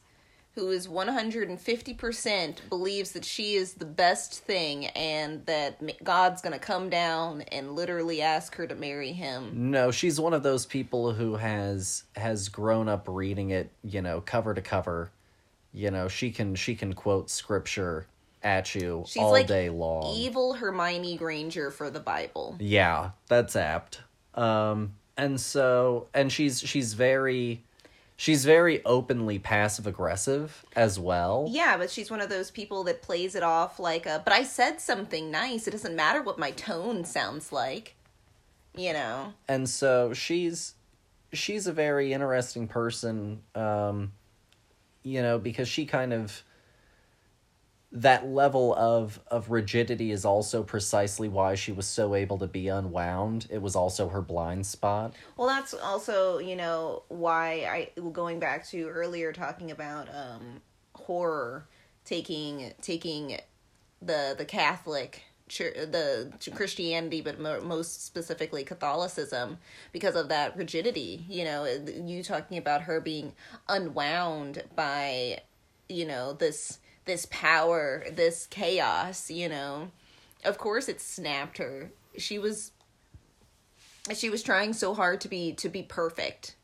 who 0.55 0.69
is 0.69 0.89
one 0.89 1.07
hundred 1.07 1.49
and 1.49 1.59
fifty 1.59 1.93
percent 1.93 2.61
believes 2.69 3.11
that 3.13 3.25
she 3.25 3.53
is 3.53 3.75
the 3.75 3.85
best 3.85 4.43
thing, 4.43 4.87
and 4.87 5.45
that 5.45 6.03
God's 6.03 6.41
gonna 6.41 6.59
come 6.59 6.89
down 6.89 7.41
and 7.43 7.75
literally 7.75 8.21
ask 8.21 8.55
her 8.55 8.67
to 8.67 8.75
marry 8.75 9.13
him. 9.13 9.71
No, 9.71 9.91
she's 9.91 10.19
one 10.19 10.33
of 10.33 10.43
those 10.43 10.65
people 10.65 11.13
who 11.13 11.35
has 11.35 12.03
has 12.15 12.49
grown 12.49 12.89
up 12.89 13.05
reading 13.07 13.51
it, 13.51 13.71
you 13.83 14.01
know, 14.01 14.21
cover 14.21 14.53
to 14.53 14.61
cover. 14.61 15.11
You 15.73 15.91
know, 15.91 16.07
she 16.07 16.31
can 16.31 16.55
she 16.55 16.75
can 16.75 16.93
quote 16.93 17.29
scripture 17.29 18.07
at 18.43 18.75
you 18.75 19.03
She's 19.07 19.21
all 19.21 19.31
like 19.31 19.47
day 19.47 19.69
long. 19.69 20.13
Evil 20.15 20.53
Hermione 20.53 21.17
Granger 21.17 21.71
for 21.71 21.89
the 21.89 21.99
Bible. 21.99 22.55
Yeah, 22.59 23.11
that's 23.27 23.55
apt. 23.55 24.01
Um 24.33 24.93
and 25.17 25.39
so 25.39 26.07
and 26.13 26.31
she's 26.31 26.61
she's 26.61 26.93
very 26.93 27.63
she's 28.15 28.45
very 28.45 28.83
openly 28.85 29.39
passive 29.39 29.87
aggressive 29.87 30.65
as 30.75 30.99
well. 30.99 31.47
Yeah, 31.49 31.77
but 31.77 31.89
she's 31.89 32.11
one 32.11 32.21
of 32.21 32.29
those 32.29 32.51
people 32.51 32.83
that 32.85 33.01
plays 33.01 33.35
it 33.35 33.43
off 33.43 33.79
like 33.79 34.05
a 34.05 34.21
but 34.23 34.33
I 34.33 34.43
said 34.43 34.79
something 34.79 35.31
nice. 35.31 35.67
It 35.67 35.71
doesn't 35.71 35.95
matter 35.95 36.21
what 36.21 36.37
my 36.37 36.51
tone 36.51 37.05
sounds 37.05 37.51
like. 37.51 37.95
You 38.75 38.93
know. 38.93 39.33
And 39.47 39.67
so 39.67 40.13
she's 40.13 40.75
she's 41.33 41.67
a 41.67 41.73
very 41.73 42.13
interesting 42.13 42.67
person 42.67 43.41
um 43.53 44.13
you 45.03 45.21
know 45.21 45.37
because 45.37 45.67
she 45.67 45.85
kind 45.85 46.13
of 46.13 46.43
that 47.91 48.27
level 48.27 48.75
of 48.75 49.19
of 49.27 49.49
rigidity 49.49 50.11
is 50.11 50.25
also 50.25 50.61
precisely 50.61 51.29
why 51.29 51.55
she 51.55 51.71
was 51.71 51.87
so 51.87 52.15
able 52.15 52.37
to 52.37 52.47
be 52.47 52.67
unwound. 52.67 53.47
It 53.49 53.61
was 53.61 53.75
also 53.75 54.09
her 54.09 54.21
blind 54.21 54.65
spot. 54.65 55.13
Well, 55.37 55.47
that's 55.47 55.73
also, 55.73 56.39
you 56.39 56.55
know, 56.55 57.03
why 57.07 57.89
I 57.95 57.99
going 58.11 58.39
back 58.39 58.67
to 58.69 58.87
earlier 58.87 59.31
talking 59.31 59.71
about 59.71 60.09
um 60.13 60.61
horror 60.93 61.67
taking 62.03 62.73
taking 62.81 63.39
the 64.01 64.35
the 64.37 64.45
Catholic 64.45 65.23
the 65.47 66.33
Christianity, 66.53 67.21
but 67.21 67.39
most 67.39 68.05
specifically 68.05 68.65
Catholicism, 68.65 69.59
because 69.93 70.15
of 70.15 70.27
that 70.27 70.57
rigidity. 70.57 71.25
You 71.29 71.45
know, 71.45 71.65
you 72.03 72.21
talking 72.21 72.57
about 72.57 72.81
her 72.81 72.99
being 72.99 73.33
unwound 73.69 74.63
by, 74.75 75.39
you 75.87 76.05
know, 76.05 76.33
this 76.33 76.79
this 77.07 77.25
power, 77.31 78.05
this 78.11 78.45
chaos. 78.47 79.31
You 79.31 79.49
know, 79.49 79.89
of 80.45 80.57
course 80.57 80.87
it 80.87 81.01
snapped 81.01 81.57
her. 81.57 81.91
She 82.17 82.37
was 82.37 82.71
she 84.15 84.29
was 84.29 84.43
trying 84.43 84.73
so 84.73 84.93
hard 84.93 85.21
to 85.21 85.27
be 85.27 85.53
to 85.53 85.69
be 85.69 85.83
perfect 85.83 86.55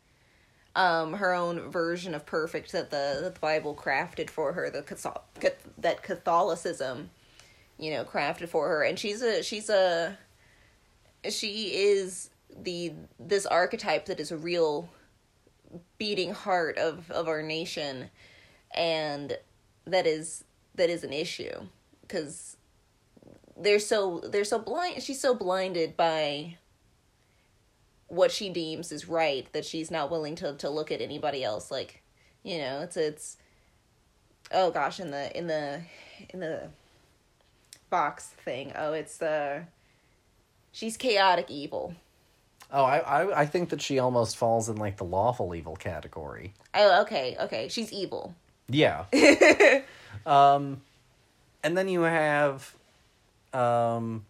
um 0.75 1.13
her 1.13 1.33
own 1.33 1.69
version 1.69 2.13
of 2.15 2.25
perfect 2.25 2.71
that 2.71 2.89
the, 2.89 3.19
the 3.21 3.39
bible 3.39 3.75
crafted 3.75 4.29
for 4.29 4.53
her 4.53 4.69
the 4.69 4.83
that 5.77 6.01
catholicism 6.01 7.09
you 7.77 7.91
know 7.91 8.03
crafted 8.03 8.47
for 8.49 8.67
her 8.67 8.83
and 8.83 8.97
she's 8.97 9.21
a 9.21 9.43
she's 9.43 9.69
a 9.69 10.17
she 11.29 11.73
is 11.73 12.29
the 12.63 12.93
this 13.19 13.45
archetype 13.45 14.05
that 14.05 14.19
is 14.19 14.31
a 14.31 14.37
real 14.37 14.89
beating 15.97 16.33
heart 16.33 16.77
of 16.77 17.09
of 17.11 17.27
our 17.27 17.41
nation 17.41 18.09
and 18.75 19.37
that 19.85 20.07
is 20.07 20.43
that 20.75 20.89
is 20.89 21.03
an 21.03 21.13
issue. 21.13 21.67
Because 22.01 22.57
they're 23.57 23.79
so 23.79 24.19
they're 24.19 24.43
so 24.43 24.59
blind 24.59 25.01
she's 25.01 25.21
so 25.21 25.35
blinded 25.35 25.95
by 25.95 26.57
what 28.07 28.31
she 28.31 28.49
deems 28.49 28.91
is 28.91 29.07
right 29.07 29.51
that 29.53 29.65
she's 29.65 29.89
not 29.89 30.11
willing 30.11 30.35
to 30.35 30.53
to 30.53 30.69
look 30.69 30.91
at 30.91 31.01
anybody 31.01 31.43
else. 31.43 31.71
Like 31.71 32.03
you 32.43 32.57
know 32.59 32.81
it's 32.81 32.97
it's 32.97 33.37
oh 34.51 34.71
gosh 34.71 34.99
in 34.99 35.11
the 35.11 35.35
in 35.37 35.47
the 35.47 35.81
in 36.29 36.39
the 36.39 36.69
box 37.89 38.27
thing. 38.27 38.71
Oh 38.75 38.93
it's 38.93 39.21
uh 39.21 39.63
she's 40.71 40.97
chaotic 40.97 41.49
evil. 41.49 41.95
Oh, 42.75 42.83
I, 42.83 42.97
I 42.99 43.41
I 43.41 43.45
think 43.45 43.69
that 43.69 43.81
she 43.81 43.99
almost 43.99 44.35
falls 44.35 44.67
in 44.67 44.77
like 44.77 44.97
the 44.97 45.03
lawful 45.03 45.53
evil 45.53 45.75
category. 45.75 46.53
oh 46.73 47.01
okay 47.01 47.35
okay. 47.39 47.67
She's 47.67 47.91
evil 47.91 48.35
Yeah. 48.69 49.05
um 50.25 50.81
and 51.63 51.77
then 51.77 51.87
you 51.87 52.01
have 52.01 52.75
um 53.53 54.25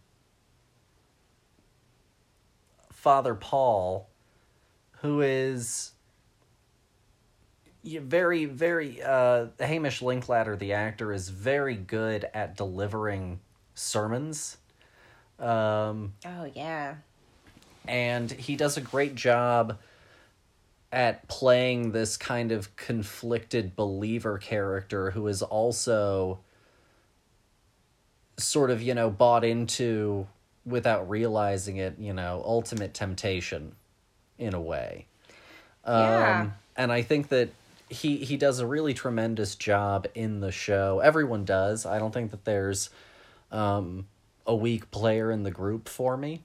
Father 2.92 3.36
Paul 3.36 4.08
who 5.02 5.22
is 5.22 5.92
very 7.84 8.46
very 8.46 9.02
uh 9.02 9.48
Hamish 9.60 10.02
Linklater 10.02 10.56
the 10.56 10.74
actor 10.74 11.12
is 11.12 11.30
very 11.30 11.76
good 11.76 12.28
at 12.34 12.58
delivering 12.58 13.40
sermons. 13.76 14.58
Um 15.40 16.14
oh 16.26 16.50
yeah 16.54 16.96
and 17.88 18.32
he 18.32 18.56
does 18.56 18.78
a 18.78 18.82
great 18.82 19.16
job 19.16 19.78
at 20.94 21.28
playing 21.28 21.92
this 21.92 22.16
kind 22.16 22.52
of 22.52 22.74
conflicted 22.76 23.76
believer 23.76 24.38
character 24.38 25.12
who 25.12 25.28
is 25.28 25.42
also 25.42 26.40
sort 28.38 28.70
of 28.70 28.82
you 28.82 28.94
know 28.94 29.10
bought 29.10 29.44
into 29.44 30.28
without 30.66 31.10
realizing 31.10 31.78
it 31.78 31.96
you 32.00 32.14
know 32.14 32.42
ultimate 32.46 32.94
temptation 32.94 33.76
in 34.38 34.54
a 34.54 34.62
way. 34.62 35.08
Yeah. 35.86 36.42
um 36.42 36.54
and 36.78 36.94
i 36.94 37.02
think 37.02 37.28
that 37.28 37.50
he 37.90 38.18
he 38.18 38.38
does 38.38 38.60
a 38.60 38.68
really 38.68 38.94
tremendous 38.94 39.56
job 39.56 40.08
in 40.16 40.40
the 40.40 40.52
show. 40.52 41.00
Everyone 41.00 41.46
does. 41.46 41.86
I 41.86 42.00
don't 42.00 42.14
think 42.14 42.32
that 42.32 42.46
there's 42.46 42.90
um 43.52 44.08
a 44.46 44.56
weak 44.56 44.92
player 44.92 45.32
in 45.32 45.44
the 45.44 45.52
group 45.52 45.88
for 45.88 46.18
me. 46.18 46.44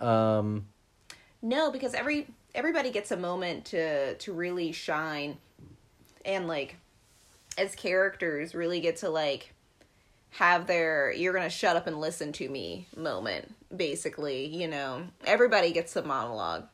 Um 0.00 0.66
No, 1.42 1.70
because 1.70 1.94
every 1.94 2.26
everybody 2.56 2.90
gets 2.90 3.12
a 3.12 3.16
moment 3.16 3.66
to 3.66 4.14
to 4.16 4.32
really 4.32 4.72
shine 4.72 5.36
and 6.24 6.48
like 6.48 6.76
as 7.56 7.74
characters 7.76 8.54
really 8.54 8.80
get 8.80 8.96
to 8.96 9.08
like 9.08 9.52
have 10.30 10.66
their 10.66 11.12
you're 11.12 11.32
to 11.32 11.48
shut 11.48 11.76
up 11.76 11.86
and 11.86 12.00
listen 12.00 12.32
to 12.32 12.48
me 12.48 12.86
moment 12.96 13.54
basically, 13.74 14.46
you 14.46 14.68
know. 14.68 15.06
Everybody 15.24 15.72
gets 15.72 15.94
the 15.94 16.02
monologue. 16.02 16.64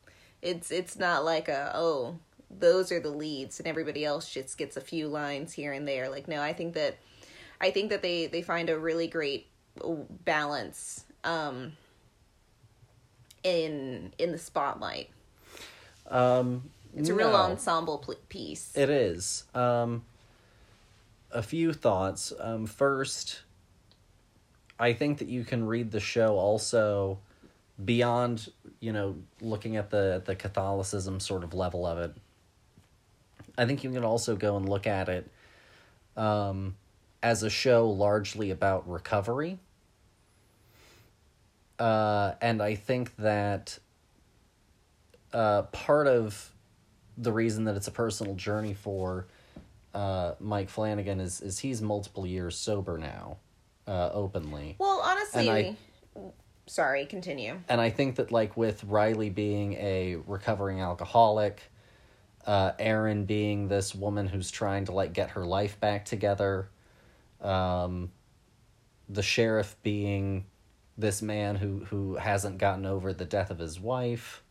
It's 0.40 0.70
it's 0.70 0.98
not 0.98 1.24
like 1.24 1.48
a 1.48 1.72
oh, 1.74 2.18
those 2.50 2.90
are 2.90 3.00
the 3.00 3.10
leads 3.10 3.58
and 3.58 3.68
everybody 3.68 4.04
else 4.04 4.32
just 4.32 4.58
gets 4.58 4.76
a 4.76 4.80
few 4.80 5.08
lines 5.08 5.52
here 5.52 5.72
and 5.72 5.86
there. 5.86 6.08
Like 6.08 6.28
no, 6.28 6.40
I 6.40 6.52
think 6.52 6.74
that 6.74 6.96
I 7.60 7.70
think 7.70 7.90
that 7.90 8.02
they 8.02 8.26
they 8.26 8.42
find 8.42 8.68
a 8.68 8.78
really 8.78 9.06
great 9.06 9.46
balance 10.24 11.04
um 11.24 11.72
in 13.44 14.12
in 14.18 14.32
the 14.32 14.38
spotlight. 14.38 15.10
Um, 16.08 16.70
It's 16.96 17.08
a 17.08 17.14
real 17.14 17.34
ensemble 17.34 17.98
pl- 17.98 18.16
piece. 18.28 18.76
It 18.76 18.90
is. 18.90 19.44
Um, 19.54 20.04
a 21.30 21.42
few 21.42 21.72
thoughts. 21.72 22.32
Um, 22.38 22.66
first, 22.66 23.42
I 24.78 24.92
think 24.92 25.18
that 25.18 25.28
you 25.28 25.44
can 25.44 25.66
read 25.66 25.90
the 25.90 26.00
show 26.00 26.36
also 26.36 27.18
beyond, 27.82 28.50
you 28.80 28.92
know, 28.92 29.16
looking 29.40 29.76
at 29.76 29.90
the 29.90 30.22
the 30.24 30.34
Catholicism 30.34 31.20
sort 31.20 31.44
of 31.44 31.54
level 31.54 31.86
of 31.86 31.98
it. 31.98 32.14
I 33.56 33.66
think 33.66 33.84
you 33.84 33.90
can 33.90 34.04
also 34.04 34.36
go 34.36 34.56
and 34.56 34.68
look 34.68 34.86
at 34.86 35.08
it 35.08 35.30
um, 36.16 36.76
as 37.22 37.42
a 37.42 37.50
show 37.50 37.88
largely 37.88 38.50
about 38.50 38.88
recovery. 38.88 39.58
Uh, 41.78 42.34
and 42.40 42.62
I 42.62 42.74
think 42.74 43.16
that 43.16 43.78
uh, 45.32 45.62
part 45.62 46.06
of 46.06 46.52
the 47.18 47.32
reason 47.32 47.64
that 47.64 47.76
it's 47.76 47.88
a 47.88 47.92
personal 47.92 48.34
journey 48.34 48.74
for 48.74 49.26
uh, 49.94 50.32
Mike 50.40 50.70
Flanagan 50.70 51.20
is 51.20 51.40
is 51.40 51.58
he's 51.58 51.82
multiple 51.82 52.26
years 52.26 52.56
sober 52.56 52.96
now, 52.98 53.36
uh, 53.86 54.10
openly, 54.12 54.76
well, 54.78 55.02
honestly, 55.04 55.76
And 56.16 56.32
sorry, 56.66 57.04
continue. 57.06 57.58
and 57.68 57.80
I 57.80 57.90
think 57.90 58.16
that 58.16 58.32
like 58.32 58.56
with 58.56 58.82
Riley 58.84 59.28
being 59.30 59.74
a 59.74 60.16
recovering 60.26 60.80
alcoholic, 60.80 61.60
uh, 62.46 62.72
Erin 62.78 63.26
being 63.26 63.68
this 63.68 63.94
woman 63.94 64.26
who's 64.28 64.50
trying 64.50 64.86
to 64.86 64.92
like 64.92 65.12
get 65.12 65.30
her 65.30 65.44
life 65.44 65.78
back 65.78 66.06
together, 66.06 66.68
um, 67.42 68.10
the 69.08 69.22
sheriff 69.22 69.76
being 69.82 70.46
this 70.96 71.20
man 71.20 71.56
who 71.56 71.84
who 71.86 72.16
hasn't 72.16 72.56
gotten 72.58 72.86
over 72.86 73.12
the 73.12 73.24
death 73.26 73.50
of 73.50 73.58
his 73.58 73.78
wife. 73.78 74.41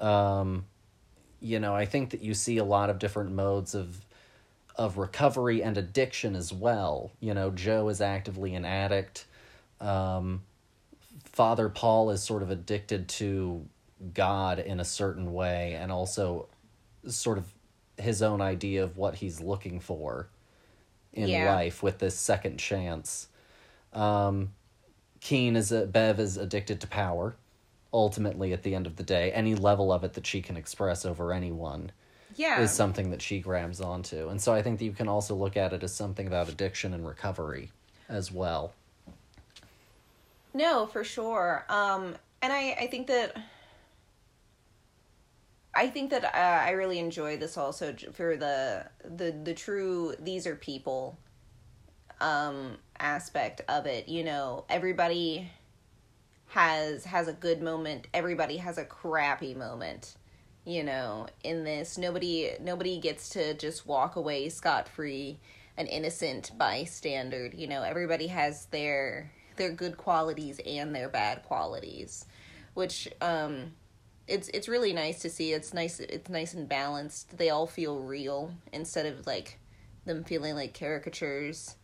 Um, 0.00 0.66
you 1.40 1.60
know, 1.60 1.74
I 1.74 1.84
think 1.84 2.10
that 2.10 2.22
you 2.22 2.34
see 2.34 2.58
a 2.58 2.64
lot 2.64 2.90
of 2.90 2.98
different 2.98 3.32
modes 3.32 3.74
of 3.74 4.04
of 4.76 4.98
recovery 4.98 5.62
and 5.62 5.78
addiction 5.78 6.36
as 6.36 6.52
well. 6.52 7.10
You 7.18 7.32
know, 7.32 7.50
Joe 7.50 7.88
is 7.88 8.02
actively 8.02 8.54
an 8.54 8.66
addict. 8.66 9.24
Um, 9.80 10.42
Father 11.24 11.68
Paul 11.70 12.10
is 12.10 12.22
sort 12.22 12.42
of 12.42 12.50
addicted 12.50 13.08
to 13.08 13.64
God 14.12 14.58
in 14.58 14.78
a 14.80 14.84
certain 14.84 15.32
way, 15.32 15.74
and 15.80 15.90
also 15.90 16.48
sort 17.06 17.38
of 17.38 17.46
his 17.98 18.20
own 18.20 18.42
idea 18.42 18.84
of 18.84 18.98
what 18.98 19.14
he's 19.16 19.40
looking 19.40 19.80
for 19.80 20.28
in 21.14 21.28
Yeah. 21.28 21.54
life 21.54 21.82
with 21.82 21.98
this 21.98 22.14
second 22.14 22.58
chance. 22.58 23.28
Um, 23.94 24.52
Keane 25.20 25.56
is 25.56 25.72
a, 25.72 25.86
Bev 25.86 26.20
is 26.20 26.36
addicted 26.36 26.80
to 26.82 26.86
power. 26.86 27.36
Ultimately, 27.92 28.52
at 28.52 28.62
the 28.62 28.74
end 28.74 28.86
of 28.86 28.96
the 28.96 29.02
day, 29.02 29.32
any 29.32 29.54
level 29.54 29.92
of 29.92 30.04
it 30.04 30.14
that 30.14 30.26
she 30.26 30.42
can 30.42 30.56
express 30.56 31.06
over 31.06 31.32
anyone 31.32 31.92
Yeah. 32.34 32.60
is 32.60 32.72
something 32.72 33.10
that 33.10 33.22
she 33.22 33.40
grabs 33.40 33.80
onto. 33.80 34.28
And 34.28 34.40
so 34.42 34.52
I 34.52 34.62
think 34.62 34.78
that 34.78 34.84
you 34.84 34.92
can 34.92 35.08
also 35.08 35.34
look 35.34 35.56
at 35.56 35.72
it 35.72 35.82
as 35.82 35.94
something 35.94 36.26
about 36.26 36.48
addiction 36.48 36.92
and 36.92 37.06
recovery 37.06 37.70
as 38.08 38.30
well. 38.32 38.72
No, 40.52 40.86
for 40.86 41.04
sure. 41.04 41.64
Um, 41.68 42.16
and 42.42 42.52
I, 42.52 42.72
I 42.80 42.86
think 42.86 43.06
that 43.08 43.36
I 45.74 45.88
think 45.88 46.10
that 46.10 46.24
uh, 46.24 46.64
I 46.64 46.70
really 46.70 46.98
enjoy 46.98 47.36
this 47.36 47.56
also 47.58 47.94
for 48.14 48.36
the 48.36 48.86
the 49.04 49.30
the 49.44 49.52
true 49.52 50.14
these 50.18 50.46
are 50.46 50.56
people 50.56 51.18
um 52.20 52.78
aspect 52.98 53.60
of 53.68 53.84
it. 53.84 54.08
You 54.08 54.24
know, 54.24 54.64
everybody 54.70 55.50
has 56.56 57.04
has 57.04 57.28
a 57.28 57.34
good 57.34 57.60
moment. 57.60 58.06
Everybody 58.14 58.56
has 58.56 58.78
a 58.78 58.84
crappy 58.84 59.52
moment. 59.52 60.14
You 60.64 60.82
know, 60.84 61.26
in 61.44 61.64
this, 61.64 61.98
nobody 61.98 62.52
nobody 62.60 62.98
gets 62.98 63.28
to 63.30 63.52
just 63.52 63.86
walk 63.86 64.16
away 64.16 64.48
scot 64.48 64.88
free, 64.88 65.38
an 65.76 65.86
innocent 65.86 66.52
bystander. 66.56 67.50
You 67.54 67.66
know, 67.66 67.82
everybody 67.82 68.28
has 68.28 68.64
their 68.66 69.30
their 69.56 69.70
good 69.70 69.98
qualities 69.98 70.58
and 70.64 70.94
their 70.94 71.10
bad 71.10 71.42
qualities, 71.42 72.24
which 72.72 73.06
um, 73.20 73.72
it's 74.26 74.48
it's 74.48 74.66
really 74.66 74.94
nice 74.94 75.18
to 75.20 75.28
see. 75.28 75.52
It's 75.52 75.74
nice 75.74 76.00
it's 76.00 76.30
nice 76.30 76.54
and 76.54 76.66
balanced. 76.66 77.36
They 77.36 77.50
all 77.50 77.66
feel 77.66 78.00
real 78.00 78.50
instead 78.72 79.04
of 79.04 79.26
like 79.26 79.58
them 80.06 80.24
feeling 80.24 80.54
like 80.54 80.72
caricatures. 80.72 81.76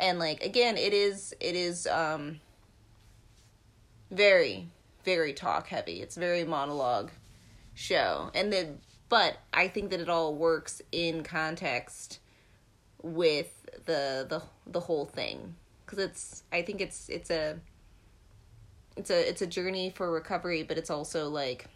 And 0.00 0.18
like 0.18 0.42
again, 0.42 0.78
it 0.78 0.94
is 0.94 1.34
it 1.38 1.54
is 1.54 1.86
um 1.86 2.40
very 4.10 4.68
very 5.06 5.32
talk 5.32 5.68
heavy. 5.68 6.02
It's 6.02 6.16
very 6.16 6.44
monologue 6.44 7.10
show. 7.72 8.30
And 8.34 8.52
then 8.52 8.80
but 9.08 9.38
I 9.54 9.68
think 9.68 9.90
that 9.90 10.00
it 10.00 10.10
all 10.10 10.34
works 10.34 10.82
in 10.92 11.22
context 11.22 12.18
with 13.02 13.64
the 13.86 14.26
the 14.28 14.42
the 14.66 14.80
whole 14.80 15.06
thing 15.06 15.54
cuz 15.86 16.00
it's 16.00 16.42
I 16.52 16.62
think 16.62 16.80
it's 16.80 17.08
it's 17.08 17.30
a 17.30 17.60
it's 18.96 19.10
a 19.10 19.28
it's 19.28 19.40
a 19.42 19.46
journey 19.46 19.90
for 19.90 20.10
recovery, 20.10 20.64
but 20.64 20.76
it's 20.76 20.90
also 20.90 21.28
like 21.28 21.68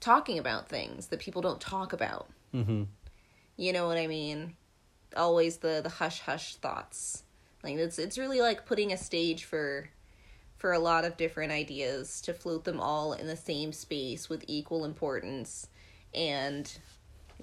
talking 0.00 0.38
about 0.38 0.68
things 0.68 1.06
that 1.06 1.18
people 1.18 1.40
don't 1.40 1.60
talk 1.60 1.94
about. 1.94 2.28
Mm-hmm. 2.52 2.82
You 3.56 3.72
know 3.72 3.86
what 3.86 3.96
I 3.96 4.06
mean? 4.06 4.54
Always 5.16 5.58
the 5.58 5.80
the 5.82 5.88
hush 5.88 6.20
hush 6.20 6.56
thoughts. 6.56 7.22
Like 7.62 7.76
it's 7.76 7.98
it's 7.98 8.18
really 8.18 8.42
like 8.42 8.66
putting 8.66 8.92
a 8.92 8.98
stage 8.98 9.44
for 9.44 9.88
for 10.58 10.72
a 10.72 10.78
lot 10.78 11.04
of 11.04 11.16
different 11.16 11.52
ideas 11.52 12.20
to 12.22 12.32
float 12.32 12.64
them 12.64 12.80
all 12.80 13.12
in 13.12 13.26
the 13.26 13.36
same 13.36 13.72
space 13.72 14.28
with 14.28 14.44
equal 14.48 14.84
importance 14.84 15.68
and 16.14 16.78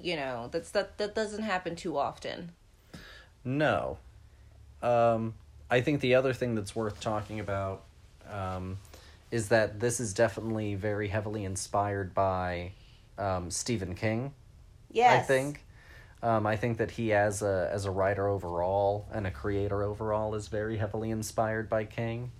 you 0.01 0.16
know 0.16 0.49
that's 0.51 0.72
that 0.72 0.97
that 0.97 1.14
doesn't 1.14 1.43
happen 1.43 1.76
too 1.76 1.97
often 1.97 2.51
No. 3.43 3.97
Um, 4.82 5.34
I 5.70 5.82
think 5.82 6.01
the 6.01 6.16
other 6.16 6.34
thing 6.34 6.55
that's 6.55 6.76
worth 6.76 6.99
talking 6.99 7.39
about 7.39 7.84
um, 8.30 8.78
is 9.32 9.49
that 9.49 9.80
this 9.80 9.99
is 9.99 10.14
definitely 10.14 10.76
very 10.76 11.07
heavily 11.07 11.45
inspired 11.45 12.14
by 12.14 12.72
um, 13.18 13.49
Stephen 13.51 13.95
King. 13.95 14.34
yes 14.91 15.24
I 15.24 15.26
think. 15.26 15.66
Um, 16.22 16.47
I 16.47 16.55
think 16.55 16.78
that 16.78 16.91
he, 16.91 17.11
as 17.11 17.41
a 17.41 17.70
as 17.74 17.84
a 17.86 17.91
writer 17.91 18.28
overall 18.30 19.07
and 19.11 19.28
a 19.28 19.32
creator 19.32 19.84
overall, 19.84 20.36
is 20.36 20.47
very 20.47 20.78
heavily 20.78 21.11
inspired 21.11 21.70
by 21.70 21.84
King. 21.84 22.32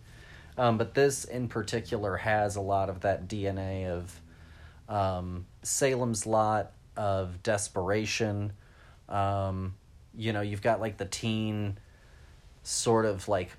Um, 0.58 0.78
but 0.78 0.94
this 0.94 1.24
in 1.24 1.48
particular 1.48 2.18
has 2.18 2.56
a 2.56 2.62
lot 2.62 2.90
of 2.90 3.02
that 3.02 3.28
DNA 3.28 3.88
of 3.88 4.22
um, 4.88 5.46
Salem's 5.64 6.26
Lot, 6.26 6.72
of 6.96 7.42
desperation. 7.42 8.54
Um, 9.10 9.76
you 10.16 10.34
know, 10.34 10.42
you've 10.42 10.62
got 10.62 10.80
like 10.80 10.98
the 10.98 11.06
teen 11.06 11.78
sort 12.64 13.06
of 13.06 13.28
like, 13.28 13.52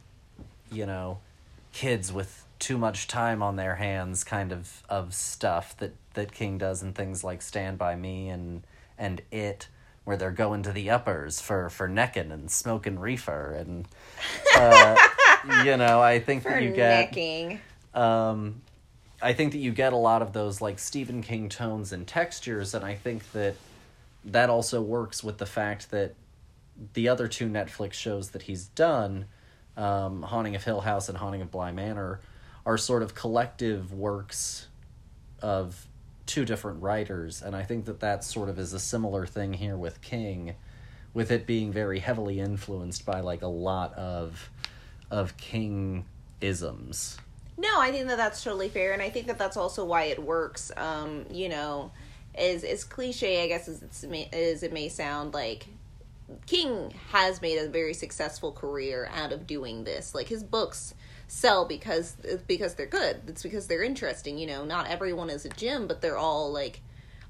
you 0.71 0.87
know, 0.87 1.19
kids 1.73 2.13
with 2.13 2.45
too 2.59 2.79
much 2.79 3.09
time 3.09 3.43
on 3.43 3.57
their 3.57 3.75
hands 3.75 4.25
kind 4.25 4.53
of 4.53 4.83
of 4.89 5.13
stuff 5.13 5.77
that 5.79 5.95
that 6.15 6.33
King 6.33 6.59
does 6.59 6.83
in 6.83 6.93
things 6.93 7.25
like 7.25 7.43
Stand 7.43 7.79
by 7.79 7.97
Me 7.97 8.29
and 8.29 8.65
and 8.97 9.21
It 9.31 9.69
where 10.05 10.17
they're 10.17 10.31
going 10.31 10.63
to 10.63 10.73
the 10.73 10.91
uppers 10.91 11.41
for 11.41 11.69
for 11.69 11.89
necking 11.89 12.31
and 12.31 12.51
smoking 12.51 12.99
reefer 12.99 13.53
and 13.53 13.89
uh, 14.57 14.97
you 15.65 15.77
know 15.77 16.01
I 16.01 16.21
think 16.21 16.43
for 16.43 16.51
that 16.51 16.63
you 16.63 16.73
get 16.73 17.11
necking. 17.11 17.61
um, 17.95 18.63
I 19.23 19.33
think 19.33 19.53
that 19.53 19.59
you 19.59 19.73
get 19.73 19.93
a 19.93 19.97
lot 19.97 20.23
of 20.23 20.33
those 20.33 20.61
like 20.61 20.79
Stephen 20.79 21.23
King 21.23 21.49
tones 21.49 21.93
and 21.93 22.07
textures, 22.07 22.75
and 22.75 22.85
I 22.85 22.95
think 22.95 23.33
that 23.33 23.57
that 24.27 24.51
also 24.51 24.83
works 24.83 25.23
with 25.23 25.39
the 25.39 25.47
fact 25.47 25.91
that 25.91 26.15
the 26.95 27.09
other 27.09 27.29
two 27.29 27.49
Netflix 27.49 27.93
shows 27.93 28.31
that 28.31 28.43
he's 28.43 28.67
done, 28.67 29.27
um, 29.77 30.23
Haunting 30.23 30.57
of 30.57 30.65
Hill 30.65 30.81
House 30.81 31.09
and 31.09 31.17
Haunting 31.19 31.43
of 31.43 31.51
Bly 31.51 31.73
Manor, 31.73 32.21
are 32.67 32.77
sort 32.79 33.03
of 33.03 33.15
collective 33.15 33.93
works 33.93 34.67
of 35.41 35.87
two 36.27 36.45
different 36.45 36.83
writers, 36.83 37.43
and 37.43 37.55
I 37.55 37.63
think 37.63 37.85
that 37.85 38.01
that 38.01 38.25
sort 38.25 38.49
of 38.49 38.59
is 38.59 38.73
a 38.73 38.81
similar 38.81 39.27
thing 39.27 39.53
here 39.53 39.77
with 39.77 40.01
King, 40.01 40.55
with 41.13 41.31
it 41.31 41.47
being 41.47 41.73
very 41.73 41.99
heavily 41.99 42.41
influenced 42.41 43.05
by 43.05 43.21
like 43.21 43.43
a 43.43 43.47
lot 43.47 43.95
of 43.95 44.51
of 45.11 45.37
King 45.37 46.05
isms. 46.41 47.19
No, 47.57 47.81
I 47.81 47.93
think 47.93 48.09
that 48.09 48.17
that's 48.17 48.43
totally 48.43 48.69
fair, 48.69 48.93
and 48.93 49.03
I 49.03 49.11
think 49.11 49.27
that 49.29 49.39
that's 49.39 49.57
also 49.57 49.85
why 49.85 50.05
it 50.05 50.23
works. 50.23 50.73
Um, 50.77 51.25
you 51.31 51.49
know, 51.49 51.93
as 52.35 52.65
as 52.65 52.85
cliche, 52.85 53.45
I 53.45 53.49
guess 53.49 53.69
as 53.69 53.83
it's 53.83 54.05
as 54.33 54.63
it 54.63 54.73
may 54.73 54.89
sound, 54.89 55.35
like 55.35 55.69
King 56.47 56.93
has 57.11 57.41
made 57.41 57.59
a 57.59 57.69
very 57.69 57.95
successful 57.95 58.53
career 58.53 59.09
out 59.15 59.33
of 59.33 59.47
doing 59.47 59.85
this. 59.85 60.15
Like 60.15 60.29
his 60.29 60.43
books 60.43 60.95
sell 61.29 61.65
because 61.65 62.17
it's 62.25 62.43
because 62.43 62.75
they're 62.75 62.87
good. 62.87 63.23
It's 63.29 63.43
because 63.43 63.67
they're 63.67 63.83
interesting. 63.83 64.39
You 64.39 64.47
know, 64.47 64.65
not 64.65 64.89
everyone 64.89 65.31
is 65.31 65.45
a 65.45 65.51
Jim, 65.51 65.87
but 65.87 66.01
they're 66.01 66.19
all 66.19 66.53
like 66.53 66.81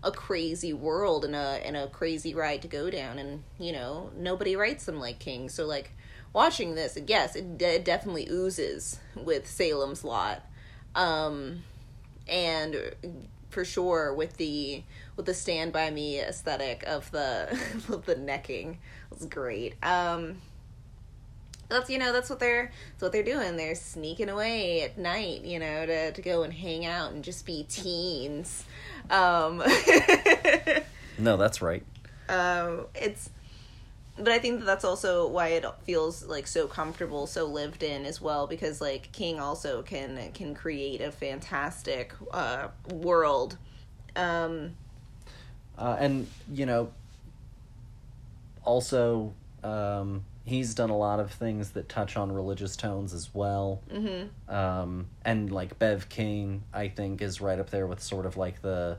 a 0.03 0.11
crazy 0.11 0.73
world 0.73 1.25
and 1.25 1.35
a 1.35 1.61
and 1.65 1.77
a 1.77 1.89
crazy 1.89 2.35
ride 2.35 2.63
to 2.63 2.69
go 2.69 2.89
down. 2.89 3.19
And 3.19 3.43
you 3.59 3.73
know, 3.73 4.11
nobody 4.17 4.57
writes 4.57 4.87
them 4.87 5.01
like 5.01 5.19
King. 5.19 5.49
So 5.49 5.67
like 5.67 5.91
watching 6.35 6.75
this, 6.75 6.99
yes, 7.07 7.35
it, 7.37 7.57
de- 7.57 7.77
it 7.77 7.85
definitely 7.87 8.29
oozes 8.31 8.99
with 9.17 9.47
Salem's 9.49 10.05
Lot, 10.05 10.43
um, 10.95 11.63
and 12.29 12.95
for 13.49 13.65
sure 13.65 14.13
with 14.13 14.37
the 14.37 14.83
with 15.17 15.27
the 15.27 15.33
Stand 15.35 15.73
by 15.73 15.91
Me 15.91 16.21
aesthetic 16.21 16.83
of 16.87 17.11
the 17.13 17.59
of 17.89 18.05
the 18.05 18.17
necking. 18.17 18.79
It's 19.13 19.25
great. 19.27 19.75
Um, 19.83 20.43
that's 21.69 21.89
you 21.89 21.99
know 21.99 22.13
that's 22.13 22.29
what 22.29 22.41
they're 22.41 22.71
that's 22.93 23.03
what 23.03 23.13
they're 23.13 23.23
doing. 23.23 23.57
They're 23.57 23.75
sneaking 23.75 24.29
away 24.29 24.83
at 24.83 24.99
night, 24.99 25.43
you 25.45 25.59
know, 25.59 25.87
to 25.87 26.13
to 26.13 26.21
go 26.23 26.43
and 26.43 26.53
hang 26.53 26.85
out 26.85 27.13
and 27.13 27.25
just 27.25 27.47
be 27.47 27.65
teens. 27.69 28.65
Um, 29.11 29.63
No, 31.19 31.37
that's 31.37 31.63
right. 31.63 31.85
um, 32.29 32.87
it's 32.95 33.31
but 34.19 34.29
i 34.29 34.39
think 34.39 34.61
that 34.61 34.67
that's 34.67 34.85
also 34.85 35.27
why 35.27 35.49
it 35.49 35.65
feels 35.85 36.25
like 36.25 36.47
so 36.47 36.67
comfortable 36.67 37.27
so 37.27 37.45
lived 37.47 37.83
in 37.83 38.05
as 38.07 38.21
well 38.21 38.47
because 38.47 38.81
like 38.81 39.11
king 39.13 39.41
also 39.41 39.83
can 39.83 40.31
can 40.33 40.55
create 40.55 41.01
a 41.01 41.11
fantastic 41.11 42.13
uh 42.33 42.69
world 42.93 43.57
um 44.17 44.75
Uh, 45.77 45.97
and 45.99 46.27
you 46.53 46.67
know, 46.67 46.93
also, 48.65 49.35
um, 49.63 50.25
he's 50.45 50.75
done 50.75 50.91
a 50.91 50.97
lot 50.97 51.21
of 51.21 51.33
things 51.33 51.71
that 51.71 51.89
touch 51.89 52.17
on 52.17 52.31
religious 52.33 52.77
tones 52.77 53.13
as 53.13 53.35
well. 53.35 53.81
mhm. 53.93 54.29
Um, 54.49 55.07
and 55.25 55.51
like 55.51 55.79
Bev 55.79 56.09
King, 56.09 56.63
I 56.73 56.89
think, 56.89 57.21
is 57.23 57.41
right 57.41 57.59
up 57.59 57.71
there 57.71 57.87
with 57.87 58.03
sort 58.03 58.27
of 58.27 58.37
like 58.37 58.63
the 58.63 58.99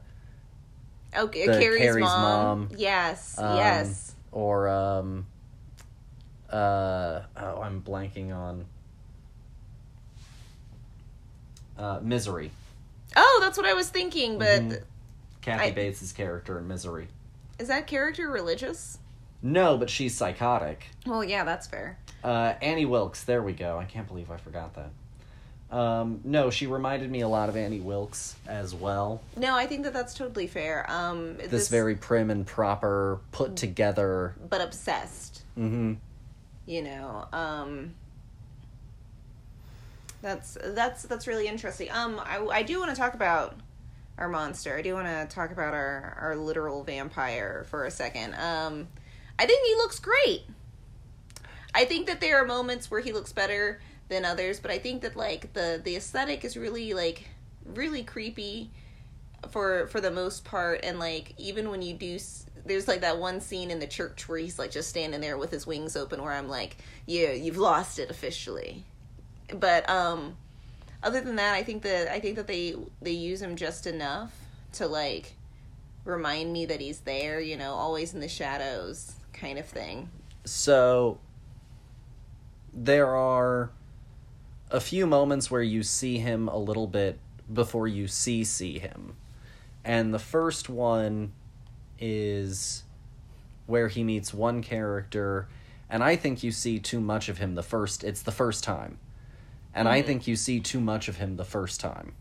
okay 1.15 1.45
The 1.47 1.57
carrie's, 1.59 1.79
Carrie's 1.79 2.17
mom. 2.17 2.21
mom. 2.21 2.69
yes 2.77 3.35
Um, 3.37 3.55
yes 3.55 4.14
or 4.35 4.67
um, 4.69 5.25
uh, 6.51 7.21
oh, 7.37 7.61
I'm 7.61 7.81
blanking 7.81 8.35
on 8.35 8.65
uh, 11.79 11.99
Misery. 12.03 12.51
oh 13.17 13.39
that's 13.41 13.57
what 13.57 13.65
i 13.65 13.73
was 13.73 13.89
thinking 13.89 14.37
but 14.37 14.61
Mhm. 14.61 14.83
Kathy 15.41 15.65
I- 15.65 15.71
Bates's 15.71 16.11
character 16.13 16.57
in 16.59 16.67
Misery. 16.67 17.07
is 17.59 17.67
that 17.69 17.87
character 17.87 18.29
religious 18.29 18.97
No, 19.41 19.77
but 19.77 19.89
she's 19.89 20.15
psychotic. 20.15 20.85
well 21.05 21.23
yeah 21.23 21.43
that's 21.43 21.65
fair 21.67 21.97
Uh, 22.23 22.55
Annie 22.61 22.85
Wilkes, 22.87 23.23
there 23.23 23.43
we 23.43 23.53
go. 23.53 23.77
I 23.77 23.85
can't 23.85 24.07
believe 24.07 24.31
I 24.31 24.37
forgot 24.37 24.73
that. 24.73 24.89
Um, 25.75 26.21
no, 26.23 26.49
she 26.49 26.67
reminded 26.67 27.11
me 27.11 27.19
a 27.19 27.27
lot 27.27 27.49
of 27.49 27.57
Annie 27.57 27.81
Wilkes 27.81 28.35
as 28.47 28.73
well. 28.73 29.21
No, 29.35 29.53
I 29.55 29.67
think 29.67 29.83
that 29.83 29.91
that's 29.91 30.13
totally 30.13 30.47
fair. 30.47 30.89
Um, 30.89 31.35
This, 31.35 31.67
very 31.67 31.95
prim 31.95 32.29
and 32.31 32.47
proper, 32.47 33.19
put 33.33 33.57
together. 33.57 34.35
but 34.49 34.61
obsessed. 34.61 35.41
hmm 35.55 35.95
You 36.65 36.81
know, 36.81 37.27
um, 37.33 37.93
that's 40.21 40.57
that's 40.63 41.03
that's 41.03 41.27
really 41.27 41.47
interesting. 41.47 41.91
Um, 41.91 42.21
I 42.23 42.37
I 42.51 42.63
do 42.63 42.79
want 42.79 42.91
to 42.91 42.95
talk 42.95 43.13
about 43.13 43.55
our 44.17 44.29
monster. 44.29 44.77
I 44.77 44.81
do 44.81 44.93
want 44.93 45.07
to 45.07 45.27
talk 45.35 45.51
about 45.51 45.73
our 45.73 46.17
our 46.21 46.35
literal 46.37 46.83
vampire 46.85 47.65
for 47.69 47.83
a 47.83 47.91
second. 47.91 48.33
Um, 48.35 48.87
I 49.37 49.45
think 49.45 49.65
he 49.67 49.75
looks 49.75 49.99
great. 49.99 50.43
I 51.73 51.83
think 51.83 52.07
that 52.07 52.21
there 52.21 52.41
are 52.41 52.45
moments 52.45 52.89
where 52.89 53.01
he 53.01 53.11
looks 53.11 53.33
better 53.33 53.81
than 54.07 54.25
others, 54.25 54.59
but 54.59 54.71
I 54.71 54.77
think 54.77 55.01
that 55.01 55.15
like 55.15 55.53
the 55.53 55.81
the 55.83 55.95
aesthetic 55.95 56.45
is 56.45 56.57
really 56.57 56.93
like 56.93 57.27
really 57.65 58.03
creepy 58.03 58.69
for 59.49 59.87
for 59.87 60.01
the 60.01 60.11
most 60.11 60.43
part 60.45 60.81
and 60.83 60.99
like 60.99 61.33
even 61.37 61.69
when 61.69 61.81
you 61.81 61.93
do 61.93 62.17
there's 62.65 62.87
like 62.87 63.01
that 63.01 63.17
one 63.17 63.39
scene 63.39 63.69
in 63.69 63.79
the 63.79 63.87
church 63.87 64.27
where 64.27 64.39
he's 64.39 64.57
like 64.57 64.71
just 64.71 64.89
standing 64.89 65.21
there 65.21 65.37
with 65.37 65.51
his 65.51 65.67
wings 65.67 65.95
open 65.95 66.21
where 66.21 66.31
I'm 66.31 66.47
like 66.47 66.77
yeah 67.05 67.31
you've 67.31 67.57
lost 67.57 67.99
it 67.99 68.09
officially. 68.09 68.83
But 69.53 69.87
um 69.89 70.37
other 71.03 71.21
than 71.21 71.35
that 71.35 71.53
I 71.53 71.63
think 71.63 71.83
that 71.83 72.11
I 72.11 72.19
think 72.19 72.35
that 72.37 72.47
they 72.47 72.75
they 73.01 73.11
use 73.11 73.41
him 73.41 73.55
just 73.55 73.87
enough 73.87 74.33
to 74.73 74.87
like 74.87 75.33
remind 76.03 76.53
me 76.53 76.65
that 76.65 76.81
he's 76.81 76.99
there 77.01 77.39
you 77.39 77.57
know 77.57 77.73
always 77.73 78.13
in 78.13 78.19
the 78.19 78.27
shadows 78.27 79.13
kind 79.33 79.59
of 79.59 79.65
thing. 79.65 80.09
So 80.45 81.19
there 82.73 83.15
are 83.15 83.69
a 84.75 84.81
few 84.81 85.07
moments 85.07 85.49
where 85.49 85.61
you 85.63 85.83
see 85.83 86.19
him 86.19 86.47
a 86.49 86.57
little 86.57 86.87
bit 86.87 87.19
before 87.51 87.87
you 87.87 88.07
see 88.07 88.43
see 88.43 88.79
him. 88.79 89.15
And 89.85 90.13
the 90.13 90.19
first 90.19 90.69
one 90.69 91.33
is 91.99 92.83
where 93.67 93.87
he 93.87 94.03
meets 94.03 94.33
one 94.33 94.61
character 94.61 95.47
and 95.89 96.03
I 96.03 96.15
think 96.15 96.43
you 96.43 96.51
see 96.51 96.79
too 96.79 96.99
much 96.99 97.29
of 97.29 97.37
him 97.37 97.55
the 97.55 97.63
first 97.63 98.03
it's 98.03 98.21
the 98.21 98.31
first 98.31 98.63
time. 98.63 98.99
And 99.73 99.87
I 99.87 100.01
Mhm. 100.01 100.05
think 100.05 100.27
you 100.27 100.35
see 100.35 100.59
too 100.59 100.81
much 100.81 101.07
of 101.07 101.17
him 101.17 101.37
the 101.37 101.45
first 101.45 101.79
time. 101.79 102.15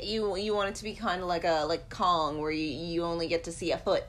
you 0.00 0.36
you 0.36 0.54
want 0.54 0.68
it 0.70 0.74
to 0.76 0.84
be 0.84 0.94
kind 0.94 1.20
of 1.20 1.28
like 1.28 1.44
a 1.44 1.64
like 1.66 1.88
Kong 1.90 2.40
where 2.40 2.50
you 2.50 2.64
you 2.66 3.04
only 3.04 3.26
get 3.28 3.44
to 3.44 3.52
see 3.52 3.72
a 3.72 3.78
foot 3.78 4.04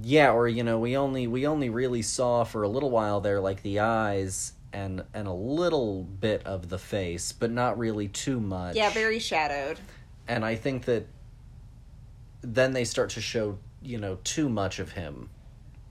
Yeah, 0.00 0.32
or 0.32 0.46
you 0.48 0.62
know, 0.62 0.78
we 0.78 0.96
only 0.96 1.26
we 1.26 1.46
only 1.46 1.68
really 1.70 2.02
saw 2.02 2.44
for 2.44 2.62
a 2.62 2.68
little 2.68 2.90
while 2.90 3.20
there 3.20 3.40
like 3.40 3.62
the 3.62 3.80
eyes 3.80 4.52
and 4.72 5.02
and 5.14 5.26
a 5.26 5.32
little 5.32 6.02
bit 6.04 6.44
of 6.46 6.68
the 6.68 6.78
face, 6.78 7.32
but 7.32 7.50
not 7.50 7.78
really 7.78 8.08
too 8.08 8.38
much. 8.40 8.76
yeah 8.76 8.90
very 8.90 9.18
shadowed 9.18 9.78
And 10.26 10.44
I 10.44 10.56
think 10.56 10.84
that 10.84 11.06
then 12.42 12.72
they 12.72 12.84
start 12.84 13.10
to 13.10 13.20
show, 13.20 13.58
you 13.82 13.98
know, 13.98 14.18
too 14.24 14.48
much 14.48 14.78
of 14.78 14.92
him 14.92 15.30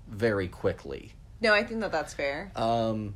very 0.07 0.47
quickly. 0.47 1.13
no 1.41 1.53
I 1.53 1.63
think 1.63 1.81
that 1.81 1.91
that's 1.91 2.13
fair 2.13 2.51
Um 2.55 3.15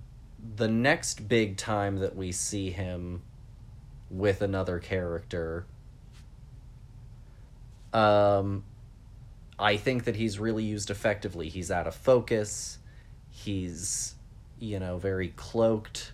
the 0.55 0.67
next 0.67 1.27
big 1.27 1.55
time 1.57 1.97
that 1.97 2.15
we 2.15 2.31
see 2.31 2.71
him 2.71 3.21
with 4.09 4.41
another 4.41 4.79
character 4.79 5.65
um 7.93 8.63
I 9.59 9.77
think 9.77 10.05
that 10.05 10.15
he's 10.15 10.39
really 10.39 10.63
used 10.63 10.89
effectively. 10.89 11.47
He's 11.47 11.69
out 11.69 11.85
of 11.85 11.93
focus. 11.93 12.79
He's 13.29 14.15
you 14.61 14.79
know 14.79 14.97
very 14.97 15.29
cloaked 15.35 16.13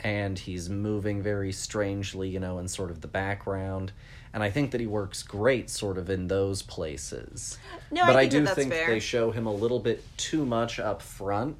and 0.00 0.38
he's 0.38 0.68
moving 0.68 1.22
very 1.22 1.50
strangely, 1.50 2.28
you 2.28 2.38
know, 2.38 2.58
in 2.58 2.68
sort 2.68 2.90
of 2.90 3.00
the 3.00 3.08
background. 3.08 3.92
And 4.34 4.42
I 4.42 4.50
think 4.50 4.72
that 4.72 4.80
he 4.80 4.86
works 4.86 5.22
great 5.22 5.70
sort 5.70 5.96
of 5.96 6.10
in 6.10 6.26
those 6.26 6.60
places 6.60 7.56
no 7.90 8.04
but 8.04 8.16
I 8.16 8.20
I, 8.20 8.22
think 8.22 8.32
do 8.32 8.38
that 8.40 8.44
that's 8.46 8.56
think 8.56 8.72
fair 8.72 8.88
they 8.88 8.98
show 8.98 9.30
him 9.30 9.46
a 9.46 9.52
little 9.52 9.78
bit 9.78 10.04
too 10.16 10.44
much 10.44 10.80
up 10.80 11.00
front 11.00 11.56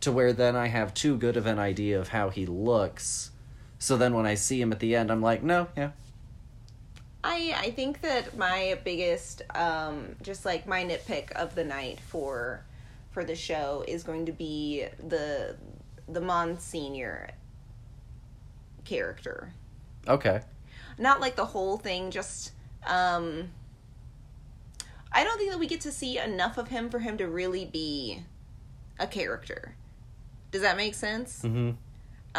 to 0.00 0.12
where 0.12 0.32
then 0.32 0.54
I 0.56 0.68
have 0.68 0.94
too 0.94 1.16
good 1.16 1.36
of 1.36 1.46
an 1.46 1.58
idea 1.58 2.00
of 2.00 2.08
how 2.08 2.30
he 2.30 2.46
looks. 2.46 3.32
So 3.78 3.96
then 3.96 4.14
when 4.14 4.26
I 4.26 4.34
see 4.34 4.60
him 4.60 4.72
at 4.72 4.78
the 4.78 4.96
end, 4.96 5.10
I'm 5.10 5.20
like, 5.20 5.42
no, 5.42 5.68
yeah. 5.76 5.90
I 7.22 7.54
I 7.56 7.70
think 7.70 8.00
that 8.00 8.36
my 8.36 8.78
biggest 8.82 9.42
um 9.54 10.16
just 10.22 10.46
like 10.46 10.66
my 10.66 10.84
nitpick 10.84 11.32
of 11.32 11.54
the 11.54 11.64
night 11.64 12.00
for 12.00 12.64
for 13.10 13.24
the 13.24 13.34
show 13.34 13.84
is 13.86 14.02
going 14.02 14.26
to 14.26 14.32
be 14.32 14.86
the 14.98 15.56
the 16.08 16.20
Monsignor 16.20 17.30
character. 18.84 19.52
Okay. 20.08 20.40
Not 20.98 21.20
like 21.20 21.36
the 21.36 21.44
whole 21.46 21.76
thing 21.76 22.10
just 22.10 22.52
um 22.86 23.50
I 25.12 25.24
don't 25.24 25.38
think 25.38 25.50
that 25.50 25.58
we 25.58 25.66
get 25.66 25.80
to 25.82 25.92
see 25.92 26.18
enough 26.18 26.56
of 26.56 26.68
him 26.68 26.88
for 26.88 27.00
him 27.00 27.18
to 27.18 27.26
really 27.26 27.64
be 27.64 28.22
a 28.98 29.06
character. 29.06 29.74
Does 30.50 30.62
that 30.62 30.76
make 30.76 30.94
sense? 30.94 31.42
Mm-hmm. 31.42 31.70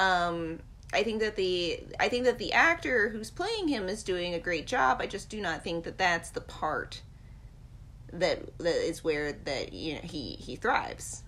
um 0.02 0.60
i 0.94 1.04
think 1.04 1.22
that 1.22 1.36
the 1.36 1.80
i 2.00 2.10
think 2.10 2.26
that 2.26 2.38
the 2.38 2.52
actor 2.54 3.10
who's 3.10 3.30
playing 3.32 3.68
him 3.70 3.88
is 3.88 4.04
doing 4.04 4.34
a 4.34 4.40
great 4.40 4.68
job 4.68 5.00
i 5.02 5.08
just 5.08 5.30
do 5.30 5.40
not 5.42 5.64
think 5.64 5.84
that 5.86 5.98
that's 5.98 6.30
the 6.30 6.42
part 6.42 7.02
that 8.14 8.58
that 8.58 8.88
is 8.88 9.04
where 9.04 9.32
that 9.32 9.74
you 9.74 9.96
know 9.96 10.02
he 10.04 10.36
he 10.40 10.56
thrives 10.56 11.24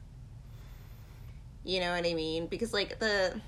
you 1.64 1.80
know 1.80 1.92
what 1.92 2.06
i 2.06 2.14
mean 2.14 2.48
because 2.48 2.74
like 2.74 3.00
the 3.00 3.40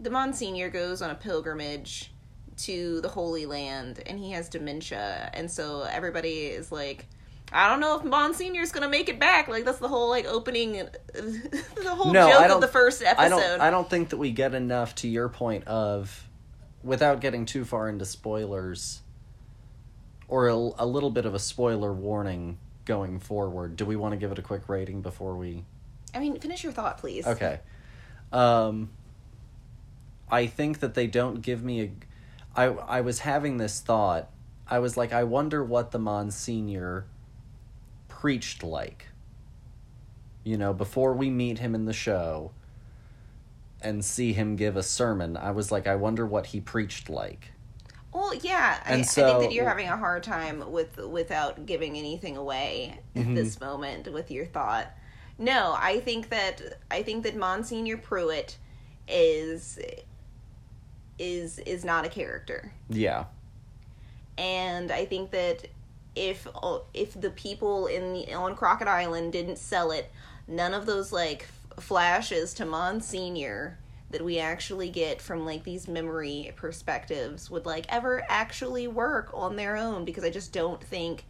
the 0.00 0.10
monsignor 0.10 0.70
goes 0.70 1.02
on 1.02 1.10
a 1.10 1.14
pilgrimage 1.14 2.10
to 2.56 3.00
the 3.00 3.08
holy 3.08 3.46
land 3.46 4.02
and 4.06 4.18
he 4.18 4.30
has 4.30 4.48
dementia 4.48 5.30
and 5.34 5.50
so 5.50 5.82
everybody 5.82 6.46
is 6.46 6.70
like 6.70 7.06
I 7.52 7.68
don't 7.68 7.78
know 7.78 7.96
if 7.96 8.02
Monsignor's 8.02 8.72
gonna 8.72 8.88
make 8.88 9.08
it 9.08 9.20
back. 9.20 9.46
Like 9.46 9.64
that's 9.64 9.78
the 9.78 9.86
whole 9.86 10.08
like 10.08 10.26
opening, 10.26 10.72
the 11.12 11.94
whole 11.94 12.12
No, 12.12 12.28
joke 12.28 12.50
of 12.50 12.60
the 12.60 12.68
first 12.68 13.00
episode. 13.00 13.24
I 13.24 13.28
don't. 13.28 13.60
I 13.60 13.70
don't 13.70 13.88
think 13.88 14.08
that 14.08 14.16
we 14.16 14.32
get 14.32 14.54
enough 14.54 14.96
to 14.96 15.08
your 15.08 15.28
point 15.28 15.64
of, 15.68 16.26
without 16.82 17.20
getting 17.20 17.46
too 17.46 17.64
far 17.64 17.88
into 17.88 18.06
spoilers, 18.06 19.02
or 20.34 20.48
a, 20.48 20.54
a 20.54 20.84
little 20.84 21.10
bit 21.10 21.26
of 21.26 21.34
a 21.36 21.38
spoiler 21.38 21.92
warning 21.92 22.58
going 22.84 23.20
forward. 23.20 23.76
Do 23.76 23.86
we 23.86 23.94
want 23.94 24.14
to 24.14 24.16
give 24.16 24.32
it 24.32 24.38
a 24.40 24.42
quick 24.42 24.68
rating 24.68 25.00
before 25.00 25.36
we? 25.36 25.64
I 26.12 26.18
mean, 26.18 26.40
finish 26.40 26.64
your 26.64 26.72
thought, 26.72 26.98
please. 26.98 27.24
Okay. 27.24 27.60
Um 28.32 28.90
I 30.28 30.46
think 30.46 30.80
that 30.80 30.94
they 30.94 31.06
don't 31.06 31.40
give 31.40 31.62
me 31.62 31.82
a 31.82 31.90
I 32.56 32.64
I 32.64 33.00
was 33.02 33.20
having 33.20 33.58
this 33.58 33.78
thought. 33.78 34.28
I 34.66 34.80
was 34.80 34.96
like 34.96 35.12
I 35.12 35.22
wonder 35.22 35.62
what 35.62 35.92
the 35.92 36.00
Monsignor 36.00 37.06
preached 38.08 38.64
like. 38.64 39.06
You 40.42 40.56
know, 40.56 40.74
before 40.74 41.12
we 41.12 41.30
meet 41.30 41.58
him 41.58 41.76
in 41.76 41.84
the 41.84 41.92
show 41.92 42.50
and 43.80 44.04
see 44.04 44.32
him 44.32 44.56
give 44.56 44.76
a 44.76 44.82
sermon, 44.82 45.36
I 45.36 45.52
was 45.52 45.70
like 45.70 45.86
I 45.86 45.94
wonder 45.94 46.26
what 46.26 46.46
he 46.46 46.60
preached 46.60 47.08
like. 47.08 47.52
Well, 48.14 48.32
yeah, 48.34 48.78
I, 48.86 48.92
And 48.92 49.00
I 49.00 49.04
so- 49.04 49.26
think 49.26 49.40
that 49.50 49.52
you're 49.52 49.68
having 49.68 49.88
a 49.88 49.96
hard 49.96 50.22
time 50.22 50.70
with 50.72 50.96
without 50.98 51.66
giving 51.66 51.98
anything 51.98 52.36
away 52.36 52.98
at 53.16 53.24
Mhm. 53.24 53.34
this 53.34 53.60
moment 53.60 54.10
with 54.12 54.30
your 54.30 54.46
thought. 54.46 54.86
No, 55.36 55.74
I 55.76 55.98
think 56.00 56.28
that 56.30 56.62
I 56.90 57.02
think 57.02 57.24
that 57.24 57.34
Monsignor 57.36 57.96
Pruitt 57.98 58.56
is 59.08 59.78
is 61.18 61.58
is 61.60 61.84
not 61.84 62.04
a 62.04 62.08
character. 62.08 62.72
Yeah. 62.88 63.24
and 64.36 64.90
I 64.90 65.04
think 65.04 65.30
that 65.30 65.68
if 66.16 66.46
if 66.92 67.20
the 67.20 67.30
people 67.30 67.86
in 67.86 68.12
the 68.14 68.34
on 68.34 68.56
Crockett 68.56 68.88
Island 68.88 69.32
didn't 69.32 69.58
sell 69.58 69.90
it, 69.92 70.10
none 70.48 70.74
of 70.74 70.86
those 70.86 71.12
like 71.12 71.46
f- 71.78 71.84
flashes 71.84 72.52
to 72.54 72.64
Monsignor 72.64 73.78
that 74.14 74.24
we 74.24 74.38
actually 74.38 74.88
get 74.88 75.20
from 75.20 75.44
like 75.44 75.64
these 75.64 75.86
memory 75.86 76.52
perspectives 76.56 77.50
would 77.50 77.66
like 77.66 77.84
ever 77.88 78.22
actually 78.28 78.88
work 78.88 79.30
on 79.34 79.56
their 79.56 79.76
own 79.76 80.04
because 80.04 80.24
I 80.24 80.30
just 80.30 80.52
don't 80.52 80.82
think 80.82 81.24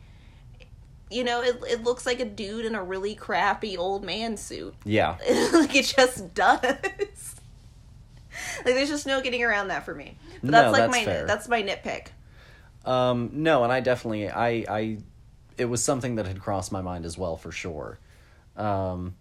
you 1.11 1.25
know 1.25 1.43
it 1.43 1.61
it 1.69 1.83
looks 1.83 2.07
like 2.07 2.21
a 2.21 2.25
dude 2.25 2.65
in 2.65 2.75
a 2.75 2.83
really 2.83 3.15
crappy 3.15 3.77
old 3.77 4.05
man 4.05 4.37
suit 4.37 4.75
Yeah. 4.85 5.17
like 5.53 5.75
it 5.75 5.93
just 5.97 6.33
does 6.35 6.63
like 6.63 8.75
there's 8.75 8.89
just 8.89 9.07
no 9.07 9.21
getting 9.21 9.43
around 9.43 9.69
that 9.69 9.85
for 9.85 9.95
me 9.95 10.17
but 10.43 10.51
No, 10.51 10.51
that's 10.51 10.73
like 10.73 10.81
that's 10.83 10.93
my 10.93 11.05
fair. 11.05 11.27
that's 11.27 11.49
my 11.49 11.63
nitpick 11.63 12.07
Um, 12.85 13.31
no, 13.33 13.65
and 13.65 13.73
I 13.73 13.81
definitely, 13.81 14.29
I, 14.29 14.49
I, 14.69 14.99
it 15.57 15.65
was 15.67 15.83
something 15.83 16.17
that 16.17 16.27
had 16.27 16.39
crossed 16.41 16.71
my 16.71 16.83
mind 16.83 17.07
as 17.07 17.17
well 17.17 17.37
for 17.39 17.51
sure. 17.51 17.99
Um, 18.57 19.15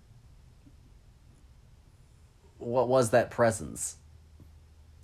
what 2.65 2.87
was 2.87 3.11
that 3.11 3.31
presence? 3.31 3.97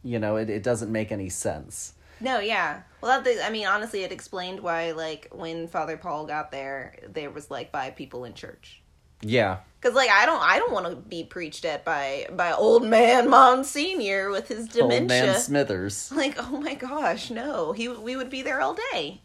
You 0.03 0.20
know, 0.20 0.38
it, 0.38 0.49
it 0.49 0.64
doesn't 0.64 0.91
make 0.91 1.12
any 1.12 1.30
sense. 1.30 1.93
No, 2.22 2.39
yeah. 2.39 2.82
Well, 3.01 3.22
that 3.22 3.45
I 3.45 3.49
mean, 3.49 3.68
honestly, 3.68 4.03
it 4.03 4.12
explained 4.12 4.60
why, 4.60 4.91
like, 4.91 5.30
when 5.32 5.68
Father 5.68 5.97
Paul 5.97 6.26
got 6.26 6.51
there, 6.51 6.95
there 7.07 7.30
was 7.30 7.49
like 7.49 7.72
five 7.72 7.95
people 7.95 8.26
in 8.26 8.34
church. 8.34 8.82
Yeah. 9.22 9.57
Cause 9.82 9.93
like 9.93 10.10
I 10.10 10.26
don't 10.26 10.41
I 10.41 10.60
don't 10.60 10.74
want 10.74 10.88
to 10.88 10.95
be 10.95 11.24
preached 11.24 11.64
at 11.64 11.86
by 11.86 12.28
by 12.32 12.51
old 12.51 12.86
man 12.86 13.30
Monsignor 13.30 14.30
with 14.30 14.49
his 14.49 14.68
dementia. 14.68 14.99
Old 14.99 15.07
man 15.07 15.39
Smithers. 15.39 16.12
like 16.16 16.36
oh 16.38 16.60
my 16.60 16.74
gosh, 16.74 17.32
no, 17.32 17.72
he 17.72 17.88
we 17.88 18.16
would 18.16 18.30
be 18.30 18.41
there 18.41 18.62
all 18.62 18.78
day. 18.91 19.22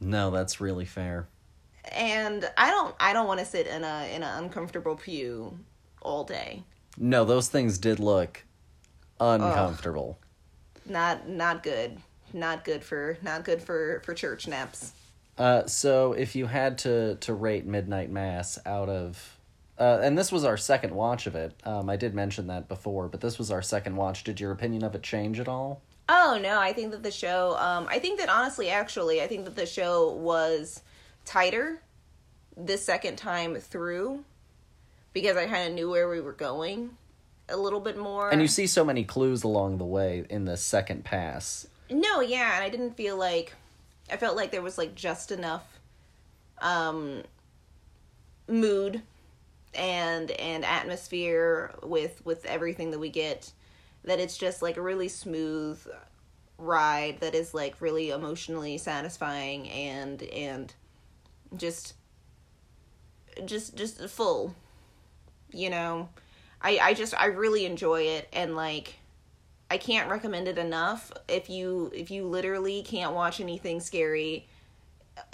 No, 0.00 0.30
that's 0.30 0.60
really 0.60 0.84
fair. 0.84 1.26
And 1.92 2.50
I 2.58 2.70
don't 2.70 2.94
I 3.00 3.14
don't 3.14 3.26
want 3.26 3.40
to 3.40 3.46
sit 3.46 3.66
in 3.66 3.82
a 3.82 4.14
in 4.14 4.22
an 4.22 4.44
uncomfortable 4.44 4.96
pew 4.96 5.58
all 6.02 6.24
day. 6.24 6.62
No, 6.98 7.24
those 7.24 7.48
things 7.48 7.78
did 7.78 7.98
look 8.00 8.44
uncomfortable. 9.20 10.18
Not 10.84 11.28
not 11.28 11.62
good. 11.62 11.98
Not 12.32 12.64
good 12.64 12.84
for 12.84 13.18
not 13.22 13.44
good 13.44 13.62
for 13.62 14.00
for 14.04 14.14
church 14.14 14.46
naps. 14.46 14.92
Uh, 15.38 15.66
so 15.66 16.12
if 16.12 16.34
you 16.34 16.46
had 16.46 16.78
to 16.78 17.16
to 17.16 17.34
rate 17.34 17.66
Midnight 17.66 18.10
Mass 18.10 18.58
out 18.64 18.88
of, 18.88 19.38
uh, 19.78 20.00
and 20.02 20.16
this 20.16 20.32
was 20.32 20.44
our 20.44 20.56
second 20.56 20.94
watch 20.94 21.26
of 21.26 21.34
it. 21.34 21.54
Um, 21.64 21.90
I 21.90 21.96
did 21.96 22.14
mention 22.14 22.46
that 22.46 22.68
before, 22.68 23.08
but 23.08 23.20
this 23.20 23.38
was 23.38 23.50
our 23.50 23.62
second 23.62 23.96
watch. 23.96 24.24
Did 24.24 24.40
your 24.40 24.52
opinion 24.52 24.82
of 24.84 24.94
it 24.94 25.02
change 25.02 25.38
at 25.40 25.48
all? 25.48 25.82
Oh 26.08 26.38
no, 26.40 26.58
I 26.58 26.72
think 26.72 26.92
that 26.92 27.02
the 27.02 27.10
show 27.10 27.56
um 27.58 27.86
I 27.90 27.98
think 27.98 28.18
that 28.20 28.28
honestly 28.28 28.70
actually 28.70 29.22
I 29.22 29.26
think 29.26 29.44
that 29.44 29.56
the 29.56 29.66
show 29.66 30.12
was 30.12 30.82
tighter 31.24 31.82
this 32.56 32.84
second 32.84 33.16
time 33.16 33.56
through 33.56 34.24
because 35.16 35.38
I 35.38 35.46
kind 35.46 35.66
of 35.66 35.72
knew 35.72 35.88
where 35.88 36.10
we 36.10 36.20
were 36.20 36.34
going 36.34 36.94
a 37.48 37.56
little 37.56 37.80
bit 37.80 37.96
more. 37.96 38.28
And 38.28 38.42
you 38.42 38.48
see 38.48 38.66
so 38.66 38.84
many 38.84 39.02
clues 39.02 39.44
along 39.44 39.78
the 39.78 39.84
way 39.86 40.26
in 40.28 40.44
the 40.44 40.58
second 40.58 41.06
pass. 41.06 41.66
No, 41.88 42.20
yeah, 42.20 42.56
and 42.56 42.62
I 42.62 42.68
didn't 42.68 42.98
feel 42.98 43.16
like 43.16 43.54
I 44.10 44.18
felt 44.18 44.36
like 44.36 44.50
there 44.50 44.60
was 44.60 44.76
like 44.76 44.94
just 44.94 45.32
enough 45.32 45.64
um 46.60 47.22
mood 48.46 49.00
and 49.74 50.32
and 50.32 50.66
atmosphere 50.66 51.74
with 51.82 52.20
with 52.26 52.44
everything 52.44 52.90
that 52.90 52.98
we 52.98 53.08
get 53.08 53.50
that 54.04 54.20
it's 54.20 54.36
just 54.36 54.60
like 54.60 54.76
a 54.76 54.82
really 54.82 55.08
smooth 55.08 55.80
ride 56.58 57.20
that 57.20 57.34
is 57.34 57.54
like 57.54 57.80
really 57.80 58.10
emotionally 58.10 58.76
satisfying 58.76 59.70
and 59.70 60.22
and 60.24 60.74
just 61.56 61.94
just 63.46 63.76
just 63.76 63.98
full 64.10 64.54
you 65.56 65.70
know 65.70 66.08
i 66.60 66.78
i 66.78 66.94
just 66.94 67.14
i 67.20 67.26
really 67.26 67.64
enjoy 67.64 68.02
it 68.02 68.28
and 68.32 68.54
like 68.56 68.94
i 69.70 69.78
can't 69.78 70.10
recommend 70.10 70.48
it 70.48 70.58
enough. 70.58 71.10
If 71.28 71.50
you 71.50 71.90
if 71.94 72.10
you 72.10 72.24
literally 72.24 72.82
can't 72.82 73.14
watch 73.14 73.40
anything 73.40 73.80
scary 73.80 74.46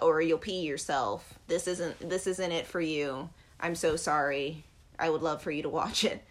or 0.01 0.21
you'll 0.23 0.39
pee 0.39 0.63
yourself 0.63 1.39
this 1.49 1.67
isn't 1.67 2.09
this 2.09 2.27
isn't 2.27 2.53
it 2.53 2.67
for 2.67 2.81
you. 2.81 3.29
I'm 3.61 3.75
so 3.75 3.97
sorry. 3.97 4.65
I 4.99 5.11
would 5.11 5.23
love 5.23 5.43
for 5.43 5.51
you 5.51 5.63
to 5.63 5.69
watch 5.69 6.05
it. 6.05 6.23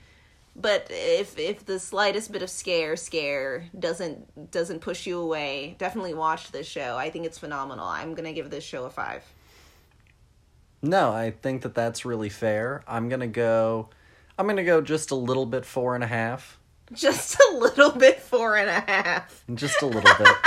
But 0.55 0.87
if 0.89 1.37
if 1.37 1.65
the 1.65 1.79
slightest 1.79 2.31
bit 2.31 2.41
of 2.41 2.49
scare 2.49 2.95
scare 2.95 3.69
doesn't 3.77 4.51
doesn't 4.51 4.79
push 4.81 5.05
you 5.05 5.19
away 5.19 5.75
definitely 5.77 6.13
watch 6.13 6.51
this 6.51 6.67
show. 6.67 6.97
I 6.97 7.09
think 7.09 7.25
it's 7.25 7.37
phenomenal. 7.37 7.85
I'm 7.85 8.15
gonna 8.15 8.33
give 8.33 8.49
this 8.49 8.63
show 8.63 8.85
a 8.85 8.89
five 8.89 9.23
No, 10.81 11.11
I 11.11 11.31
think 11.31 11.61
that 11.61 11.75
that's 11.75 12.05
really 12.05 12.29
fair. 12.29 12.81
I'm 12.87 13.07
gonna 13.09 13.27
go. 13.27 13.89
I'm 14.37 14.47
gonna 14.47 14.63
go 14.63 14.81
just 14.81 15.11
a 15.11 15.15
little 15.15 15.45
bit 15.45 15.65
four 15.65 15.93
and 15.95 16.03
a 16.03 16.07
half. 16.07 16.57
just 16.93 17.35
a 17.39 17.55
little 17.57 17.91
bit 17.91 18.19
four 18.19 18.57
and 18.57 18.69
a 18.69 18.81
half 18.81 19.43
Just 19.53 19.81
a 19.81 19.85
little 19.85 20.13
bit. 20.17 20.27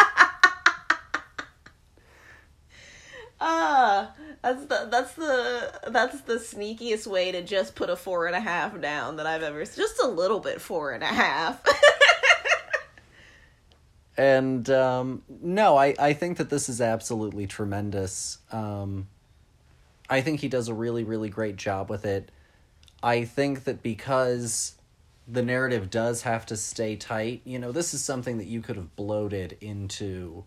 ah 3.40 4.12
that's 4.42 4.64
the 4.66 4.88
that's 4.90 5.14
the 5.14 5.72
that's 5.90 6.20
the 6.22 6.34
sneakiest 6.34 7.06
way 7.06 7.32
to 7.32 7.42
just 7.42 7.74
put 7.74 7.90
a 7.90 7.96
four 7.96 8.26
and 8.26 8.36
a 8.36 8.40
half 8.40 8.78
down 8.80 9.16
that 9.16 9.26
i've 9.26 9.42
ever 9.42 9.64
just 9.64 10.00
a 10.02 10.06
little 10.06 10.38
bit 10.40 10.60
four 10.60 10.92
and 10.92 11.02
a 11.02 11.06
half 11.06 11.62
And 14.16 14.70
um, 14.70 15.22
no, 15.28 15.76
I, 15.76 15.92
I 15.98 16.12
think 16.12 16.36
that 16.38 16.48
this 16.48 16.68
is 16.68 16.80
absolutely 16.80 17.48
tremendous. 17.48 18.38
Um, 18.52 19.08
I 20.08 20.20
think 20.20 20.40
he 20.40 20.48
does 20.48 20.68
a 20.68 20.74
really, 20.74 21.04
really 21.04 21.28
great 21.28 21.56
job 21.56 21.88
with 21.88 22.04
it. 22.04 22.30
I 23.02 23.24
think 23.24 23.64
that 23.64 23.82
because 23.82 24.76
the 25.26 25.42
narrative 25.42 25.90
does 25.90 26.22
have 26.22 26.46
to 26.46 26.56
stay 26.56 26.96
tight, 26.96 27.42
you 27.44 27.58
know, 27.58 27.72
this 27.72 27.94
is 27.94 28.02
something 28.02 28.38
that 28.38 28.46
you 28.46 28.60
could 28.60 28.76
have 28.76 28.94
bloated 28.96 29.56
into 29.60 30.44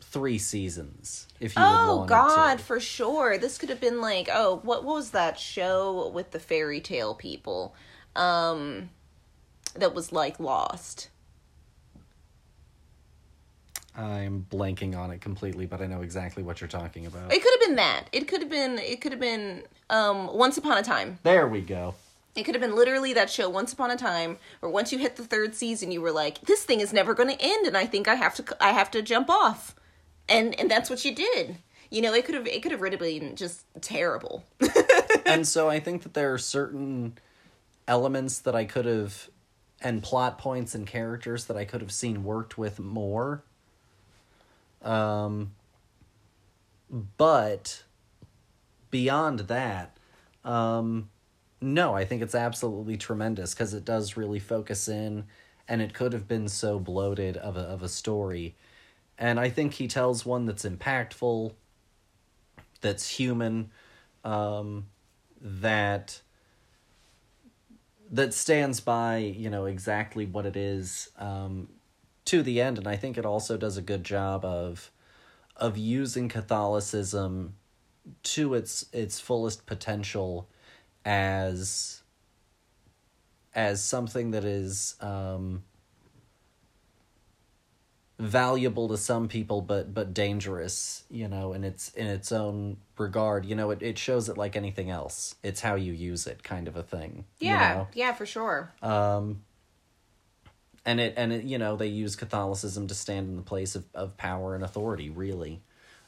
three 0.00 0.38
seasons 0.38 1.26
if 1.40 1.56
you 1.56 1.62
oh 1.64 2.04
god 2.06 2.60
for 2.60 2.78
sure. 2.78 3.36
This 3.36 3.58
could 3.58 3.68
have 3.68 3.80
been 3.80 4.00
like 4.00 4.28
oh 4.32 4.60
what, 4.62 4.84
what 4.84 4.96
was 4.96 5.10
that 5.10 5.38
show 5.38 6.08
with 6.08 6.30
the 6.30 6.38
fairy 6.38 6.80
tale 6.80 7.14
people 7.14 7.74
um 8.14 8.90
that 9.74 9.92
was 9.92 10.12
like 10.12 10.38
lost 10.38 11.08
I'm 13.96 14.46
blanking 14.50 14.96
on 14.96 15.10
it 15.12 15.20
completely, 15.20 15.66
but 15.66 15.80
I 15.80 15.86
know 15.86 16.02
exactly 16.02 16.42
what 16.42 16.60
you're 16.60 16.68
talking 16.68 17.06
about. 17.06 17.32
it 17.32 17.42
could 17.42 17.52
have 17.60 17.68
been 17.68 17.76
that 17.76 18.04
it 18.12 18.26
could 18.28 18.40
have 18.40 18.50
been 18.50 18.78
it 18.78 19.00
could 19.00 19.12
have 19.12 19.20
been 19.20 19.62
um 19.90 20.34
once 20.36 20.56
upon 20.58 20.78
a 20.78 20.82
time 20.82 21.18
There 21.22 21.46
we 21.46 21.60
go. 21.60 21.94
it 22.34 22.42
could 22.44 22.54
have 22.54 22.62
been 22.62 22.74
literally 22.74 23.12
that 23.14 23.30
show 23.30 23.48
once 23.48 23.72
upon 23.72 23.90
a 23.90 23.96
time 23.96 24.38
where 24.60 24.70
once 24.72 24.92
you 24.92 24.98
hit 24.98 25.16
the 25.16 25.24
third 25.24 25.54
season 25.54 25.90
you 25.92 26.00
were 26.00 26.10
like 26.10 26.40
this 26.42 26.64
thing 26.64 26.80
is 26.80 26.92
never 26.92 27.14
going 27.14 27.28
to 27.28 27.40
end 27.40 27.66
and 27.66 27.76
i 27.76 27.86
think 27.86 28.08
i 28.08 28.14
have 28.16 28.34
to 28.34 28.44
i 28.60 28.70
have 28.72 28.90
to 28.90 29.00
jump 29.02 29.30
off 29.30 29.74
and 30.28 30.58
and 30.58 30.68
that's 30.70 30.90
what 30.90 31.04
you 31.04 31.14
did 31.14 31.56
you 31.90 32.02
know 32.02 32.12
it 32.12 32.24
could 32.24 32.34
have 32.34 32.46
it 32.48 32.62
could 32.62 32.72
have 32.72 32.80
really 32.80 32.96
been 32.96 33.36
just 33.36 33.64
terrible 33.80 34.42
and 35.26 35.46
so 35.46 35.68
I 35.68 35.78
think 35.80 36.02
that 36.02 36.14
there 36.14 36.32
are 36.32 36.38
certain 36.38 37.16
elements 37.86 38.38
that 38.40 38.54
I 38.54 38.64
could 38.64 38.84
have, 38.86 39.28
and 39.80 40.02
plot 40.02 40.38
points 40.38 40.74
and 40.74 40.86
characters 40.86 41.44
that 41.46 41.56
I 41.56 41.64
could 41.64 41.80
have 41.80 41.92
seen 41.92 42.24
worked 42.24 42.56
with 42.58 42.78
more. 42.80 43.42
Um, 44.84 45.54
but 47.16 47.82
beyond 48.90 49.40
that, 49.40 49.96
um, 50.44 51.10
no, 51.60 51.94
I 51.94 52.04
think 52.04 52.22
it's 52.22 52.34
absolutely 52.34 52.96
tremendous 52.96 53.54
because 53.54 53.74
it 53.74 53.84
does 53.84 54.16
really 54.16 54.38
focus 54.38 54.86
in, 54.86 55.24
and 55.66 55.80
it 55.80 55.94
could 55.94 56.12
have 56.12 56.28
been 56.28 56.48
so 56.48 56.78
bloated 56.78 57.36
of 57.38 57.56
a 57.56 57.60
of 57.60 57.82
a 57.82 57.88
story, 57.88 58.54
and 59.18 59.40
I 59.40 59.48
think 59.48 59.74
he 59.74 59.88
tells 59.88 60.26
one 60.26 60.44
that's 60.44 60.64
impactful, 60.64 61.54
that's 62.82 63.08
human, 63.08 63.70
um, 64.24 64.86
that 65.40 66.20
that 68.10 68.34
stands 68.34 68.80
by 68.80 69.16
you 69.16 69.48
know 69.48 69.64
exactly 69.64 70.26
what 70.26 70.44
it 70.44 70.56
is 70.56 71.10
um, 71.18 71.68
to 72.26 72.42
the 72.42 72.60
end, 72.60 72.78
and 72.78 72.86
I 72.86 72.96
think 72.96 73.18
it 73.18 73.26
also 73.26 73.56
does 73.56 73.76
a 73.76 73.82
good 73.82 74.04
job 74.04 74.44
of 74.44 74.90
of 75.56 75.76
using 75.78 76.28
Catholicism 76.28 77.54
to 78.22 78.54
its 78.54 78.86
its 78.92 79.20
fullest 79.20 79.66
potential 79.66 80.48
as 81.04 82.02
as 83.54 83.82
something 83.82 84.32
that 84.32 84.44
is 84.44 84.96
um, 85.00 85.62
valuable 88.18 88.88
to 88.88 88.96
some 88.96 89.28
people 89.28 89.60
but 89.60 89.92
but 89.92 90.14
dangerous 90.14 91.04
you 91.10 91.28
know 91.28 91.52
in 91.52 91.64
its 91.64 91.90
in 91.94 92.06
its 92.06 92.32
own 92.32 92.76
regard. 92.98 93.44
You 93.44 93.54
know 93.54 93.70
it, 93.70 93.82
it 93.82 93.98
shows 93.98 94.28
it 94.28 94.36
like 94.38 94.56
anything 94.56 94.90
else. 94.90 95.34
It's 95.42 95.60
how 95.60 95.74
you 95.76 95.92
use 95.92 96.26
it 96.26 96.42
kind 96.42 96.68
of 96.68 96.76
a 96.76 96.82
thing 96.82 97.24
you 97.40 97.48
yeah 97.48 97.74
know? 97.74 97.88
yeah 97.94 98.12
for 98.12 98.26
sure. 98.26 98.72
Um 98.82 99.43
and 100.86 101.00
it 101.00 101.14
and 101.16 101.32
it 101.32 101.44
you 101.44 101.58
know 101.58 101.76
they 101.76 101.86
use 101.86 102.16
catholicism 102.16 102.86
to 102.86 102.94
stand 102.94 103.28
in 103.28 103.36
the 103.36 103.42
place 103.42 103.74
of, 103.74 103.84
of 103.94 104.16
power 104.16 104.54
and 104.54 104.64
authority 104.64 105.10
really. 105.10 105.60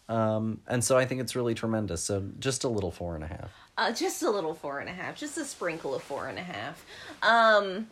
Um 0.08 0.60
and 0.68 0.84
so 0.84 0.96
i 0.96 1.04
think 1.04 1.20
it's 1.20 1.34
really 1.34 1.54
tremendous. 1.54 2.02
So 2.02 2.24
just 2.38 2.64
a 2.64 2.68
little 2.68 2.90
four 2.90 3.14
and 3.14 3.24
a 3.24 3.28
half. 3.28 3.50
Uh, 3.78 3.92
just 3.92 4.22
a 4.22 4.30
little 4.30 4.54
four 4.54 4.80
and 4.80 4.88
a 4.88 4.92
half, 4.92 5.16
just 5.16 5.36
a 5.36 5.44
sprinkle 5.44 5.94
of 5.94 6.02
four 6.02 6.28
and 6.28 6.38
a 6.38 6.42
half. 6.42 6.84
Um, 7.22 7.88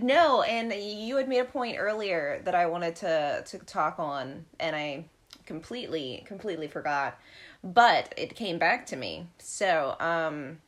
no, 0.00 0.42
and 0.42 0.72
you 0.72 1.16
had 1.16 1.28
made 1.28 1.40
a 1.40 1.44
point 1.44 1.76
earlier 1.78 2.40
that 2.44 2.54
I 2.54 2.66
wanted 2.66 2.96
to 2.96 3.42
to 3.46 3.58
talk 3.58 3.98
on, 3.98 4.44
and 4.60 4.76
I 4.76 5.04
completely 5.44 6.22
completely 6.26 6.68
forgot, 6.68 7.18
but 7.64 8.14
it 8.16 8.36
came 8.36 8.58
back 8.58 8.86
to 8.86 8.96
me. 8.96 9.26
So, 9.38 9.96
um, 9.98 10.58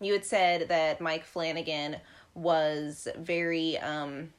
you 0.00 0.12
had 0.12 0.24
said 0.24 0.68
that 0.68 1.00
Mike 1.00 1.24
Flanagan 1.24 1.96
was 2.34 3.08
very 3.18 3.76
um 3.78 4.32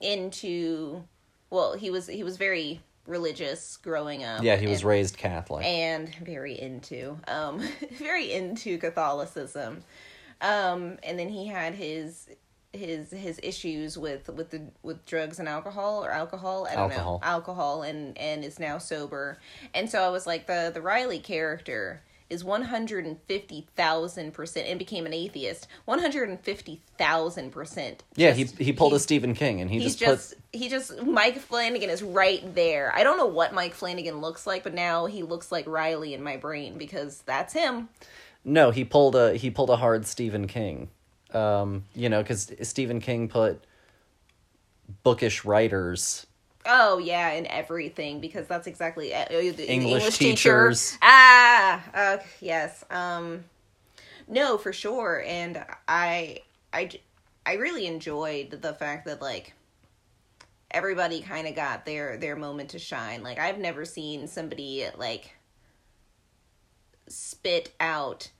into 0.00 1.04
well 1.50 1.74
he 1.74 1.90
was 1.90 2.06
he 2.06 2.22
was 2.24 2.36
very 2.36 2.80
religious 3.06 3.76
growing 3.78 4.24
up 4.24 4.42
yeah 4.42 4.56
he 4.56 4.66
was 4.66 4.80
and- 4.80 4.88
raised 4.88 5.16
catholic. 5.16 5.64
and 5.64 6.14
very 6.16 6.58
into 6.60 7.18
um 7.28 7.60
very 7.98 8.32
into 8.32 8.78
catholicism. 8.78 9.82
Um 10.40 10.98
and 11.02 11.18
then 11.18 11.28
he 11.28 11.46
had 11.46 11.74
his 11.74 12.28
his 12.72 13.10
his 13.10 13.38
issues 13.42 13.98
with 13.98 14.28
with 14.28 14.50
the 14.50 14.62
with 14.82 15.04
drugs 15.04 15.38
and 15.38 15.48
alcohol 15.48 16.04
or 16.04 16.10
alcohol 16.12 16.66
i 16.70 16.74
don't 16.74 16.90
Alcohol. 16.92 17.20
know 17.22 17.26
alcohol 17.28 17.82
and 17.82 18.16
and 18.16 18.44
is 18.44 18.58
now 18.60 18.78
sober. 18.78 19.38
And 19.74 19.90
so 19.90 20.02
i 20.02 20.08
was 20.08 20.26
like 20.26 20.46
the 20.46 20.70
the 20.72 20.80
riley 20.80 21.18
character 21.18 22.02
is 22.30 22.44
150,000% 22.44 24.70
and 24.70 24.78
became 24.78 25.04
an 25.04 25.12
atheist. 25.12 25.66
150,000%. 25.86 27.94
Yeah, 28.16 28.32
he 28.32 28.44
he 28.44 28.72
pulled 28.72 28.94
a 28.94 29.00
Stephen 29.00 29.34
King 29.34 29.60
and 29.60 29.68
he 29.68 29.80
He's 29.80 29.96
just, 29.96 29.98
just 29.98 30.30
put 30.30 30.38
he 30.52 30.68
just 30.68 31.02
Mike 31.02 31.38
Flanagan 31.38 31.90
is 31.90 32.02
right 32.02 32.54
there. 32.54 32.92
I 32.94 33.02
don't 33.02 33.18
know 33.18 33.26
what 33.26 33.52
Mike 33.52 33.74
Flanagan 33.74 34.20
looks 34.20 34.46
like, 34.46 34.62
but 34.62 34.74
now 34.74 35.06
he 35.06 35.22
looks 35.22 35.52
like 35.52 35.66
Riley 35.66 36.14
in 36.14 36.22
my 36.22 36.36
brain 36.36 36.78
because 36.78 37.22
that's 37.26 37.52
him. 37.52 37.88
no, 38.44 38.70
he 38.70 38.84
pulled 38.84 39.16
a 39.16 39.36
he 39.36 39.50
pulled 39.50 39.70
a 39.70 39.76
hard 39.76 40.06
Stephen 40.06 40.46
King. 40.46 40.88
Um, 41.32 41.84
you 41.94 42.08
know, 42.08 42.22
cuz 42.24 42.52
Stephen 42.62 43.00
King 43.00 43.28
put 43.28 43.64
bookish 45.02 45.44
writers 45.44 46.26
Oh 46.66 46.98
yeah, 46.98 47.30
and 47.30 47.46
everything 47.46 48.20
because 48.20 48.46
that's 48.46 48.66
exactly 48.66 49.14
uh, 49.14 49.26
English 49.30 50.18
teacher. 50.18 50.68
teachers. 50.68 50.98
Ah, 51.02 51.82
uh, 51.94 52.18
yes. 52.40 52.84
Um, 52.90 53.44
no, 54.28 54.58
for 54.58 54.72
sure, 54.72 55.22
and 55.26 55.64
I, 55.88 56.40
I, 56.72 56.90
I 57.46 57.54
really 57.54 57.86
enjoyed 57.86 58.50
the 58.62 58.74
fact 58.74 59.06
that 59.06 59.22
like 59.22 59.54
everybody 60.70 61.20
kind 61.20 61.48
of 61.48 61.56
got 61.56 61.84
their 61.84 62.16
their 62.16 62.36
moment 62.36 62.70
to 62.70 62.78
shine. 62.78 63.22
Like 63.22 63.38
I've 63.38 63.58
never 63.58 63.84
seen 63.84 64.28
somebody 64.28 64.86
like 64.96 65.34
spit 67.08 67.72
out 67.80 68.30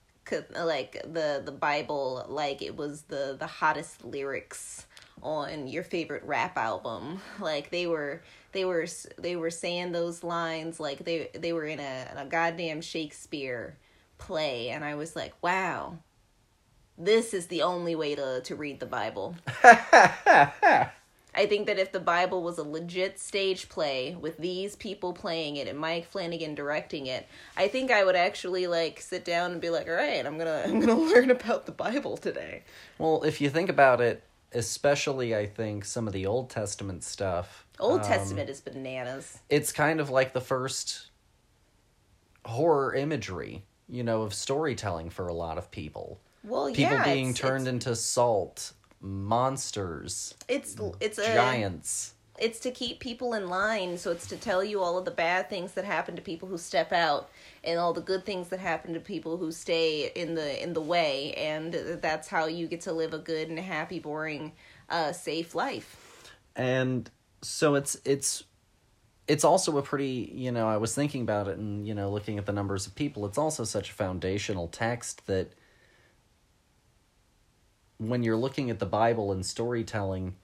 like 0.55 1.03
the 1.13 1.43
the 1.45 1.53
Bible 1.53 2.25
like 2.29 2.63
it 2.63 2.77
was 2.77 3.03
the 3.03 3.37
the 3.39 3.47
hottest 3.47 4.05
lyrics 4.05 4.87
on 5.23 5.69
your 5.69 5.83
favorite 5.83 6.23
rap 6.25 6.57
album. 6.57 7.21
Like 7.41 7.71
they 7.71 7.87
were 7.87 8.23
they 8.53 8.65
were 8.65 8.87
they 9.19 9.37
were 9.37 9.51
saying 9.51 9.93
those 9.93 10.23
lines 10.23 10.81
like 10.81 11.05
they 11.05 11.31
they 11.35 11.53
were 11.53 11.67
in 11.67 11.81
a, 11.81 12.09
in 12.13 12.19
a 12.19 12.27
goddamn 12.27 12.81
Shakespeare 12.81 13.77
play 14.19 14.71
and 14.71 14.85
I 14.85 14.95
was 14.95 15.17
like, 15.17 15.35
"Wow. 15.43 15.99
This 16.99 17.33
is 17.33 17.47
the 17.47 17.63
only 17.63 17.95
way 17.95 18.15
to 18.15 18.41
to 18.43 18.55
read 18.55 18.81
the 18.81 18.87
Bible." 18.87 19.37
I 21.35 21.47
think 21.47 21.67
that 21.69 21.79
if 21.79 21.93
the 21.93 22.01
Bible 22.01 22.43
was 22.43 22.59
a 22.59 22.65
legit 22.65 23.19
stage 23.19 23.69
play 23.69 24.17
with 24.21 24.37
these 24.39 24.75
people 24.75 25.13
playing 25.13 25.57
it 25.57 25.69
and 25.69 25.79
Mike 25.79 26.07
Flanagan 26.07 26.55
directing 26.55 27.07
it, 27.07 27.27
I 27.57 27.69
think 27.69 27.91
I 27.91 28.05
would 28.05 28.17
actually 28.17 28.67
like 28.67 29.01
sit 29.01 29.25
down 29.25 29.53
and 29.53 29.61
be 29.61 29.71
like, 29.71 29.87
"All 29.87 29.95
right, 29.95 30.25
I'm 30.27 30.39
going 30.39 30.47
to 30.47 30.65
I'm 30.65 30.81
going 30.81 30.89
to 31.09 31.15
learn 31.15 31.31
about 31.31 31.67
the 31.67 31.73
Bible 31.73 32.17
today." 32.17 32.63
Well, 32.99 33.23
if 33.23 33.41
you 33.41 33.49
think 33.49 33.69
about 33.69 34.01
it, 34.01 34.23
especially 34.53 35.37
I 35.37 35.47
think 35.47 35.85
some 35.85 36.07
of 36.07 36.13
the 36.13 36.27
Old 36.27 36.51
Testament 36.51 37.05
stuff. 37.05 37.67
Old 37.79 38.01
um, 38.01 38.07
Testament 38.07 38.51
is 38.51 38.61
bananas. 38.61 39.39
It's 39.49 39.73
kind 39.73 40.01
of 40.01 40.11
like 40.11 40.33
the 40.33 40.41
first 40.41 41.11
horror 42.45 42.95
imagery, 42.95 43.65
you 43.89 44.03
know, 44.03 44.23
of 44.23 44.35
storytelling 44.35 45.11
for 45.11 45.29
a 45.29 45.35
lot 45.35 45.59
of 45.59 45.71
people. 45.71 46.21
Well, 46.45 46.71
yeah. 46.71 46.77
People 46.77 46.97
yeah, 46.97 47.15
being 47.15 47.31
it's, 47.31 47.39
turned 47.39 47.69
into 47.69 47.95
salt, 47.95 48.73
monsters, 49.01 50.35
it's 50.49 50.75
it's, 50.75 50.97
it's 51.01 51.19
a 51.19 51.35
giants. 51.35 52.15
It's 52.41 52.59
to 52.61 52.71
keep 52.71 52.99
people 53.01 53.35
in 53.35 53.49
line 53.49 53.97
so 53.99 54.11
it's 54.11 54.27
to 54.27 54.37
tell 54.37 54.65
you 54.65 54.81
all 54.81 54.99
of 54.99 55.05
the 55.05 55.11
bad 55.11 55.49
things 55.49 55.73
that 55.73 55.85
happen 55.85 56.17
to 56.17 56.23
people 56.23 56.49
who 56.49 56.59
step 56.59 56.93
out 56.93 57.31
and 57.65 57.79
all 57.79 57.93
the 57.93 58.01
good 58.01 58.25
things 58.25 58.49
that 58.49 58.59
happen 58.59 58.95
to 58.95 59.01
people 59.01 59.37
who 59.37 59.53
stay 59.53 60.11
in 60.15 60.35
the 60.35 60.63
in 60.63 60.73
the 60.73 60.81
way 60.81 61.33
and 61.35 61.75
that's 62.01 62.29
how 62.29 62.47
you 62.47 62.67
get 62.67 62.81
to 62.81 62.93
live 62.93 63.15
a 63.15 63.19
good 63.19 63.49
and 63.49 63.59
happy 63.59 63.99
boring 63.99 64.53
uh 64.89 65.13
safe 65.13 65.55
life. 65.55 66.33
And 66.57 67.11
so 67.43 67.75
it's 67.75 67.97
it's 68.05 68.45
it's 69.29 69.45
also 69.45 69.79
a 69.79 69.83
pretty 69.83 70.31
you 70.35 70.51
know 70.51 70.69
i 70.69 70.77
was 70.77 70.95
thinking 70.95 71.23
about 71.23 71.47
it 71.47 71.57
and 71.57 71.87
you 71.87 71.95
know 71.95 72.11
looking 72.11 72.37
at 72.37 72.47
the 72.47 72.53
numbers 72.53 72.87
of 72.87 72.95
people 72.95 73.25
it's 73.25 73.39
also 73.39 73.65
such 73.65 73.91
a 73.91 73.93
foundational 73.93 74.67
text 74.67 75.25
that 75.27 75.53
when 77.99 78.23
you're 78.23 78.37
looking 78.37 78.71
at 78.71 78.79
the 78.79 78.87
bible 78.87 79.31
and 79.31 79.47
storytelling 79.47 80.35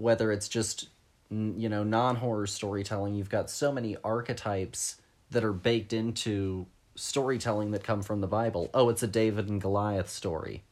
whether 0.00 0.32
it's 0.32 0.48
just 0.48 0.88
you 1.30 1.68
know 1.68 1.84
non-horror 1.84 2.46
storytelling 2.46 3.14
you've 3.14 3.30
got 3.30 3.48
so 3.48 3.70
many 3.70 3.96
archetypes 4.02 5.00
that 5.30 5.44
are 5.44 5.52
baked 5.52 5.92
into 5.92 6.66
storytelling 6.96 7.70
that 7.70 7.84
come 7.84 8.02
from 8.02 8.20
the 8.20 8.26
bible. 8.26 8.68
Oh 8.74 8.88
it's 8.88 9.02
a 9.02 9.06
david 9.06 9.48
and 9.48 9.60
goliath 9.60 10.10
story. 10.10 10.64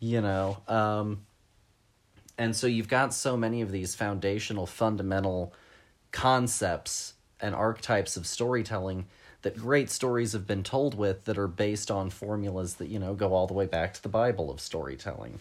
You 0.00 0.20
know 0.20 0.58
um 0.66 1.24
and 2.38 2.56
so 2.56 2.66
you've 2.66 2.88
got 2.88 3.14
so 3.14 3.36
many 3.36 3.60
of 3.60 3.70
these 3.70 3.94
foundational, 3.94 4.66
fundamental 4.66 5.52
concepts 6.10 7.14
and 7.40 7.54
archetypes 7.54 8.16
of 8.16 8.26
storytelling 8.26 9.06
that 9.42 9.56
great 9.56 9.90
stories 9.90 10.32
have 10.32 10.46
been 10.46 10.62
told 10.62 10.94
with 10.94 11.24
that 11.24 11.36
are 11.36 11.48
based 11.48 11.90
on 11.90 12.10
formulas 12.10 12.74
that, 12.74 12.88
you 12.88 12.98
know, 12.98 13.14
go 13.14 13.32
all 13.34 13.46
the 13.46 13.54
way 13.54 13.66
back 13.66 13.92
to 13.94 14.02
the 14.02 14.08
Bible 14.08 14.50
of 14.50 14.60
storytelling. 14.60 15.40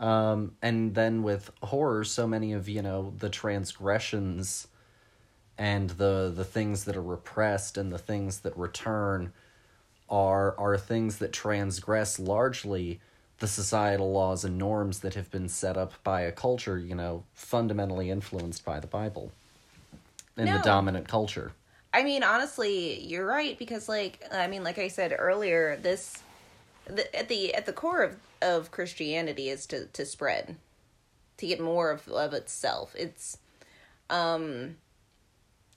Um, 0.00 0.52
and 0.62 0.94
then 0.94 1.22
with 1.22 1.50
horror, 1.62 2.04
so 2.04 2.26
many 2.26 2.52
of, 2.52 2.68
you 2.68 2.82
know, 2.82 3.12
the 3.18 3.28
transgressions 3.28 4.68
and 5.56 5.90
the 5.90 6.32
the 6.34 6.44
things 6.44 6.84
that 6.84 6.96
are 6.96 7.02
repressed 7.02 7.76
and 7.76 7.92
the 7.92 7.98
things 7.98 8.40
that 8.40 8.56
return 8.56 9.32
are 10.08 10.56
are 10.56 10.78
things 10.78 11.18
that 11.18 11.32
transgress 11.32 12.20
largely 12.20 13.00
the 13.40 13.48
societal 13.48 14.12
laws 14.12 14.44
and 14.44 14.58
norms 14.58 15.00
that 15.00 15.14
have 15.14 15.30
been 15.30 15.48
set 15.48 15.76
up 15.76 15.92
by 16.02 16.22
a 16.22 16.32
culture, 16.32 16.78
you 16.78 16.94
know, 16.94 17.24
fundamentally 17.34 18.10
influenced 18.10 18.64
by 18.64 18.80
the 18.80 18.86
Bible 18.86 19.32
and 20.36 20.48
the 20.48 20.58
dominant 20.64 21.06
culture. 21.06 21.52
I 21.92 22.02
mean, 22.02 22.22
honestly, 22.22 23.00
you're 23.00 23.26
right 23.26 23.58
because, 23.58 23.88
like, 23.88 24.24
I 24.32 24.46
mean, 24.48 24.62
like 24.62 24.78
I 24.78 24.88
said 24.88 25.14
earlier, 25.16 25.76
this 25.76 26.22
the, 26.88 27.16
at 27.16 27.28
the 27.28 27.54
at 27.54 27.66
the 27.66 27.72
core 27.72 28.02
of 28.02 28.16
of 28.42 28.70
Christianity 28.70 29.48
is 29.48 29.66
to 29.66 29.86
to 29.86 30.04
spread, 30.04 30.56
to 31.36 31.46
get 31.46 31.60
more 31.60 31.90
of 31.90 32.08
of 32.08 32.32
itself. 32.32 32.94
It's, 32.98 33.38
um, 34.10 34.76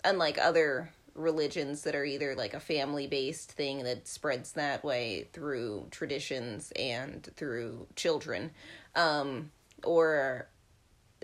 unlike 0.04 0.38
other 0.38 0.92
religions 1.14 1.84
that 1.84 1.96
are 1.96 2.06
either 2.06 2.36
like 2.36 2.54
a 2.54 2.60
family 2.60 3.06
based 3.06 3.52
thing 3.52 3.84
that 3.84 4.08
spreads 4.08 4.54
that 4.54 4.84
way 4.84 5.28
through 5.34 5.88
traditions 5.92 6.72
and 6.78 7.30
through 7.36 7.88
children, 7.96 8.52
um, 8.96 9.52
or 9.84 10.48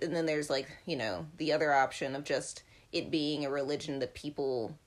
and 0.01 0.15
then 0.15 0.25
there's 0.25 0.49
like 0.49 0.67
you 0.85 0.95
know 0.95 1.25
the 1.37 1.53
other 1.53 1.73
option 1.73 2.15
of 2.15 2.23
just 2.23 2.63
it 2.91 3.11
being 3.11 3.45
a 3.45 3.49
religion 3.49 3.99
that 3.99 4.13
people 4.13 4.77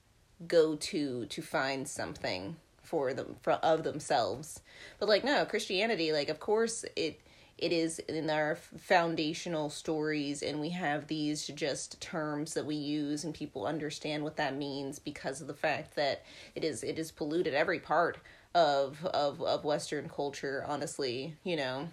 go 0.46 0.74
to 0.74 1.26
to 1.26 1.42
find 1.42 1.86
something 1.86 2.56
for 2.90 3.14
them 3.14 3.36
for, 3.40 3.52
of 3.52 3.84
themselves. 3.84 4.60
But 4.98 5.08
like 5.08 5.24
no 5.24 5.44
christianity 5.44 6.12
like 6.12 6.28
of 6.28 6.40
course 6.40 6.84
it 6.96 7.20
it 7.56 7.72
is 7.72 7.98
in 8.00 8.28
our 8.30 8.56
foundational 8.56 9.68
stories 9.68 10.42
and 10.42 10.60
we 10.60 10.70
have 10.70 11.06
these 11.06 11.46
just 11.48 12.00
terms 12.00 12.54
that 12.54 12.66
we 12.66 12.74
use 12.74 13.22
and 13.24 13.34
people 13.34 13.66
understand 13.66 14.24
what 14.24 14.36
that 14.36 14.56
means 14.56 14.98
because 14.98 15.40
of 15.40 15.46
the 15.46 15.54
fact 15.54 15.94
that 15.96 16.22
it 16.54 16.64
is 16.64 16.82
it 16.82 16.98
is 16.98 17.12
polluted 17.12 17.54
every 17.54 17.78
part 17.78 18.18
of 18.54 19.04
of 19.06 19.40
of 19.42 19.64
western 19.64 20.08
culture 20.08 20.64
honestly 20.66 21.36
you 21.44 21.56
know 21.56 21.88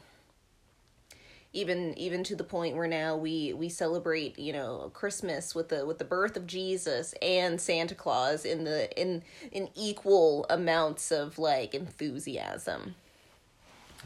even 1.53 1.97
even 1.97 2.23
to 2.23 2.35
the 2.35 2.43
point 2.43 2.75
where 2.75 2.87
now 2.87 3.15
we 3.15 3.53
we 3.53 3.69
celebrate 3.69 4.37
you 4.37 4.51
know 4.53 4.91
christmas 4.93 5.55
with 5.55 5.69
the 5.69 5.85
with 5.85 5.97
the 5.97 6.03
birth 6.05 6.35
of 6.37 6.45
jesus 6.45 7.13
and 7.21 7.59
santa 7.61 7.95
claus 7.95 8.45
in 8.45 8.63
the 8.65 8.89
in 9.01 9.23
in 9.51 9.69
equal 9.75 10.45
amounts 10.49 11.11
of 11.11 11.39
like 11.39 11.73
enthusiasm 11.73 12.95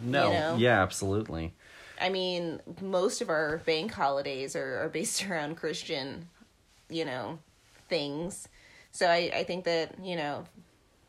No, 0.01 0.27
You 0.27 0.33
know? 0.39 0.55
yeah, 0.57 0.81
absolutely. 0.81 1.53
i 1.99 2.09
mean 2.09 2.61
most 2.79 3.21
of 3.21 3.29
our 3.29 3.57
bank 3.65 3.91
holidays 3.91 4.55
are, 4.55 4.83
are 4.83 4.89
based 4.89 5.25
around 5.29 5.57
christian 5.57 6.27
you 6.89 7.05
know 7.05 7.39
things 7.89 8.47
so 8.91 9.07
i 9.07 9.31
i 9.35 9.43
think 9.43 9.65
that 9.65 9.95
you 10.03 10.15
know 10.15 10.45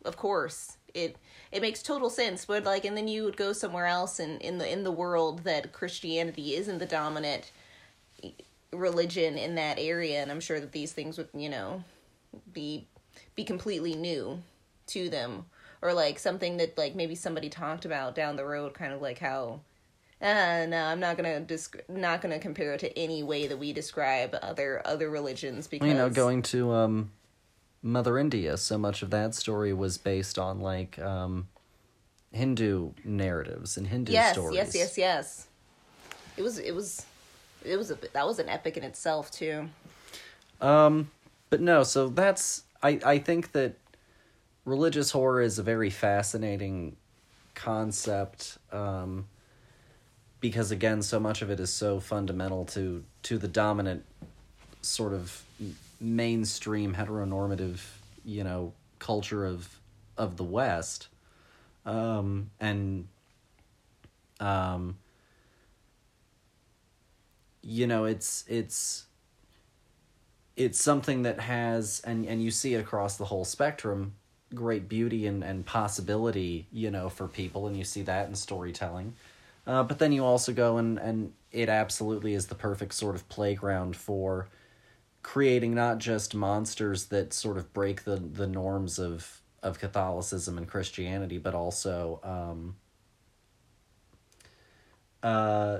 of 0.05 0.17
course 0.17 0.77
it 0.95 1.17
it 1.53 1.63
makes 1.63 1.83
total 1.83 2.11
sense 2.11 2.45
but 2.45 2.65
like 2.65 2.85
and 2.85 2.97
then 2.97 3.07
you 3.07 3.25
would 3.25 3.37
go 3.37 3.53
somewhere 3.53 3.87
else 3.87 4.19
and 4.19 4.41
in 4.41 4.59
the 4.59 4.71
in 4.71 4.83
the 4.83 4.91
world 4.91 5.45
that 5.45 5.73
christianity 5.73 6.55
isn't 6.55 6.79
the 6.79 6.87
dominant 6.87 7.53
religion 8.73 9.37
in 9.37 9.55
that 9.55 9.79
area 9.79 10.21
and 10.21 10.31
i'm 10.31 10.41
sure 10.41 10.59
that 10.59 10.73
these 10.73 10.93
things 10.93 11.19
would 11.19 11.29
you 11.35 11.49
know 11.49 11.85
be 12.53 12.87
be 13.35 13.45
completely 13.45 13.95
new 13.95 14.43
to 14.89 15.09
them. 15.09 15.47
Or 15.81 15.93
like 15.93 16.19
something 16.19 16.59
that 16.59 16.79
like 16.79 16.95
maybe 16.95 17.17
somebody 17.17 17.49
talked 17.49 17.85
about 17.85 18.15
down 18.15 18.37
the 18.37 18.45
road 18.45 18.73
kind 18.73 18.93
of 18.93 19.03
like 19.03 19.19
how 19.19 19.61
uh, 20.21 20.67
no, 20.69 20.85
I'm 20.85 21.01
not 21.01 21.17
gonna 21.17 21.41
disc- 21.41 21.81
not 21.89 22.23
gonna 22.23 22.39
compare 22.39 22.75
it 22.75 22.81
to 22.81 22.97
any 22.97 23.25
way 23.25 23.49
that 23.49 23.59
we 23.59 23.73
describe 23.73 24.37
other 24.41 24.81
other 24.85 25.11
religions 25.11 25.67
because 25.67 25.89
You 25.89 25.95
know, 25.95 26.09
going 26.09 26.43
to 26.43 26.73
um, 26.73 27.11
Mother 27.83 28.19
India, 28.19 28.57
so 28.57 28.79
much 28.79 29.03
of 29.03 29.11
that 29.11 29.35
story 29.35 29.73
was 29.73 29.99
based 29.99 30.39
on 30.39 30.61
like 30.61 30.99
um, 31.01 31.49
Hindu 32.33 32.93
narratives 33.05 33.77
and 33.77 33.87
Hindu 33.87 34.13
yes, 34.13 34.35
stories. 34.35 34.57
yes, 34.57 34.75
yes, 34.75 34.99
yes. 34.99 34.99
Yes. 34.99 35.47
It 36.37 36.43
was 36.43 36.59
it 36.59 36.75
was 36.75 37.05
it 37.65 37.77
was 37.77 37.91
a 37.91 37.99
that 38.13 38.27
was 38.27 38.39
an 38.39 38.49
epic 38.49 38.77
in 38.77 38.85
itself 38.85 39.31
too. 39.31 39.69
Um, 40.61 41.11
but 41.51 41.61
no, 41.61 41.83
so 41.83 42.09
that's 42.09 42.63
I 42.83 43.01
I 43.05 43.19
think 43.19 43.53
that 43.53 43.75
religious 44.65 45.11
horror 45.11 45.43
is 45.43 45.59
a 45.59 45.63
very 45.63 45.91
fascinating 45.91 46.97
concept 47.55 48.59
um, 48.71 49.27
because 50.41 50.71
again 50.71 51.03
so 51.03 51.19
much 51.21 51.43
of 51.43 51.51
it 51.51 51.61
is 51.61 51.73
so 51.73 52.01
fundamental 52.01 52.65
to 52.67 53.05
to 53.25 53.39
the 53.39 53.49
dominant 53.49 54.05
sort 54.81 55.13
of 55.13 55.45
mainstream 56.03 56.95
heteronormative 56.95 57.81
you 58.25 58.45
know 58.45 58.73
culture 58.99 59.47
of 59.47 59.81
of 60.17 60.37
the 60.37 60.45
west. 60.45 61.09
Um, 61.85 62.51
and 62.61 63.09
um, 64.41 64.99
you 67.63 67.87
know 67.87 68.05
it's 68.05 68.45
it's 68.49 69.07
it's 70.57 70.81
something 70.81 71.23
that 71.23 71.41
has 71.41 72.01
and 72.05 72.27
and 72.27 72.43
you 72.43 72.51
see 72.51 72.75
it 72.75 72.81
across 72.81 73.17
the 73.17 73.25
whole 73.25 73.45
spectrum 73.45 74.15
great 74.55 74.89
beauty 74.89 75.27
and 75.27 75.43
and 75.43 75.65
possibility 75.65 76.67
you 76.71 76.91
know 76.91 77.09
for 77.09 77.27
people 77.27 77.67
and 77.67 77.77
you 77.77 77.85
see 77.85 78.03
that 78.03 78.29
in 78.29 78.35
storytelling. 78.35 79.15
Uh, 79.65 79.83
but 79.83 79.99
then 79.99 80.13
you 80.13 80.25
also 80.25 80.53
go 80.53 80.77
and 80.77 80.99
and 80.99 81.33
it 81.53 81.69
absolutely 81.69 82.35
is 82.35 82.47
the 82.47 82.55
perfect 82.55 82.95
sort 82.95 83.15
of 83.15 83.29
playground 83.29 83.97
for 83.97 84.49
creating 85.23 85.75
not 85.75 85.99
just 85.99 86.35
monsters 86.35 87.07
that 87.07 87.33
sort 87.33 87.57
of 87.57 87.73
break 87.73 88.05
the 88.05 88.17
the 88.17 88.47
norms 88.47 88.99
of 88.99 89.41
of 89.63 89.79
Catholicism 89.79 90.59
and 90.59 90.67
Christianity, 90.67 91.39
but 91.39 91.55
also 91.55 92.21
um, 92.25 92.77
uh, 95.23 95.79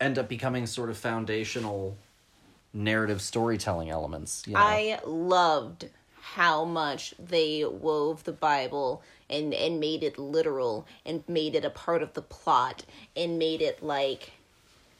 end 0.00 0.18
up 0.18 0.28
becoming 0.28 0.66
sort 0.66 0.90
of 0.90 0.98
foundational 0.98 1.96
narrative 2.74 3.22
storytelling 3.22 3.88
elements. 3.88 4.44
You 4.46 4.54
know? 4.54 4.60
I 4.60 5.00
loved 5.06 5.88
how 6.20 6.64
much 6.64 7.14
they 7.18 7.64
wove 7.64 8.24
the 8.24 8.32
Bible 8.32 9.02
and 9.30 9.54
and 9.54 9.80
made 9.80 10.02
it 10.02 10.18
literal 10.18 10.86
and 11.06 11.24
made 11.28 11.54
it 11.54 11.64
a 11.64 11.70
part 11.70 12.02
of 12.02 12.12
the 12.12 12.22
plot 12.22 12.84
and 13.16 13.38
made 13.38 13.62
it 13.62 13.82
like 13.82 14.32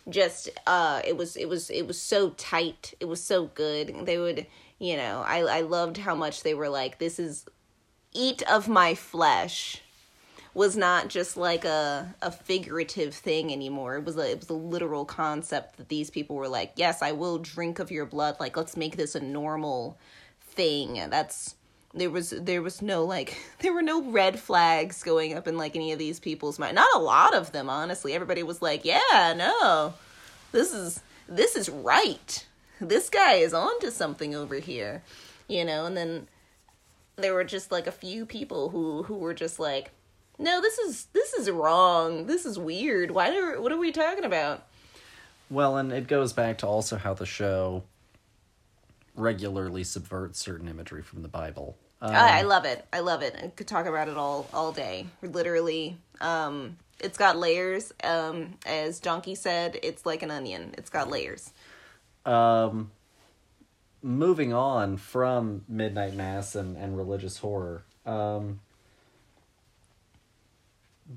just 0.08 0.50
uh 0.66 1.00
it 1.04 1.16
was 1.16 1.36
it 1.36 1.48
was 1.48 1.70
it 1.70 1.86
was 1.86 2.00
so 2.00 2.30
tight. 2.30 2.94
It 3.00 3.06
was 3.06 3.22
so 3.22 3.46
good. 3.46 4.06
They 4.06 4.18
would 4.18 4.46
you 4.78 4.96
know 4.96 5.22
i 5.26 5.38
i 5.38 5.60
loved 5.60 5.96
how 5.98 6.14
much 6.14 6.42
they 6.42 6.52
were 6.52 6.68
like 6.68 6.98
this 6.98 7.18
is 7.18 7.46
eat 8.12 8.42
of 8.50 8.68
my 8.68 8.94
flesh 8.94 9.80
was 10.52 10.76
not 10.76 11.08
just 11.08 11.36
like 11.36 11.64
a 11.64 12.14
a 12.22 12.30
figurative 12.30 13.14
thing 13.14 13.52
anymore. 13.52 13.96
It 13.96 14.04
was 14.04 14.16
a 14.16 14.30
it 14.30 14.38
was 14.38 14.50
a 14.50 14.54
literal 14.54 15.04
concept 15.04 15.76
that 15.78 15.88
these 15.88 16.10
people 16.10 16.36
were 16.36 16.48
like 16.48 16.72
yes 16.76 17.02
i 17.02 17.12
will 17.12 17.38
drink 17.38 17.78
of 17.78 17.90
your 17.90 18.06
blood. 18.06 18.36
Like 18.38 18.56
let's 18.56 18.76
make 18.76 18.96
this 18.96 19.14
a 19.14 19.20
normal 19.20 19.98
thing. 20.40 20.94
That's 21.10 21.56
there 21.94 22.10
was 22.10 22.30
there 22.30 22.62
was 22.62 22.82
no 22.82 23.04
like 23.04 23.36
there 23.60 23.72
were 23.72 23.82
no 23.82 24.02
red 24.02 24.38
flags 24.38 25.02
going 25.02 25.34
up 25.34 25.46
in 25.46 25.56
like 25.56 25.76
any 25.76 25.92
of 25.92 25.98
these 25.98 26.20
people's 26.20 26.58
mind. 26.58 26.74
Not 26.74 26.94
a 26.94 26.98
lot 26.98 27.34
of 27.34 27.52
them 27.52 27.70
honestly. 27.70 28.12
Everybody 28.12 28.42
was 28.42 28.60
like 28.60 28.84
yeah 28.84 29.34
no. 29.36 29.94
This 30.52 30.72
is 30.72 31.00
this 31.28 31.56
is 31.56 31.68
right. 31.68 32.46
This 32.80 33.08
guy 33.08 33.34
is 33.34 33.54
onto 33.54 33.90
something 33.90 34.34
over 34.34 34.56
here. 34.56 35.02
You 35.48 35.64
know 35.64 35.86
and 35.86 35.96
then 35.96 36.28
there 37.16 37.34
were 37.34 37.44
just 37.44 37.70
like 37.70 37.86
a 37.86 37.92
few 37.92 38.26
people 38.26 38.70
who 38.70 39.04
who 39.04 39.14
were 39.14 39.34
just 39.34 39.60
like 39.60 39.92
no 40.38 40.60
this 40.60 40.78
is 40.78 41.06
this 41.12 41.32
is 41.34 41.50
wrong. 41.50 42.26
This 42.26 42.44
is 42.44 42.58
weird. 42.58 43.12
Why 43.12 43.36
are 43.36 43.60
what 43.60 43.72
are 43.72 43.78
we 43.78 43.92
talking 43.92 44.24
about? 44.24 44.66
Well, 45.50 45.76
and 45.76 45.92
it 45.92 46.08
goes 46.08 46.32
back 46.32 46.58
to 46.58 46.66
also 46.66 46.96
how 46.96 47.14
the 47.14 47.26
show 47.26 47.84
regularly 49.14 49.84
subverts 49.84 50.40
certain 50.40 50.68
imagery 50.68 51.02
from 51.02 51.22
the 51.22 51.28
Bible. 51.28 51.76
Um, 52.04 52.14
I, 52.14 52.40
I 52.40 52.42
love 52.42 52.66
it. 52.66 52.86
I 52.92 53.00
love 53.00 53.22
it. 53.22 53.36
I 53.42 53.48
could 53.48 53.68
talk 53.68 53.86
about 53.86 54.08
it 54.08 54.18
all 54.18 54.48
all 54.54 54.72
day. 54.72 55.08
Literally, 55.22 55.98
um, 56.20 56.78
it's 57.00 57.18
got 57.18 57.38
layers. 57.38 57.92
Um, 58.04 58.54
as 58.66 59.00
Donkey 59.00 59.36
said, 59.36 59.78
it's 59.82 60.06
like 60.06 60.22
an 60.22 60.30
onion. 60.32 60.74
It's 60.78 60.90
got 60.90 61.10
layers. 61.10 61.52
um, 62.26 62.92
moving 64.02 64.52
on 64.52 64.96
from 64.98 65.64
Midnight 65.68 66.14
Mass 66.14 66.54
and, 66.54 66.76
and 66.76 66.96
religious 66.96 67.38
horror, 67.38 67.84
um, 68.06 68.60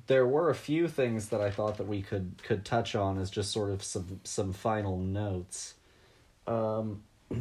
there 0.08 0.28
were 0.28 0.50
a 0.50 0.56
few 0.56 0.88
things 0.88 1.30
that 1.30 1.42
I 1.42 1.52
thought 1.52 1.78
that 1.78 1.88
we 1.88 2.02
could 2.02 2.42
could 2.44 2.66
touch 2.66 2.96
on 2.96 3.20
as 3.20 3.30
just 3.32 3.52
sort 3.52 3.72
of 3.72 3.84
some 3.84 4.20
some 4.24 4.54
final 4.54 4.98
notes. 4.98 5.76
Um, 6.48 7.04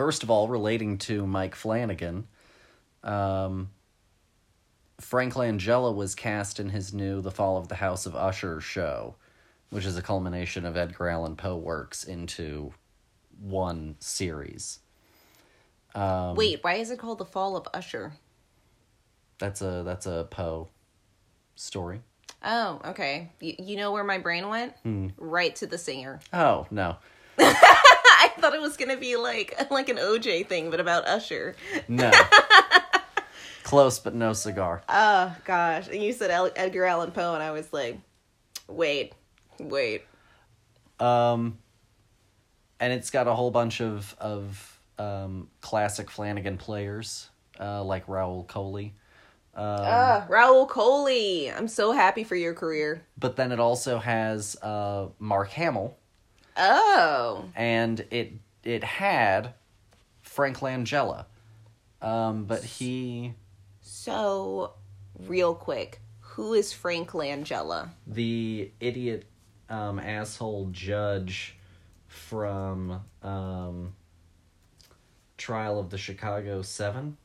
first 0.00 0.22
of 0.22 0.30
all, 0.30 0.48
relating 0.48 0.96
to 0.96 1.26
Mike 1.26 1.54
Flanagan, 1.54 2.26
um, 3.04 3.68
Frank 4.98 5.34
Langella 5.34 5.94
was 5.94 6.14
cast 6.14 6.58
in 6.58 6.70
his 6.70 6.94
new 6.94 7.20
The 7.20 7.30
Fall 7.30 7.58
of 7.58 7.68
the 7.68 7.74
House 7.74 8.06
of 8.06 8.16
Usher 8.16 8.62
show, 8.62 9.16
which 9.68 9.84
is 9.84 9.98
a 9.98 10.02
culmination 10.02 10.64
of 10.64 10.74
Edgar 10.74 11.10
Allan 11.10 11.36
Poe 11.36 11.58
works 11.58 12.02
into 12.02 12.72
one 13.42 13.96
series. 14.00 14.78
Um, 15.94 16.34
Wait, 16.34 16.64
why 16.64 16.76
is 16.76 16.90
it 16.90 16.98
called 16.98 17.18
the 17.18 17.26
Fall 17.26 17.54
of 17.54 17.68
Usher? 17.74 18.14
That's 19.36 19.60
a 19.60 19.82
that's 19.84 20.06
a 20.06 20.26
Poe 20.30 20.70
story. 21.56 22.00
Oh, 22.42 22.80
okay. 22.86 23.32
You, 23.38 23.54
you 23.58 23.76
know 23.76 23.92
where 23.92 24.04
my 24.04 24.16
brain 24.16 24.48
went? 24.48 24.72
Hmm. 24.82 25.08
Right 25.18 25.54
to 25.56 25.66
the 25.66 25.76
singer. 25.76 26.20
Oh 26.32 26.66
no, 26.70 26.96
I 28.40 28.42
thought 28.42 28.54
it 28.54 28.60
was 28.62 28.76
gonna 28.76 28.96
be 28.96 29.16
like 29.16 29.54
like 29.70 29.88
an 29.90 29.96
OJ 29.98 30.46
thing, 30.46 30.70
but 30.70 30.80
about 30.80 31.06
Usher. 31.06 31.54
no. 31.88 32.10
Close, 33.62 33.98
but 34.00 34.14
no 34.14 34.32
cigar. 34.32 34.82
Oh 34.88 35.36
gosh! 35.44 35.86
And 35.88 36.02
you 36.02 36.12
said 36.12 36.30
El- 36.30 36.50
Edgar 36.56 36.84
Allan 36.86 37.12
Poe, 37.12 37.34
and 37.34 37.42
I 37.42 37.50
was 37.52 37.72
like, 37.72 37.98
wait, 38.66 39.12
wait. 39.60 40.02
Um, 40.98 41.58
and 42.80 42.92
it's 42.92 43.10
got 43.10 43.28
a 43.28 43.34
whole 43.34 43.50
bunch 43.50 43.80
of 43.80 44.16
of 44.18 44.80
um, 44.98 45.48
classic 45.60 46.10
Flanagan 46.10 46.56
players, 46.56 47.28
uh, 47.60 47.84
like 47.84 48.06
Rahul 48.06 48.46
Kohli. 48.46 48.86
Um, 49.54 49.64
Ah, 49.66 50.26
Rahul 50.28 50.68
Kohli. 50.68 51.56
I'm 51.56 51.68
so 51.68 51.92
happy 51.92 52.24
for 52.24 52.34
your 52.36 52.54
career. 52.54 53.04
but 53.18 53.36
then 53.36 53.52
it 53.52 53.60
also 53.60 53.98
has 53.98 54.56
uh, 54.62 55.08
Mark 55.18 55.50
Hamill, 55.50 55.96
Oh, 56.56 57.44
and 57.54 58.00
it 58.10 58.32
it 58.64 58.84
had 58.84 59.54
Frank 60.22 60.58
Langella, 60.58 61.26
um, 62.02 62.44
but 62.44 62.62
he 62.64 63.34
so 63.80 64.72
real 65.26 65.54
quick, 65.54 66.00
who 66.20 66.54
is 66.54 66.72
Frank 66.72 67.10
Langella? 67.10 67.90
the 68.06 68.70
idiot 68.80 69.24
um, 69.68 69.98
asshole 69.98 70.68
judge 70.72 71.56
from 72.08 73.00
um, 73.22 73.94
Trial 75.36 75.78
of 75.78 75.90
the 75.90 75.98
Chicago 75.98 76.62
Seven. 76.62 77.16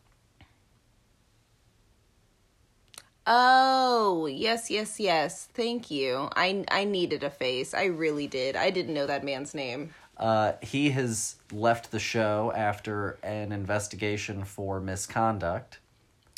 Oh, 3.27 4.27
yes, 4.27 4.69
yes, 4.69 4.99
yes. 4.99 5.47
Thank 5.53 5.89
you. 5.89 6.29
I 6.35 6.63
I 6.69 6.83
needed 6.83 7.23
a 7.23 7.29
face. 7.29 7.73
I 7.73 7.85
really 7.85 8.27
did. 8.27 8.55
I 8.55 8.69
didn't 8.69 8.93
know 8.93 9.07
that 9.07 9.23
man's 9.23 9.53
name. 9.55 9.93
Uh, 10.17 10.53
he 10.61 10.91
has 10.91 11.35
left 11.51 11.91
the 11.91 11.99
show 11.99 12.53
after 12.55 13.17
an 13.23 13.51
investigation 13.51 14.45
for 14.45 14.79
misconduct, 14.79 15.79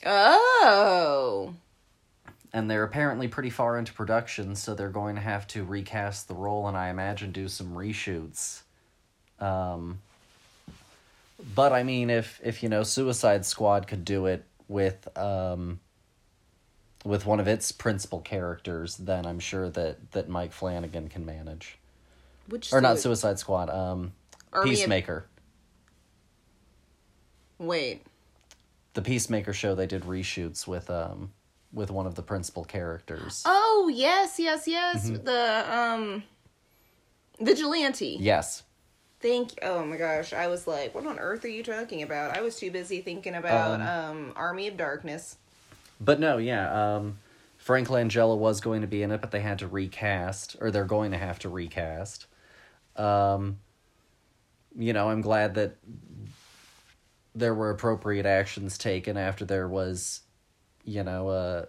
Oh. 0.05 1.53
and 2.51 2.71
they're 2.71 2.83
apparently 2.83 3.27
pretty 3.27 3.51
far 3.51 3.77
into 3.77 3.93
production, 3.93 4.55
so 4.55 4.73
they're 4.73 4.89
going 4.89 5.13
to 5.15 5.21
have 5.21 5.45
to 5.49 5.63
recast 5.63 6.27
the 6.27 6.33
role 6.33 6.67
and 6.67 6.75
I 6.75 6.89
imagine 6.89 7.31
do 7.31 7.47
some 7.47 7.75
reshoots. 7.75 8.61
Um, 9.39 9.99
but 11.53 11.71
I 11.71 11.83
mean, 11.83 12.09
if 12.09 12.39
if 12.43 12.63
you 12.63 12.69
know, 12.69 12.81
Suicide 12.81 13.45
Squad 13.45 13.87
could 13.87 14.03
do 14.05 14.25
it 14.25 14.43
with 14.67 15.07
um, 15.15 15.79
with 17.07 17.25
one 17.25 17.39
of 17.39 17.47
its 17.47 17.71
principal 17.71 18.19
characters, 18.19 18.97
then 18.97 19.25
I'm 19.25 19.39
sure 19.39 19.69
that 19.69 20.11
that 20.11 20.27
Mike 20.29 20.51
Flanagan 20.51 21.07
can 21.07 21.25
manage, 21.25 21.77
Which 22.49 22.71
or 22.73 22.81
not 22.81 22.95
sui- 22.97 23.01
Suicide 23.15 23.39
Squad, 23.39 23.69
um, 23.69 24.13
Army 24.53 24.71
of- 24.71 24.77
Peacemaker. 24.77 25.25
Wait. 27.59 28.03
the 28.93 29.01
Peacemaker 29.01 29.53
show 29.53 29.73
they 29.75 29.87
did 29.87 30.03
reshoots 30.03 30.67
with 30.67 30.89
um 30.89 31.31
with 31.73 31.91
one 31.91 32.05
of 32.07 32.15
the 32.15 32.21
principal 32.23 32.63
characters. 32.63 33.43
Oh, 33.45 33.91
yes, 33.93 34.39
yes, 34.39 34.67
yes. 34.67 35.09
Mm-hmm. 35.09 35.23
The 35.23 35.65
um 35.77 36.23
Vigilante. 37.39 38.17
Yes. 38.19 38.63
Thank 39.19 39.57
Oh 39.63 39.83
my 39.85 39.97
gosh. 39.97 40.33
I 40.33 40.47
was 40.47 40.67
like, 40.67 40.93
what 40.95 41.05
on 41.07 41.17
earth 41.19 41.43
are 41.45 41.49
you 41.49 41.63
talking 41.63 42.03
about? 42.03 42.37
I 42.37 42.41
was 42.41 42.57
too 42.59 42.69
busy 42.71 43.01
thinking 43.01 43.33
about 43.35 43.81
um, 43.81 44.33
Army 44.35 44.67
of 44.67 44.77
Darkness. 44.77 45.37
But 45.99 46.19
no, 46.19 46.37
yeah, 46.37 46.95
um 46.95 47.19
Frank 47.57 47.87
Langella 47.87 48.37
was 48.37 48.61
going 48.61 48.81
to 48.81 48.87
be 48.87 49.03
in 49.03 49.11
it, 49.11 49.19
but 49.19 49.31
they 49.31 49.41
had 49.41 49.59
to 49.59 49.67
recast 49.67 50.55
or 50.61 50.71
they're 50.71 50.85
going 50.85 51.11
to 51.11 51.17
have 51.17 51.39
to 51.39 51.49
recast. 51.49 52.27
Um 52.95 53.59
you 54.77 54.93
know, 54.93 55.09
I'm 55.09 55.21
glad 55.21 55.55
that 55.55 55.75
there 57.33 57.53
were 57.53 57.71
appropriate 57.71 58.25
actions 58.25 58.77
taken 58.77 59.17
after 59.17 59.45
there 59.45 59.67
was, 59.67 60.21
you 60.83 61.03
know, 61.03 61.29
a 61.29 61.67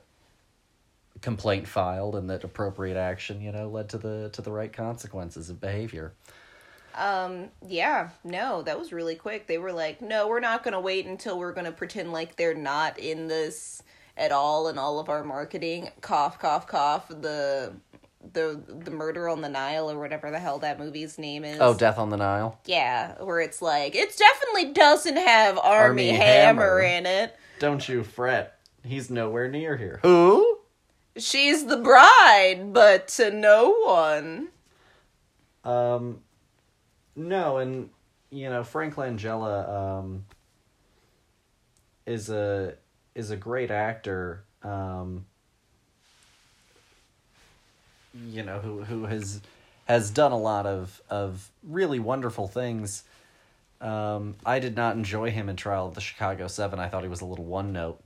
complaint 1.20 1.66
filed, 1.66 2.14
and 2.14 2.30
that 2.30 2.44
appropriate 2.44 2.96
action, 2.96 3.40
you 3.40 3.52
know, 3.52 3.68
led 3.68 3.88
to 3.90 3.98
the 3.98 4.30
to 4.32 4.42
the 4.42 4.50
right 4.50 4.72
consequences 4.72 5.50
of 5.50 5.60
behavior. 5.60 6.12
Um, 6.94 7.50
yeah, 7.66 8.10
no, 8.24 8.62
that 8.62 8.78
was 8.78 8.92
really 8.92 9.14
quick. 9.14 9.46
They 9.46 9.58
were 9.58 9.72
like, 9.72 10.02
no, 10.02 10.26
we're 10.26 10.40
not 10.40 10.64
going 10.64 10.72
to 10.72 10.80
wait 10.80 11.06
until 11.06 11.38
we're 11.38 11.52
going 11.52 11.66
to 11.66 11.72
pretend 11.72 12.12
like 12.12 12.36
they're 12.36 12.54
not 12.54 12.98
in 12.98 13.28
this 13.28 13.82
at 14.18 14.32
all 14.32 14.68
in 14.68 14.76
all 14.76 14.98
of 14.98 15.08
our 15.08 15.24
marketing. 15.24 15.88
Cough, 16.02 16.38
cough, 16.38 16.66
cough. 16.66 17.08
The 17.08 17.72
the 18.32 18.62
the 18.68 18.90
murder 18.90 19.28
on 19.28 19.40
the 19.40 19.48
Nile 19.48 19.90
or 19.90 19.98
whatever 19.98 20.30
the 20.30 20.38
hell 20.38 20.58
that 20.58 20.78
movie's 20.78 21.18
name 21.18 21.44
is. 21.44 21.58
Oh, 21.60 21.72
Death 21.74 21.98
on 21.98 22.10
the 22.10 22.16
Nile. 22.16 22.58
yeah, 22.66 23.14
where 23.22 23.40
it's 23.40 23.62
like 23.62 23.94
it 23.94 24.14
definitely 24.16 24.72
doesn't 24.72 25.16
have 25.16 25.56
Armie, 25.58 26.10
Armie 26.10 26.18
Hammer 26.18 26.62
Hammer. 26.62 26.80
in 26.80 27.06
it. 27.06 27.36
Don't 27.60 27.88
you 27.88 28.02
fret. 28.04 28.58
He's 28.84 29.10
nowhere 29.10 29.48
near 29.48 29.76
here. 29.76 30.00
Who? 30.02 30.58
She's 31.16 31.66
the 31.66 31.76
bride, 31.78 32.72
but 32.72 33.08
to 33.08 33.30
no 33.30 33.70
one. 33.84 34.48
Um, 35.64 36.20
no, 37.16 37.58
and 37.58 37.90
you 38.30 38.48
know 38.50 38.62
Frank 38.64 38.94
Langella 38.94 39.68
um, 39.68 40.24
is 42.06 42.30
a 42.30 42.74
is 43.18 43.30
a 43.30 43.36
great 43.36 43.70
actor. 43.70 44.44
Um, 44.62 45.26
you 48.26 48.42
know 48.42 48.58
who 48.60 48.82
who 48.84 49.04
has 49.06 49.40
has 49.86 50.10
done 50.10 50.32
a 50.32 50.38
lot 50.38 50.66
of 50.66 51.00
of 51.10 51.50
really 51.62 51.98
wonderful 51.98 52.48
things. 52.48 53.04
Um, 53.80 54.36
I 54.44 54.58
did 54.58 54.74
not 54.76 54.96
enjoy 54.96 55.30
him 55.30 55.48
in 55.48 55.56
Trial 55.56 55.86
of 55.86 55.94
the 55.94 56.00
Chicago 56.00 56.48
Seven. 56.48 56.78
I 56.80 56.88
thought 56.88 57.02
he 57.02 57.08
was 57.08 57.20
a 57.20 57.24
little 57.26 57.44
one 57.44 57.72
note. 57.72 58.00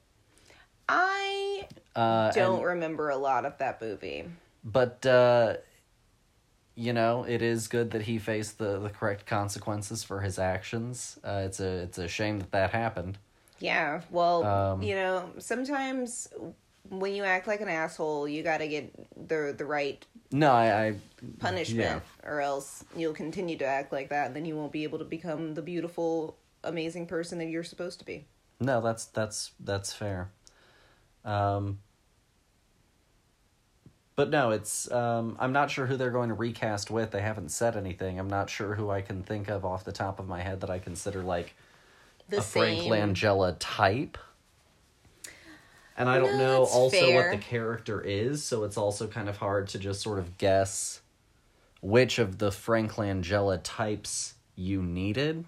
I 0.89 1.67
Uh, 1.95 2.31
don't 2.33 2.57
and- 2.57 2.65
remember 2.67 3.09
a 3.11 3.17
lot 3.17 3.45
of 3.45 3.59
that 3.59 3.81
movie. 3.81 4.25
but 4.65 5.05
uh 5.07 5.57
you 6.75 6.93
know 6.93 7.25
it 7.25 7.43
is 7.43 7.69
good 7.69 7.91
that 7.91 8.03
he 8.03 8.19
faced 8.19 8.57
the 8.59 8.79
the 8.79 8.89
correct 8.89 9.27
consequences 9.27 10.03
for 10.05 10.21
his 10.23 10.39
actions 10.39 11.19
uh 11.25 11.43
it's 11.45 11.61
a 11.61 11.67
it's 11.83 11.99
a 11.99 12.09
shame 12.09 12.39
that 12.39 12.51
that 12.53 12.71
happened 12.71 13.19
Yeah, 13.63 14.01
well, 14.11 14.43
Um, 14.45 14.83
you 14.83 14.97
know, 14.97 15.31
sometimes 15.39 16.29
when 16.89 17.15
you 17.15 17.23
act 17.23 17.47
like 17.47 17.61
an 17.61 17.69
asshole, 17.69 18.27
you 18.27 18.43
got 18.43 18.59
to 18.59 18.67
get 18.67 18.93
the 19.29 19.55
the 19.57 19.65
right 19.65 20.05
no 20.33 20.51
i 20.51 20.87
i 20.89 20.95
punishment, 21.39 22.03
or 22.25 22.41
else 22.41 22.85
you'll 22.97 23.15
continue 23.15 23.57
to 23.59 23.65
act 23.65 23.93
like 23.93 24.09
that, 24.09 24.27
and 24.27 24.35
then 24.37 24.45
you 24.45 24.57
won't 24.57 24.73
be 24.73 24.83
able 24.83 24.99
to 24.99 25.05
become 25.05 25.55
the 25.55 25.63
beautiful, 25.63 26.37
amazing 26.65 27.07
person 27.07 27.39
that 27.39 27.47
you're 27.47 27.63
supposed 27.63 27.99
to 28.01 28.05
be. 28.05 28.27
no 28.59 28.81
that's 28.81 29.05
that's 29.07 29.53
that's 29.61 29.93
fair. 29.93 30.31
Um 31.25 31.79
but 34.17 34.29
no 34.29 34.51
it's 34.51 34.91
um 34.91 35.37
i'm 35.41 35.53
not 35.53 35.71
sure 35.71 35.87
who 35.87 35.97
they're 35.97 36.11
going 36.11 36.29
to 36.31 36.35
recast 36.35 36.91
with. 36.91 37.13
They 37.13 37.23
haven't 37.23 37.51
said 37.51 37.77
anything. 37.77 38.19
I'm 38.19 38.29
not 38.29 38.51
sure 38.51 38.75
who 38.75 38.91
i 38.91 39.01
can 39.03 39.23
think 39.23 39.49
of 39.49 39.65
off 39.65 39.85
the 39.85 39.93
top 39.93 40.19
of 40.19 40.27
my 40.27 40.41
head 40.43 40.61
that 40.63 40.71
i 40.71 40.79
consider 40.81 41.23
like 41.23 41.55
The 42.29 42.39
a 42.39 42.43
Frank. 42.43 42.83
Langella 42.83 43.57
type. 43.59 44.19
And 45.97 46.09
I 46.09 46.19
don't 46.19 46.39
No, 46.39 46.39
know 46.39 46.59
also 46.65 46.91
fair. 46.99 47.31
what 47.31 47.37
the 47.39 47.43
character 47.45 48.01
is, 48.01 48.43
so 48.43 48.65
it's 48.65 48.77
also 48.79 49.07
kind 49.07 49.29
of 49.29 49.37
hard 49.37 49.69
to 49.69 49.79
just 49.79 50.01
sort 50.01 50.19
of 50.19 50.39
guess 50.39 51.03
which 51.83 52.19
of 52.19 52.39
the 52.39 52.51
Frank 52.51 52.93
Langella 52.93 53.61
types 53.63 54.35
you 54.57 54.83
needed. 54.83 55.45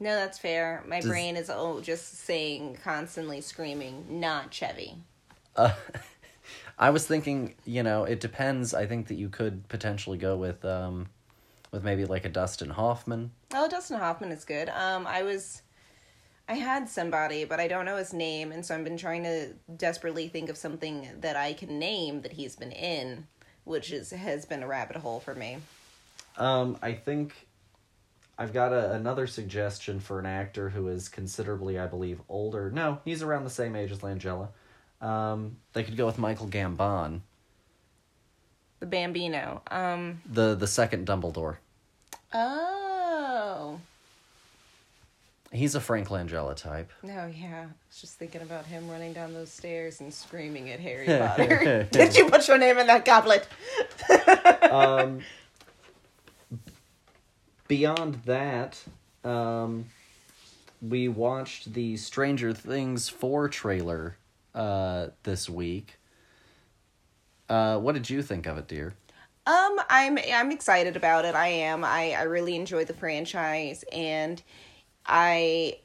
No, 0.00 0.16
that's 0.16 0.38
fair. 0.38 0.82
My 0.88 1.00
Does- 1.00 1.08
brain 1.08 1.36
is 1.36 1.48
oh, 1.50 1.80
just 1.80 2.14
saying, 2.18 2.78
constantly 2.82 3.40
screaming, 3.40 4.04
not 4.20 4.50
Chevy. 4.50 4.96
I 6.78 6.90
was 6.90 7.06
thinking, 7.06 7.54
you 7.64 7.82
know, 7.84 8.04
it 8.04 8.18
depends. 8.18 8.74
I 8.74 8.86
think 8.86 9.06
that 9.06 9.14
you 9.14 9.28
could 9.28 9.68
potentially 9.68 10.18
go 10.18 10.36
with 10.36 10.64
um 10.64 11.06
with 11.70 11.84
maybe 11.84 12.04
like 12.04 12.24
a 12.24 12.28
Dustin 12.28 12.70
Hoffman. 12.70 13.30
Oh, 13.52 13.68
Dustin 13.68 13.98
Hoffman 13.98 14.32
is 14.32 14.44
good. 14.44 14.68
Um, 14.68 15.06
I 15.06 15.22
was, 15.22 15.62
I 16.48 16.54
had 16.54 16.88
somebody, 16.88 17.44
but 17.44 17.58
I 17.58 17.68
don't 17.68 17.86
know 17.86 17.96
his 17.96 18.12
name, 18.12 18.52
and 18.52 18.64
so 18.64 18.74
I've 18.74 18.84
been 18.84 18.98
trying 18.98 19.22
to 19.22 19.54
desperately 19.76 20.28
think 20.28 20.50
of 20.50 20.58
something 20.58 21.08
that 21.20 21.36
I 21.36 21.54
can 21.54 21.78
name 21.78 22.20
that 22.22 22.32
he's 22.32 22.54
been 22.54 22.72
in, 22.72 23.26
which 23.64 23.90
is 23.90 24.10
has 24.10 24.44
been 24.44 24.62
a 24.62 24.66
rabbit 24.66 24.96
hole 24.96 25.20
for 25.20 25.34
me. 25.34 25.56
Um, 26.36 26.76
I 26.82 26.92
think 26.92 27.46
I've 28.36 28.52
got 28.52 28.72
a, 28.72 28.92
another 28.92 29.26
suggestion 29.26 30.00
for 30.00 30.18
an 30.18 30.26
actor 30.26 30.68
who 30.68 30.88
is 30.88 31.08
considerably, 31.08 31.78
I 31.78 31.86
believe, 31.86 32.20
older. 32.28 32.70
No, 32.70 32.98
he's 33.04 33.22
around 33.22 33.44
the 33.44 33.50
same 33.50 33.74
age 33.74 33.90
as 33.90 34.00
Langella. 34.00 34.48
Um, 35.00 35.56
they 35.72 35.82
could 35.82 35.96
go 35.96 36.04
with 36.06 36.18
Michael 36.18 36.48
Gambon, 36.48 37.20
The 38.80 38.86
Bambino. 38.86 39.62
Um. 39.70 40.20
the 40.30 40.54
the 40.54 40.66
second 40.66 41.06
Dumbledore. 41.06 41.56
Oh. 42.34 42.83
He's 45.54 45.76
a 45.76 45.80
Frank 45.80 46.08
Langella 46.08 46.56
type. 46.56 46.90
No, 47.04 47.30
yeah. 47.32 47.60
I 47.62 47.66
was 47.88 48.00
just 48.00 48.18
thinking 48.18 48.42
about 48.42 48.66
him 48.66 48.90
running 48.90 49.12
down 49.12 49.32
those 49.32 49.52
stairs 49.52 50.00
and 50.00 50.12
screaming 50.12 50.70
at 50.70 50.80
Harry 50.80 51.06
Potter. 51.18 51.86
Did 51.92 52.16
you 52.16 52.28
put 52.28 52.48
your 52.48 52.58
name 52.58 52.76
in 52.76 52.88
that 52.88 53.04
goblet? 53.04 53.46
um, 54.62 55.20
beyond 57.68 58.16
that, 58.24 58.82
um, 59.22 59.84
we 60.82 61.06
watched 61.06 61.72
the 61.72 61.96
Stranger 61.98 62.52
Things 62.52 63.08
4 63.08 63.48
trailer 63.48 64.16
uh, 64.56 65.08
this 65.22 65.48
week. 65.48 65.98
Uh, 67.48 67.78
what 67.78 67.94
did 67.94 68.10
you 68.10 68.22
think 68.22 68.46
of 68.46 68.58
it, 68.58 68.66
dear? 68.66 68.94
Um, 69.46 69.78
I'm 69.90 70.18
I'm 70.32 70.50
excited 70.50 70.96
about 70.96 71.26
it. 71.26 71.34
I 71.34 71.48
am. 71.48 71.84
I 71.84 72.12
I 72.18 72.22
really 72.22 72.56
enjoy 72.56 72.86
the 72.86 72.94
franchise, 72.94 73.84
and 73.92 74.42
I 75.06 75.78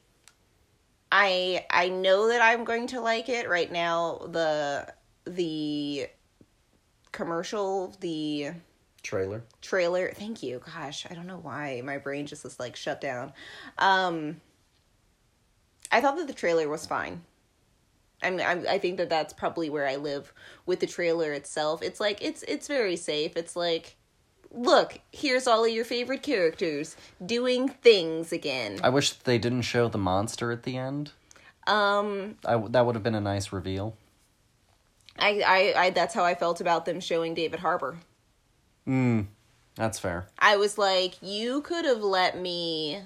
I 1.12 1.66
I 1.70 1.88
know 1.88 2.28
that 2.28 2.42
I'm 2.42 2.64
going 2.64 2.86
to 2.88 3.00
like 3.00 3.28
it. 3.28 3.48
Right 3.48 3.70
now, 3.70 4.26
the 4.30 4.92
the 5.26 6.08
commercial, 7.12 7.94
the 8.00 8.50
Trailer? 9.02 9.42
trailer. 9.62 10.12
Thank 10.14 10.42
you. 10.42 10.60
Gosh, 10.74 11.06
I 11.10 11.14
don't 11.14 11.26
know 11.26 11.38
why 11.38 11.80
my 11.84 11.98
brain 11.98 12.26
just 12.26 12.44
is 12.44 12.60
like 12.60 12.76
shut 12.76 13.00
down. 13.00 13.32
Um, 13.78 14.40
I 15.90 16.00
thought 16.00 16.16
that 16.16 16.26
the 16.26 16.34
trailer 16.34 16.68
was 16.68 16.86
fine. 16.86 17.22
I'm, 18.22 18.38
I'm 18.40 18.66
I 18.68 18.78
think 18.78 18.98
that 18.98 19.08
that's 19.08 19.32
probably 19.32 19.70
where 19.70 19.86
I 19.86 19.96
live 19.96 20.32
with 20.66 20.80
the 20.80 20.86
trailer 20.86 21.32
itself. 21.32 21.82
It's 21.82 22.00
like 22.00 22.22
it's 22.22 22.42
it's 22.44 22.68
very 22.68 22.96
safe. 22.96 23.36
It's 23.36 23.56
like 23.56 23.96
look, 24.52 25.00
here's 25.12 25.46
all 25.46 25.64
of 25.64 25.70
your 25.70 25.84
favorite 25.84 26.22
characters 26.22 26.96
doing 27.24 27.68
things 27.68 28.32
again. 28.32 28.80
I 28.82 28.88
wish 28.88 29.12
they 29.12 29.38
didn't 29.38 29.62
show 29.62 29.88
the 29.88 29.98
monster 29.98 30.50
at 30.50 30.64
the 30.64 30.76
end. 30.76 31.12
Um 31.66 32.36
I, 32.44 32.56
that 32.56 32.86
would 32.86 32.94
have 32.94 33.04
been 33.04 33.14
a 33.14 33.20
nice 33.20 33.52
reveal. 33.52 33.96
I, 35.18 35.42
I 35.46 35.74
I 35.76 35.90
that's 35.90 36.14
how 36.14 36.24
I 36.24 36.34
felt 36.34 36.60
about 36.60 36.84
them 36.84 37.00
showing 37.00 37.34
David 37.34 37.60
Harbour. 37.60 37.98
Mm, 38.86 39.26
that's 39.74 39.98
fair. 39.98 40.26
I 40.38 40.56
was 40.56 40.78
like, 40.78 41.14
you 41.22 41.60
could 41.60 41.84
have 41.84 42.02
let 42.02 42.38
me 42.38 43.02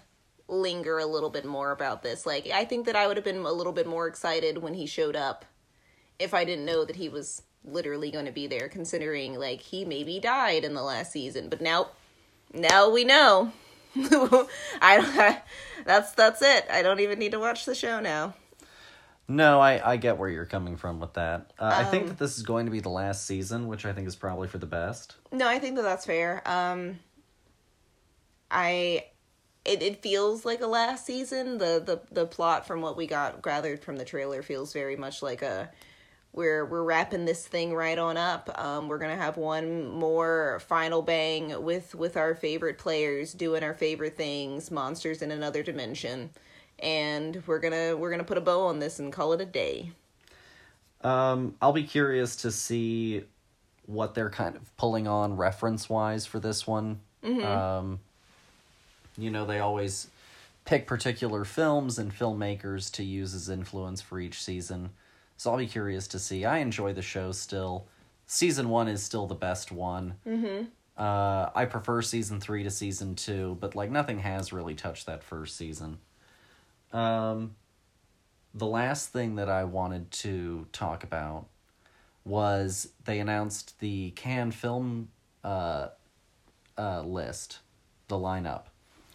linger 0.48 0.98
a 0.98 1.06
little 1.06 1.30
bit 1.30 1.44
more 1.44 1.72
about 1.72 2.02
this. 2.02 2.26
Like, 2.26 2.48
I 2.48 2.64
think 2.64 2.86
that 2.86 2.96
I 2.96 3.06
would 3.06 3.16
have 3.16 3.24
been 3.24 3.38
a 3.38 3.52
little 3.52 3.72
bit 3.72 3.86
more 3.86 4.06
excited 4.06 4.58
when 4.58 4.74
he 4.74 4.86
showed 4.86 5.16
up 5.16 5.44
if 6.18 6.32
I 6.32 6.44
didn't 6.44 6.64
know 6.64 6.84
that 6.84 6.96
he 6.96 7.08
was 7.08 7.42
literally 7.64 8.10
going 8.10 8.26
to 8.26 8.32
be 8.32 8.46
there, 8.46 8.68
considering, 8.68 9.38
like, 9.38 9.60
he 9.60 9.84
maybe 9.84 10.20
died 10.20 10.64
in 10.64 10.74
the 10.74 10.82
last 10.82 11.12
season. 11.12 11.48
But 11.48 11.60
now, 11.60 11.88
now 12.52 12.90
we 12.90 13.04
know. 13.04 13.52
I 13.96 14.98
don't, 15.00 15.38
that's 15.86 16.12
that's 16.12 16.42
it. 16.42 16.66
I 16.70 16.82
don't 16.82 17.00
even 17.00 17.18
need 17.18 17.32
to 17.32 17.38
watch 17.38 17.64
the 17.64 17.74
show 17.74 18.00
now. 18.00 18.34
No, 19.26 19.58
I, 19.58 19.92
I 19.92 19.96
get 19.96 20.18
where 20.18 20.28
you're 20.28 20.44
coming 20.44 20.76
from 20.76 21.00
with 21.00 21.14
that. 21.14 21.52
Uh, 21.58 21.72
I 21.74 21.84
Um, 21.84 21.90
think 21.90 22.08
that 22.08 22.18
this 22.18 22.36
is 22.36 22.42
going 22.42 22.66
to 22.66 22.72
be 22.72 22.80
the 22.80 22.90
last 22.90 23.24
season, 23.26 23.68
which 23.68 23.86
I 23.86 23.92
think 23.92 24.06
is 24.06 24.16
probably 24.16 24.48
for 24.48 24.58
the 24.58 24.66
best. 24.66 25.14
No, 25.32 25.48
I 25.48 25.58
think 25.58 25.76
that 25.76 25.82
that's 25.82 26.04
fair. 26.04 26.42
Um, 26.44 26.98
I, 28.50 29.06
it, 29.64 29.82
it 29.82 30.02
feels 30.02 30.44
like 30.44 30.60
a 30.60 30.66
last 30.66 31.06
season. 31.06 31.56
The, 31.58 31.82
the 31.84 32.00
the 32.12 32.26
plot 32.26 32.66
from 32.66 32.82
what 32.82 32.96
we 32.98 33.06
got 33.06 33.42
gathered 33.42 33.82
from 33.82 33.96
the 33.96 34.04
trailer 34.04 34.42
feels 34.42 34.72
very 34.74 34.96
much 34.96 35.22
like 35.22 35.40
a 35.40 35.70
we're 36.34 36.64
we're 36.64 36.82
wrapping 36.82 37.24
this 37.24 37.46
thing 37.46 37.74
right 37.74 37.98
on 37.98 38.16
up. 38.16 38.50
Um, 38.60 38.88
we're 38.88 38.98
gonna 38.98 39.16
have 39.16 39.36
one 39.36 39.88
more 39.88 40.60
final 40.66 41.00
bang 41.00 41.62
with 41.62 41.94
with 41.94 42.16
our 42.16 42.34
favorite 42.34 42.76
players 42.76 43.32
doing 43.32 43.62
our 43.62 43.72
favorite 43.72 44.16
things, 44.16 44.70
monsters 44.70 45.22
in 45.22 45.30
another 45.30 45.62
dimension, 45.62 46.30
and 46.80 47.42
we're 47.46 47.60
gonna 47.60 47.96
we're 47.96 48.10
gonna 48.10 48.24
put 48.24 48.36
a 48.36 48.40
bow 48.40 48.66
on 48.66 48.80
this 48.80 48.98
and 48.98 49.12
call 49.12 49.32
it 49.32 49.40
a 49.40 49.46
day. 49.46 49.92
Um, 51.02 51.54
I'll 51.62 51.72
be 51.72 51.84
curious 51.84 52.34
to 52.36 52.50
see 52.50 53.22
what 53.86 54.14
they're 54.14 54.30
kind 54.30 54.56
of 54.56 54.76
pulling 54.76 55.06
on 55.06 55.36
reference 55.36 55.88
wise 55.88 56.26
for 56.26 56.40
this 56.40 56.66
one. 56.66 56.98
Um, 57.44 58.00
you 59.16 59.30
know, 59.30 59.44
they 59.44 59.60
always 59.60 60.08
pick 60.64 60.86
particular 60.86 61.44
films 61.44 61.98
and 61.98 62.12
filmmakers 62.12 62.90
to 62.92 63.04
use 63.04 63.34
as 63.34 63.48
influence 63.48 64.00
for 64.00 64.18
each 64.18 64.42
season. 64.42 64.90
So 65.36 65.50
I'll 65.50 65.58
be 65.58 65.66
curious 65.66 66.06
to 66.08 66.18
see. 66.18 66.44
I 66.44 66.58
enjoy 66.58 66.92
the 66.92 67.02
show 67.02 67.32
still. 67.32 67.86
Season 68.26 68.68
one 68.68 68.88
is 68.88 69.02
still 69.02 69.26
the 69.26 69.34
best 69.34 69.70
one. 69.72 70.14
Mm-hmm. 70.26 70.66
Uh, 70.96 71.50
I 71.54 71.64
prefer 71.64 72.02
season 72.02 72.40
three 72.40 72.62
to 72.62 72.70
season 72.70 73.16
two, 73.16 73.56
but 73.60 73.74
like 73.74 73.90
nothing 73.90 74.20
has 74.20 74.52
really 74.52 74.74
touched 74.74 75.06
that 75.06 75.22
first 75.24 75.56
season. 75.56 75.98
Um, 76.92 77.56
the 78.54 78.66
last 78.66 79.08
thing 79.08 79.34
that 79.34 79.48
I 79.48 79.64
wanted 79.64 80.10
to 80.12 80.66
talk 80.72 81.02
about 81.02 81.46
was 82.24 82.88
they 83.04 83.18
announced 83.18 83.80
the 83.80 84.10
Cannes 84.12 84.52
film 84.52 85.08
uh, 85.42 85.88
uh, 86.78 87.02
list, 87.02 87.58
the 88.08 88.16
lineup. 88.16 88.64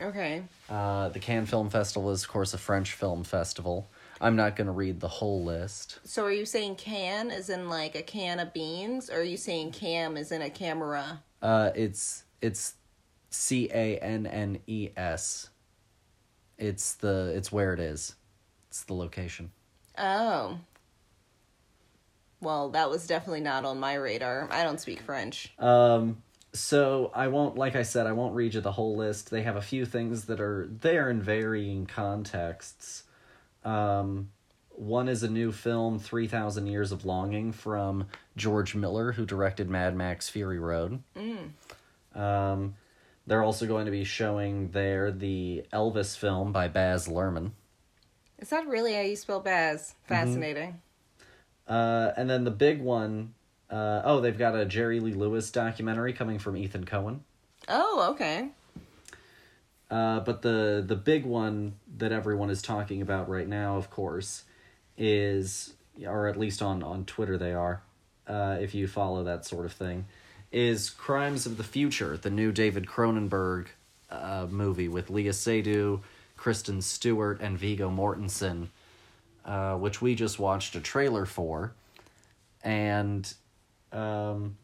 Okay. 0.01 0.43
Uh, 0.69 1.09
the 1.09 1.19
Cannes 1.19 1.47
Film 1.47 1.69
Festival 1.69 2.11
is, 2.11 2.23
of 2.23 2.29
course, 2.29 2.53
a 2.53 2.57
French 2.57 2.93
film 2.93 3.23
festival. 3.23 3.89
I'm 4.21 4.35
not 4.35 4.55
going 4.55 4.67
to 4.67 4.73
read 4.73 4.99
the 4.99 5.07
whole 5.07 5.43
list. 5.43 5.99
So 6.03 6.25
are 6.25 6.31
you 6.31 6.45
saying 6.45 6.75
can 6.75 7.31
is 7.31 7.49
in 7.49 7.69
like 7.69 7.95
a 7.95 8.01
can 8.01 8.39
of 8.39 8.53
beans, 8.53 9.09
or 9.09 9.19
are 9.19 9.23
you 9.23 9.37
saying 9.37 9.71
cam 9.71 10.17
is 10.17 10.31
in 10.31 10.41
a 10.41 10.49
camera? 10.49 11.23
Uh, 11.41 11.71
it's 11.75 12.23
it's 12.41 12.73
C 13.29 13.69
A 13.73 13.97
N 13.99 14.25
N 14.25 14.59
E 14.67 14.89
S. 14.97 15.49
It's 16.57 16.95
the 16.95 17.31
it's 17.35 17.51
where 17.51 17.73
it 17.73 17.79
is. 17.79 18.15
It's 18.69 18.83
the 18.83 18.93
location. 18.93 19.51
Oh. 19.97 20.59
Well, 22.41 22.69
that 22.69 22.89
was 22.89 23.07
definitely 23.07 23.41
not 23.41 23.65
on 23.65 23.79
my 23.79 23.95
radar. 23.95 24.47
I 24.51 24.63
don't 24.63 24.79
speak 24.79 25.01
French. 25.01 25.53
Um, 25.59 26.21
so 26.53 27.11
I 27.13 27.27
won't, 27.27 27.57
like 27.57 27.75
I 27.75 27.83
said, 27.83 28.07
I 28.07 28.13
won't 28.13 28.33
read 28.33 28.53
you 28.53 28.61
the 28.61 28.71
whole 28.71 28.95
list. 28.95 29.29
They 29.29 29.41
have 29.41 29.57
a 29.57 29.61
few 29.61 29.85
things 29.85 30.25
that 30.25 30.39
are 30.39 30.69
there 30.69 31.09
in 31.09 31.21
varying 31.21 31.85
contexts. 31.85 33.03
Um, 33.69 34.31
one 34.69 35.09
is 35.09 35.23
a 35.23 35.29
new 35.29 35.51
film, 35.51 35.99
3,000 35.99 36.67
Years 36.67 36.91
of 36.91 37.05
Longing, 37.05 37.51
from 37.51 38.07
George 38.37 38.75
Miller, 38.75 39.11
who 39.11 39.25
directed 39.25 39.69
Mad 39.69 39.95
Max 39.95 40.29
Fury 40.29 40.59
Road. 40.59 41.03
Um, 42.15 42.75
they're 43.27 43.43
also 43.43 43.67
going 43.67 43.85
to 43.85 43.91
be 43.91 44.05
showing 44.05 44.71
there 44.71 45.11
the 45.11 45.65
Elvis 45.71 46.17
film 46.17 46.51
by 46.51 46.67
Baz 46.67 47.07
Luhrmann. 47.07 47.51
Is 48.39 48.49
that 48.49 48.67
really 48.67 48.93
how 48.93 49.01
you 49.01 49.15
spell 49.15 49.41
Baz? 49.41 49.95
Fascinating. 50.03 50.81
Uh, 51.67 52.11
and 52.17 52.29
then 52.29 52.45
the 52.45 52.51
big 52.51 52.81
one, 52.81 53.33
uh, 53.69 54.01
oh, 54.03 54.21
they've 54.21 54.37
got 54.37 54.55
a 54.55 54.65
Jerry 54.65 54.99
Lee 54.99 55.13
Lewis 55.13 55.51
documentary 55.51 56.13
coming 56.13 56.39
from 56.39 56.57
Ethan 56.57 56.85
Coen. 56.85 57.19
Oh, 57.67 58.07
okay. 58.11 58.49
Uh, 59.89 60.19
but 60.19 60.41
the 60.41 60.83
the 60.85 60.95
big 60.95 61.25
one 61.25 61.73
that 61.97 62.11
everyone 62.11 62.49
is 62.49 62.61
talking 62.61 63.01
about 63.01 63.27
right 63.27 63.47
now, 63.47 63.77
of 63.77 63.89
course, 63.89 64.43
is 64.97 65.73
or 66.05 66.27
at 66.27 66.37
least 66.37 66.61
on 66.61 66.83
on 66.83 67.05
Twitter 67.05 67.37
they 67.37 67.53
are, 67.53 67.81
uh, 68.27 68.57
if 68.59 68.75
you 68.75 68.87
follow 68.87 69.23
that 69.23 69.45
sort 69.45 69.65
of 69.65 69.73
thing, 69.73 70.05
is 70.51 70.89
Crimes 70.89 71.45
of 71.45 71.57
the 71.57 71.63
Future, 71.63 72.17
the 72.17 72.29
new 72.29 72.51
David 72.51 72.85
Cronenberg 72.85 73.67
uh, 74.11 74.47
movie 74.49 74.87
with 74.87 75.09
Léa 75.09 75.33
Seydoux, 75.33 76.01
Kristen 76.37 76.81
Stewart, 76.81 77.41
and 77.41 77.57
Viggo 77.57 77.89
Mortensen, 77.89 78.67
uh, 79.45 79.75
which 79.75 80.01
we 80.01 80.13
just 80.15 80.37
watched 80.39 80.75
a 80.75 80.79
trailer 80.79 81.25
for, 81.25 81.73
and 82.63 83.33
um, 83.91 84.57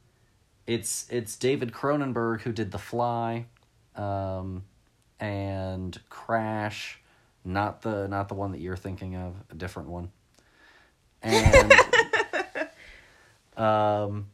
it's 0.67 1.07
it's 1.09 1.35
David 1.35 1.71
Cronenberg 1.71 2.41
who 2.41 2.51
did 2.51 2.71
The 2.71 2.77
Fly, 2.77 3.45
um, 3.95 4.63
and 5.19 5.97
Crash, 6.09 6.99
not 7.43 7.81
the 7.81 8.07
not 8.07 8.27
the 8.27 8.33
one 8.33 8.51
that 8.51 8.61
you're 8.61 8.77
thinking 8.77 9.15
of, 9.15 9.35
a 9.49 9.55
different 9.55 9.89
one, 9.89 10.11
and 11.21 11.73
um, 13.57 14.27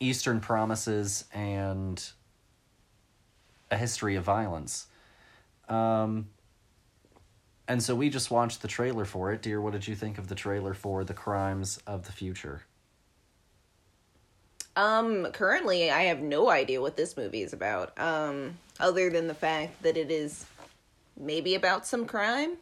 Eastern 0.00 0.40
Promises 0.40 1.24
and 1.32 2.02
A 3.70 3.76
History 3.76 4.16
of 4.16 4.24
Violence. 4.24 4.86
Um, 5.68 6.28
and 7.66 7.82
so 7.82 7.94
we 7.94 8.08
just 8.08 8.30
watched 8.30 8.62
the 8.62 8.68
trailer 8.68 9.04
for 9.04 9.32
it. 9.32 9.42
Dear, 9.42 9.60
what 9.60 9.74
did 9.74 9.86
you 9.86 9.94
think 9.94 10.16
of 10.16 10.28
the 10.28 10.34
trailer 10.34 10.72
for 10.72 11.04
The 11.04 11.12
Crimes 11.12 11.78
of 11.86 12.06
the 12.06 12.12
Future? 12.12 12.62
Um, 14.78 15.26
currently, 15.32 15.90
I 15.90 16.04
have 16.04 16.20
no 16.20 16.48
idea 16.50 16.80
what 16.80 16.96
this 16.96 17.16
movie 17.16 17.42
is 17.42 17.52
about. 17.52 17.98
Um, 17.98 18.58
other 18.78 19.10
than 19.10 19.26
the 19.26 19.34
fact 19.34 19.82
that 19.82 19.96
it 19.96 20.08
is 20.08 20.46
maybe 21.18 21.56
about 21.56 21.84
some 21.84 22.06
crime, 22.06 22.58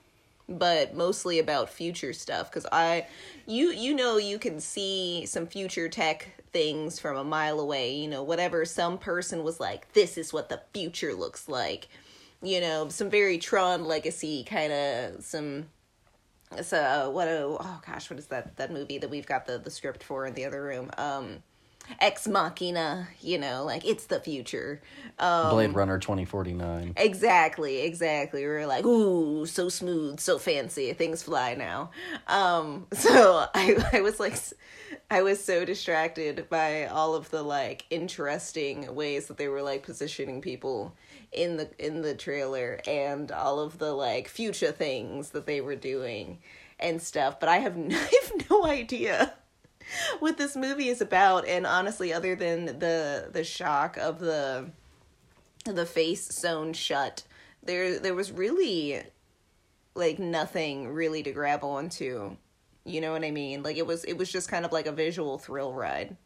but 0.48 0.94
mostly 0.94 1.38
about 1.38 1.68
future 1.68 2.14
stuff. 2.14 2.50
Because 2.50 2.64
I, 2.72 3.06
you, 3.44 3.68
you 3.68 3.94
know, 3.94 4.16
you 4.16 4.38
can 4.38 4.60
see 4.60 5.26
some 5.26 5.46
future 5.46 5.90
tech 5.90 6.42
things 6.54 6.98
from 6.98 7.18
a 7.18 7.24
mile 7.24 7.60
away. 7.60 7.94
You 7.94 8.08
know, 8.08 8.22
whatever 8.22 8.64
some 8.64 8.96
person 8.96 9.44
was 9.44 9.60
like, 9.60 9.92
this 9.92 10.16
is 10.16 10.32
what 10.32 10.48
the 10.48 10.62
future 10.72 11.12
looks 11.12 11.50
like. 11.50 11.86
You 12.40 12.62
know, 12.62 12.88
some 12.88 13.10
very 13.10 13.36
Tron 13.36 13.84
Legacy 13.84 14.42
kind 14.44 14.72
of 14.72 15.22
some. 15.22 15.66
So 16.62 17.10
what? 17.10 17.28
A, 17.28 17.42
oh 17.44 17.80
gosh, 17.86 18.08
what 18.08 18.18
is 18.18 18.28
that? 18.28 18.56
That 18.56 18.72
movie 18.72 18.96
that 18.96 19.10
we've 19.10 19.26
got 19.26 19.44
the 19.44 19.58
the 19.58 19.70
script 19.70 20.02
for 20.02 20.24
in 20.24 20.32
the 20.32 20.46
other 20.46 20.62
room. 20.62 20.90
Um, 20.96 21.42
Ex 22.00 22.26
Machina, 22.28 23.08
you 23.20 23.38
know, 23.38 23.64
like 23.64 23.84
it's 23.84 24.06
the 24.06 24.20
future. 24.20 24.80
Um, 25.18 25.50
Blade 25.50 25.74
Runner 25.74 25.98
2049. 25.98 26.94
Exactly, 26.96 27.80
exactly. 27.80 28.42
we 28.42 28.46
are 28.46 28.66
like, 28.66 28.84
ooh, 28.84 29.46
so 29.46 29.68
smooth, 29.68 30.20
so 30.20 30.38
fancy, 30.38 30.92
things 30.92 31.22
fly 31.22 31.54
now. 31.54 31.90
Um, 32.26 32.86
so 32.92 33.46
I, 33.54 33.84
I 33.92 34.00
was 34.00 34.20
like, 34.20 34.36
i 35.10 35.22
was 35.22 35.42
so 35.42 35.64
distracted 35.64 36.48
by 36.48 36.86
all 36.86 37.14
of 37.14 37.30
the 37.30 37.42
like 37.42 37.84
interesting 37.90 38.94
ways 38.94 39.26
that 39.26 39.36
they 39.36 39.48
were 39.48 39.62
like 39.62 39.82
positioning 39.82 40.40
people 40.40 40.94
in 41.32 41.56
the 41.56 41.68
in 41.78 42.02
the 42.02 42.14
trailer 42.14 42.80
and 42.86 43.30
all 43.32 43.60
of 43.60 43.78
the 43.78 43.92
like 43.92 44.28
future 44.28 44.72
things 44.72 45.30
that 45.30 45.46
they 45.46 45.60
were 45.60 45.76
doing 45.76 46.38
and 46.78 47.00
stuff. 47.00 47.40
But 47.40 47.48
I 47.48 47.58
have 47.58 47.76
no, 47.76 47.96
I 47.96 48.20
have 48.22 48.50
no 48.50 48.66
idea 48.66 49.32
what 50.18 50.38
this 50.38 50.56
movie 50.56 50.88
is 50.88 51.00
about. 51.00 51.46
And 51.46 51.66
honestly 51.66 52.12
other 52.12 52.34
than 52.36 52.66
the 52.66 53.28
the 53.32 53.44
shock 53.44 53.96
of 53.96 54.18
the 54.18 54.70
the 55.64 55.86
face 55.86 56.24
sewn 56.26 56.72
shut 56.72 57.24
there 57.66 57.98
there 57.98 58.14
was 58.14 58.30
really 58.30 59.02
like 59.94 60.18
nothing 60.18 60.88
really 60.88 61.22
to 61.22 61.32
grab 61.32 61.64
onto. 61.64 62.36
You 62.84 63.00
know 63.00 63.12
what 63.12 63.24
i 63.24 63.30
mean? 63.30 63.62
Like 63.62 63.76
it 63.76 63.86
was 63.86 64.04
it 64.04 64.16
was 64.16 64.30
just 64.30 64.48
kind 64.48 64.64
of 64.64 64.72
like 64.72 64.86
a 64.86 64.92
visual 64.92 65.38
thrill 65.38 65.72
ride. 65.72 66.16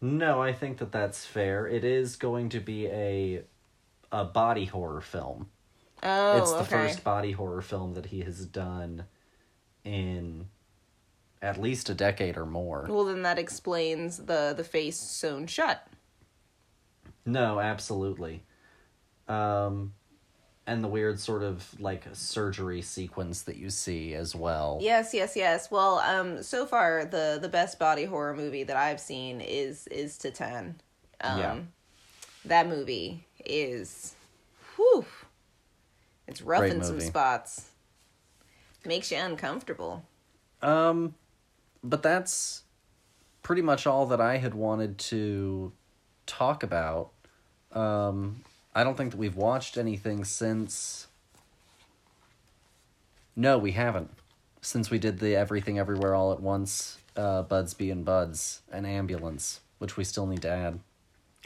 No, 0.00 0.42
I 0.42 0.52
think 0.52 0.78
that 0.78 0.92
that's 0.92 1.24
fair. 1.24 1.66
It 1.66 1.84
is 1.84 2.16
going 2.16 2.50
to 2.50 2.60
be 2.60 2.86
a 2.86 3.42
a 4.10 4.24
body 4.24 4.66
horror 4.66 5.00
film. 5.00 5.48
oh 6.02 6.38
it's 6.38 6.50
the 6.50 6.58
okay. 6.58 6.68
first 6.68 7.04
body 7.04 7.32
horror 7.32 7.62
film 7.62 7.94
that 7.94 8.06
he 8.06 8.20
has 8.20 8.44
done 8.44 9.04
in 9.84 10.46
at 11.42 11.60
least 11.60 11.90
a 11.90 11.94
decade 11.94 12.36
or 12.38 12.46
more. 12.46 12.86
well 12.88 13.04
then 13.04 13.22
that 13.22 13.38
explains 13.38 14.16
the 14.18 14.54
the 14.56 14.64
face 14.64 14.96
sewn 14.96 15.46
shut 15.46 15.86
No, 17.26 17.60
absolutely. 17.60 18.42
Um 19.28 19.92
and 20.66 20.82
the 20.82 20.88
weird 20.88 21.18
sort 21.18 21.42
of 21.42 21.68
like 21.80 22.04
surgery 22.12 22.82
sequence 22.82 23.42
that 23.42 23.56
you 23.56 23.68
see 23.68 24.14
as 24.14 24.34
well. 24.34 24.78
Yes, 24.80 25.12
yes, 25.12 25.34
yes. 25.34 25.70
Well, 25.72 25.98
um, 25.98 26.40
so 26.42 26.66
far 26.66 27.04
the 27.04 27.38
the 27.42 27.48
best 27.48 27.78
body 27.80 28.04
horror 28.04 28.34
movie 28.34 28.62
that 28.64 28.76
I've 28.76 29.00
seen 29.00 29.40
is 29.40 29.86
is 29.88 30.16
Titane. 30.18 30.74
Um, 31.20 31.38
Yeah. 31.38 31.58
that 32.44 32.68
movie 32.68 33.26
is, 33.44 34.14
whew, 34.76 35.04
it's 36.28 36.42
rough 36.42 36.60
Great 36.60 36.72
in 36.74 36.82
some 36.84 37.00
spots. 37.00 37.70
Makes 38.84 39.10
you 39.10 39.18
uncomfortable. 39.18 40.04
Um, 40.62 41.14
but 41.82 42.02
that's 42.02 42.62
pretty 43.42 43.62
much 43.62 43.86
all 43.86 44.06
that 44.06 44.20
I 44.20 44.38
had 44.38 44.54
wanted 44.54 44.98
to 44.98 45.72
talk 46.26 46.62
about. 46.62 47.10
Um, 47.72 48.42
I 48.74 48.84
don't 48.84 48.96
think 48.96 49.12
that 49.12 49.18
we've 49.18 49.36
watched 49.36 49.76
anything 49.76 50.24
since. 50.24 51.08
No, 53.34 53.58
we 53.58 53.72
haven't. 53.72 54.10
Since 54.60 54.90
we 54.90 54.98
did 54.98 55.18
the 55.18 55.34
Everything 55.34 55.78
Everywhere 55.78 56.14
All 56.14 56.32
at 56.32 56.40
Once, 56.40 56.98
uh, 57.16 57.42
Buds 57.42 57.74
Being 57.74 58.04
Buds, 58.04 58.60
and 58.70 58.86
Ambulance, 58.86 59.60
which 59.78 59.96
we 59.96 60.04
still 60.04 60.26
need 60.26 60.42
to 60.42 60.50
add. 60.50 60.78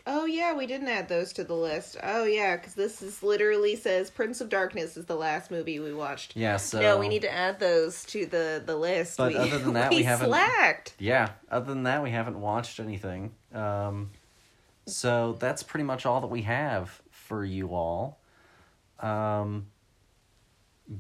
Oh 0.09 0.25
yeah, 0.25 0.55
we 0.55 0.67
didn't 0.67 0.87
add 0.87 1.09
those 1.09 1.33
to 1.33 1.43
the 1.45 1.55
list. 1.55 1.97
Oh 2.03 2.25
yeah, 2.25 2.57
because 2.57 2.75
this 2.75 3.03
is 3.03 3.25
literally 3.25 3.75
says 3.75 4.09
Prince 4.09 4.41
of 4.41 4.49
Darkness 4.49 4.97
is 4.97 5.07
the 5.07 5.17
last 5.17 5.51
movie 5.51 5.81
we 5.81 5.93
watched. 5.93 6.37
Yeah, 6.37 6.59
so. 6.59 6.81
no, 6.81 6.99
we 6.99 7.09
need 7.09 7.23
to 7.23 7.33
add 7.33 7.59
those 7.59 8.05
to 8.07 8.25
the 8.27 8.63
the 8.65 8.77
list. 8.77 9.17
But 9.19 9.33
we, 9.33 9.39
other 9.39 9.59
than 9.59 9.73
that, 9.75 9.91
we 9.91 10.05
haven't- 10.05 10.29
slacked. 10.29 10.95
Yeah, 11.01 11.31
other 11.51 11.67
than 11.67 11.83
that, 11.85 12.05
we 12.05 12.11
haven't 12.11 12.41
watched 12.41 12.79
anything. 12.79 13.35
Um, 13.53 14.11
so 14.87 15.37
that's 15.41 15.65
pretty 15.65 15.85
much 15.85 16.07
all 16.07 16.21
that 16.21 16.29
we 16.29 16.43
have 16.43 17.03
for 17.11 17.45
you 17.45 17.75
all. 17.75 18.21
Um, 19.01 19.67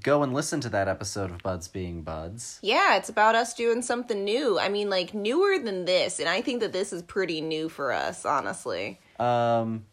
go 0.02 0.22
and 0.22 0.32
listen 0.34 0.60
to 0.60 0.68
that 0.70 0.88
episode 0.88 1.30
of 1.30 1.42
Buds 1.42 1.68
Being 1.68 2.02
Buds. 2.02 2.58
Yeah, 2.62 2.96
it's 2.96 3.08
about 3.08 3.34
us 3.34 3.54
doing 3.54 3.82
something 3.82 4.24
new. 4.24 4.58
I 4.58 4.68
mean, 4.68 4.90
like 4.90 5.14
newer 5.14 5.58
than 5.58 5.84
this, 5.84 6.18
and 6.18 6.28
I 6.28 6.42
think 6.42 6.60
that 6.60 6.72
this 6.72 6.92
is 6.92 7.02
pretty 7.02 7.40
new 7.40 7.68
for 7.68 7.92
us, 7.92 8.24
honestly. 8.24 9.00
Um, 9.18 9.86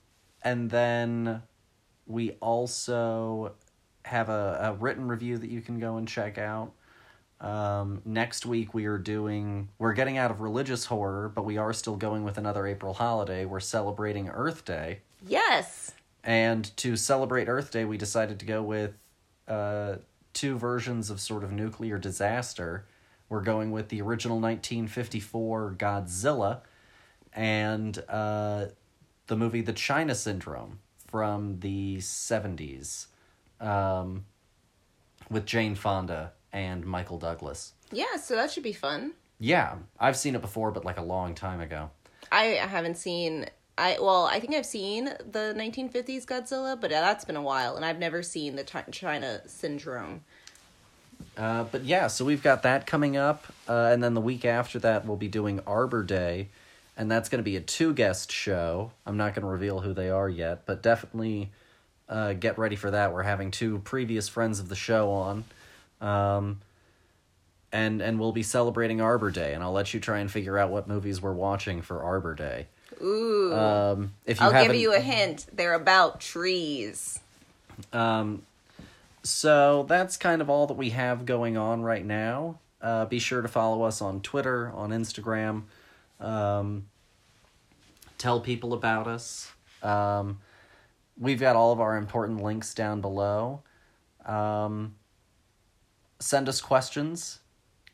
and 0.43 0.69
then 0.69 1.41
we 2.05 2.31
also 2.41 3.53
have 4.05 4.29
a, 4.29 4.59
a 4.61 4.73
written 4.73 5.07
review 5.07 5.37
that 5.37 5.49
you 5.49 5.61
can 5.61 5.79
go 5.79 5.97
and 5.97 6.07
check 6.07 6.37
out. 6.37 6.73
Um, 7.39 8.01
next 8.05 8.45
week 8.45 8.73
we 8.73 8.85
are 8.85 8.97
doing 8.97 9.67
we're 9.77 9.93
getting 9.93 10.17
out 10.17 10.31
of 10.31 10.39
religious 10.39 10.85
horror, 10.85 11.29
but 11.33 11.43
we 11.43 11.57
are 11.57 11.73
still 11.73 11.97
going 11.97 12.23
with 12.23 12.37
another 12.37 12.65
April 12.65 12.93
holiday. 12.93 13.45
We're 13.45 13.59
celebrating 13.59 14.29
Earth 14.29 14.63
Day. 14.65 14.99
Yes. 15.27 15.91
And 16.23 16.75
to 16.77 16.95
celebrate 16.95 17.49
Earth 17.49 17.71
Day, 17.71 17.83
we 17.83 17.97
decided 17.97 18.39
to 18.39 18.45
go 18.45 18.63
with 18.63 18.93
uh, 19.47 19.95
two 20.33 20.57
versions 20.57 21.09
of 21.09 21.19
sort 21.19 21.43
of 21.43 21.51
nuclear 21.51 21.97
disaster. 21.97 22.85
We're 23.29 23.41
going 23.41 23.71
with 23.71 23.89
the 23.89 24.01
original 24.01 24.39
1954 24.39 25.75
Godzilla 25.77 26.61
and 27.33 27.97
uh, 28.09 28.67
the 29.27 29.35
movie 29.35 29.61
The 29.61 29.73
China 29.73 30.15
Syndrome 30.15 30.79
from 31.07 31.59
the 31.59 31.97
70s 31.97 33.07
um, 33.59 34.25
with 35.29 35.45
Jane 35.45 35.75
Fonda 35.75 36.33
and 36.51 36.85
Michael 36.85 37.17
Douglas. 37.17 37.73
Yeah, 37.91 38.17
so 38.17 38.35
that 38.35 38.51
should 38.51 38.63
be 38.63 38.73
fun. 38.73 39.13
Yeah, 39.39 39.75
I've 39.99 40.17
seen 40.17 40.35
it 40.35 40.41
before, 40.41 40.71
but 40.71 40.85
like 40.85 40.97
a 40.97 41.03
long 41.03 41.35
time 41.35 41.59
ago. 41.59 41.89
I 42.31 42.43
haven't 42.45 42.97
seen 42.97 43.47
I 43.77 43.97
well, 43.99 44.25
I 44.25 44.39
think 44.39 44.53
I've 44.53 44.65
seen 44.65 45.05
the 45.05 45.55
1950s 45.57 46.25
Godzilla, 46.25 46.79
but 46.79 46.91
that's 46.91 47.25
been 47.25 47.35
a 47.35 47.41
while, 47.41 47.75
and 47.75 47.83
I've 47.83 47.97
never 47.97 48.21
seen 48.21 48.55
the 48.55 48.63
China 48.91 49.41
Syndrome. 49.47 50.23
Uh, 51.35 51.63
but 51.63 51.83
yeah, 51.83 52.07
so 52.07 52.23
we've 52.23 52.43
got 52.43 52.63
that 52.63 52.85
coming 52.85 53.17
up, 53.17 53.45
uh, 53.67 53.89
and 53.91 54.03
then 54.03 54.13
the 54.13 54.21
week 54.21 54.45
after 54.45 54.77
that, 54.79 55.05
we'll 55.05 55.17
be 55.17 55.27
doing 55.27 55.59
Arbor 55.65 56.03
Day, 56.03 56.49
and 56.95 57.09
that's 57.09 57.29
going 57.29 57.39
to 57.39 57.43
be 57.43 57.55
a 57.55 57.61
two 57.61 57.93
guest 57.93 58.31
show. 58.31 58.91
I'm 59.05 59.17
not 59.17 59.33
going 59.33 59.41
to 59.41 59.51
reveal 59.51 59.79
who 59.79 59.93
they 59.93 60.11
are 60.11 60.29
yet, 60.29 60.67
but 60.67 60.83
definitely 60.83 61.49
uh, 62.07 62.33
get 62.33 62.59
ready 62.59 62.75
for 62.75 62.91
that. 62.91 63.11
We're 63.11 63.23
having 63.23 63.49
two 63.49 63.79
previous 63.79 64.29
friends 64.29 64.59
of 64.59 64.69
the 64.69 64.75
show 64.75 65.09
on, 65.09 65.43
um, 65.99 66.59
and 67.71 68.01
and 68.01 68.19
we'll 68.19 68.31
be 68.31 68.43
celebrating 68.43 69.01
Arbor 69.01 69.31
Day, 69.31 69.53
and 69.53 69.63
I'll 69.63 69.71
let 69.71 69.95
you 69.95 69.99
try 69.99 70.19
and 70.19 70.29
figure 70.29 70.59
out 70.59 70.69
what 70.69 70.87
movies 70.87 71.19
we're 71.19 71.33
watching 71.33 71.81
for 71.81 72.03
Arbor 72.03 72.35
Day. 72.35 72.67
Ooh. 73.01 73.53
Um, 73.53 74.13
if 74.25 74.39
you 74.39 74.45
I'll 74.45 74.63
give 74.63 74.75
you 74.75 74.93
a 74.93 74.99
hint. 74.99 75.45
They're 75.53 75.73
about 75.73 76.19
trees. 76.19 77.19
Um, 77.91 78.43
so 79.23 79.83
that's 79.87 80.17
kind 80.17 80.41
of 80.41 80.49
all 80.49 80.67
that 80.67 80.73
we 80.75 80.89
have 80.91 81.25
going 81.25 81.57
on 81.57 81.81
right 81.81 82.05
now. 82.05 82.59
Uh, 82.81 83.05
be 83.05 83.19
sure 83.19 83.41
to 83.41 83.47
follow 83.47 83.83
us 83.83 84.01
on 84.01 84.19
Twitter, 84.21 84.69
on 84.75 84.89
Instagram. 84.89 85.63
Um, 86.19 86.85
tell 88.17 88.41
people 88.41 88.73
about 88.73 89.07
us. 89.07 89.51
Um, 89.81 90.39
we've 91.17 91.39
got 91.39 91.55
all 91.55 91.71
of 91.71 91.79
our 91.79 91.95
important 91.97 92.41
links 92.43 92.73
down 92.73 92.99
below. 93.01 93.61
Um, 94.25 94.95
send 96.19 96.47
us 96.49 96.59
questions. 96.61 97.39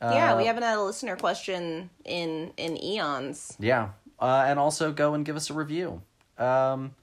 yeah, 0.02 0.36
we 0.36 0.44
Uh, 0.44 0.46
haven't 0.46 0.64
had 0.64 0.78
a 0.78 0.82
listener 0.84 1.16
question 1.16 1.90
in 2.06 2.54
in 2.58 2.82
eons. 2.82 3.56
Yeah. 3.60 3.90
Uh, 4.20 4.46
and 4.48 4.60
also 4.60 4.92
go 4.92 5.14
and 5.14 5.26
give 5.26 5.36
us 5.36 5.50
a 5.50 5.54
review. 5.54 6.02
Um, 6.38 6.96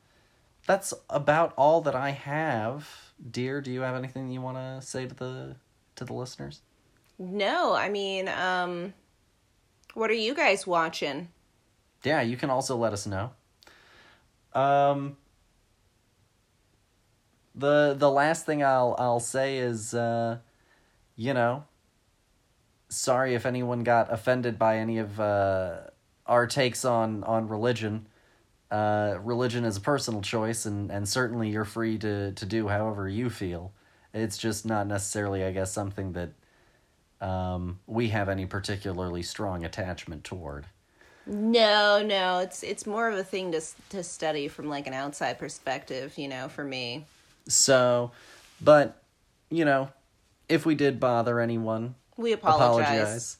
that's 0.66 0.92
about 1.08 1.54
all 1.56 1.80
that 1.82 1.94
I 1.94 2.10
have. 2.10 3.12
Dear, 3.30 3.60
do 3.60 3.70
you 3.70 3.80
have 3.80 3.94
anything 3.94 4.28
you 4.30 4.40
want 4.40 4.58
to 4.58 4.86
say 4.86 5.06
to 5.06 5.14
the 5.14 5.56
to 5.96 6.04
the 6.04 6.12
listeners? 6.12 6.60
No, 7.18 7.74
I 7.74 7.88
mean, 7.88 8.28
um, 8.28 8.92
what 9.94 10.10
are 10.10 10.14
you 10.14 10.34
guys 10.34 10.66
watching? 10.66 11.28
Yeah, 12.04 12.20
you 12.20 12.36
can 12.36 12.50
also 12.50 12.76
let 12.76 12.92
us 12.92 13.06
know. 13.06 13.30
Um, 14.52 15.16
the 17.54 17.94
the 17.96 18.10
last 18.10 18.44
thing 18.44 18.62
I'll 18.62 18.94
I'll 18.98 19.20
say 19.20 19.58
is, 19.58 19.94
uh, 19.94 20.38
you 21.16 21.32
know, 21.32 21.64
sorry 22.88 23.34
if 23.34 23.46
anyone 23.46 23.82
got 23.82 24.12
offended 24.12 24.58
by 24.58 24.78
any 24.78 24.98
of 24.98 25.18
uh, 25.18 25.78
our 26.26 26.46
takes 26.46 26.84
on 26.84 27.24
on 27.24 27.48
religion. 27.48 28.06
Uh, 28.70 29.18
religion 29.22 29.64
is 29.64 29.76
a 29.76 29.80
personal 29.80 30.20
choice, 30.20 30.66
and, 30.66 30.90
and 30.90 31.08
certainly 31.08 31.48
you're 31.48 31.64
free 31.64 31.96
to, 31.98 32.32
to 32.32 32.44
do 32.44 32.66
however 32.66 33.08
you 33.08 33.30
feel. 33.30 33.72
It's 34.12 34.36
just 34.36 34.66
not 34.66 34.88
necessarily, 34.88 35.44
I 35.44 35.52
guess, 35.52 35.70
something 35.70 36.14
that 36.14 36.30
um, 37.24 37.78
we 37.86 38.08
have 38.08 38.28
any 38.28 38.44
particularly 38.44 39.22
strong 39.22 39.64
attachment 39.64 40.24
toward. 40.24 40.66
No, 41.26 42.02
no, 42.04 42.38
it's 42.38 42.62
it's 42.62 42.86
more 42.86 43.08
of 43.08 43.18
a 43.18 43.24
thing 43.24 43.52
to 43.52 43.60
to 43.90 44.02
study 44.02 44.48
from 44.48 44.68
like 44.68 44.86
an 44.86 44.94
outside 44.94 45.38
perspective, 45.38 46.16
you 46.18 46.28
know, 46.28 46.48
for 46.48 46.64
me. 46.64 47.04
So, 47.48 48.10
but, 48.60 49.00
you 49.50 49.64
know, 49.64 49.90
if 50.48 50.66
we 50.66 50.74
did 50.74 50.98
bother 50.98 51.40
anyone, 51.40 51.94
We 52.16 52.32
apologize. 52.32 53.38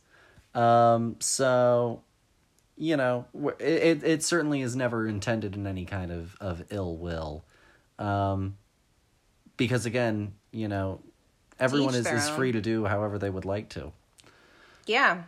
apologize. 0.54 1.00
Um, 1.02 1.16
so, 1.20 2.02
you 2.77 2.97
know, 2.97 3.24
it, 3.59 4.05
it, 4.05 4.23
certainly 4.23 4.61
is 4.61 4.77
never 4.77 5.07
intended 5.07 5.55
in 5.57 5.66
any 5.66 5.85
kind 5.85 6.12
of, 6.12 6.36
of 6.40 6.62
ill 6.70 6.97
will. 6.97 7.44
Um, 7.98 8.57
because 9.57 9.86
again, 9.86 10.35
you 10.51 10.69
know, 10.69 11.01
everyone 11.59 11.94
is, 11.94 12.07
is 12.07 12.28
own. 12.28 12.36
free 12.36 12.53
to 12.53 12.61
do 12.61 12.85
however 12.85 13.19
they 13.19 13.31
would 13.31 13.44
like 13.44 13.70
to. 13.70 13.93
Yeah. 14.86 15.23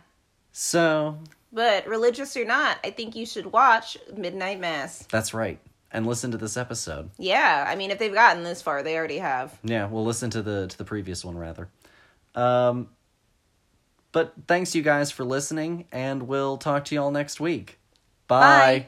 So, 0.51 1.17
But 1.51 1.87
religious 1.87 2.37
or 2.37 2.45
not, 2.45 2.77
I 2.83 2.91
think 2.91 3.15
you 3.15 3.25
should 3.25 3.51
watch 3.51 3.97
Midnight 4.15 4.59
Mass. 4.59 5.05
that's 5.11 5.33
right. 5.33 5.59
And 5.91 6.05
listen 6.05 6.29
to 6.31 6.37
this 6.37 6.55
episode. 6.55 7.09
Yeah, 7.17 7.65
I 7.67 7.75
mean 7.75 7.89
if 7.89 7.97
they've 7.97 8.13
gotten 8.13 8.43
this 8.43 8.61
far, 8.61 8.83
they 8.83 8.95
already 8.95 9.17
have. 9.17 9.57
Yeah, 9.63 9.87
we'll 9.87 10.05
listen 10.05 10.29
to 10.31 10.43
the 10.43 10.67
to 10.67 10.77
the 10.77 10.83
previous 10.85 11.25
one 11.25 11.35
rather. 11.35 11.67
Um, 12.35 12.89
but 14.11 14.33
thanks 14.47 14.75
you 14.75 14.81
guys 14.81 15.11
for 15.11 15.23
listening, 15.23 15.85
and 15.91 16.23
we'll 16.23 16.57
talk 16.57 16.85
to 16.85 16.95
you 16.95 17.01
all 17.01 17.11
next 17.11 17.39
week. 17.39 17.79
Bye. 18.27 18.87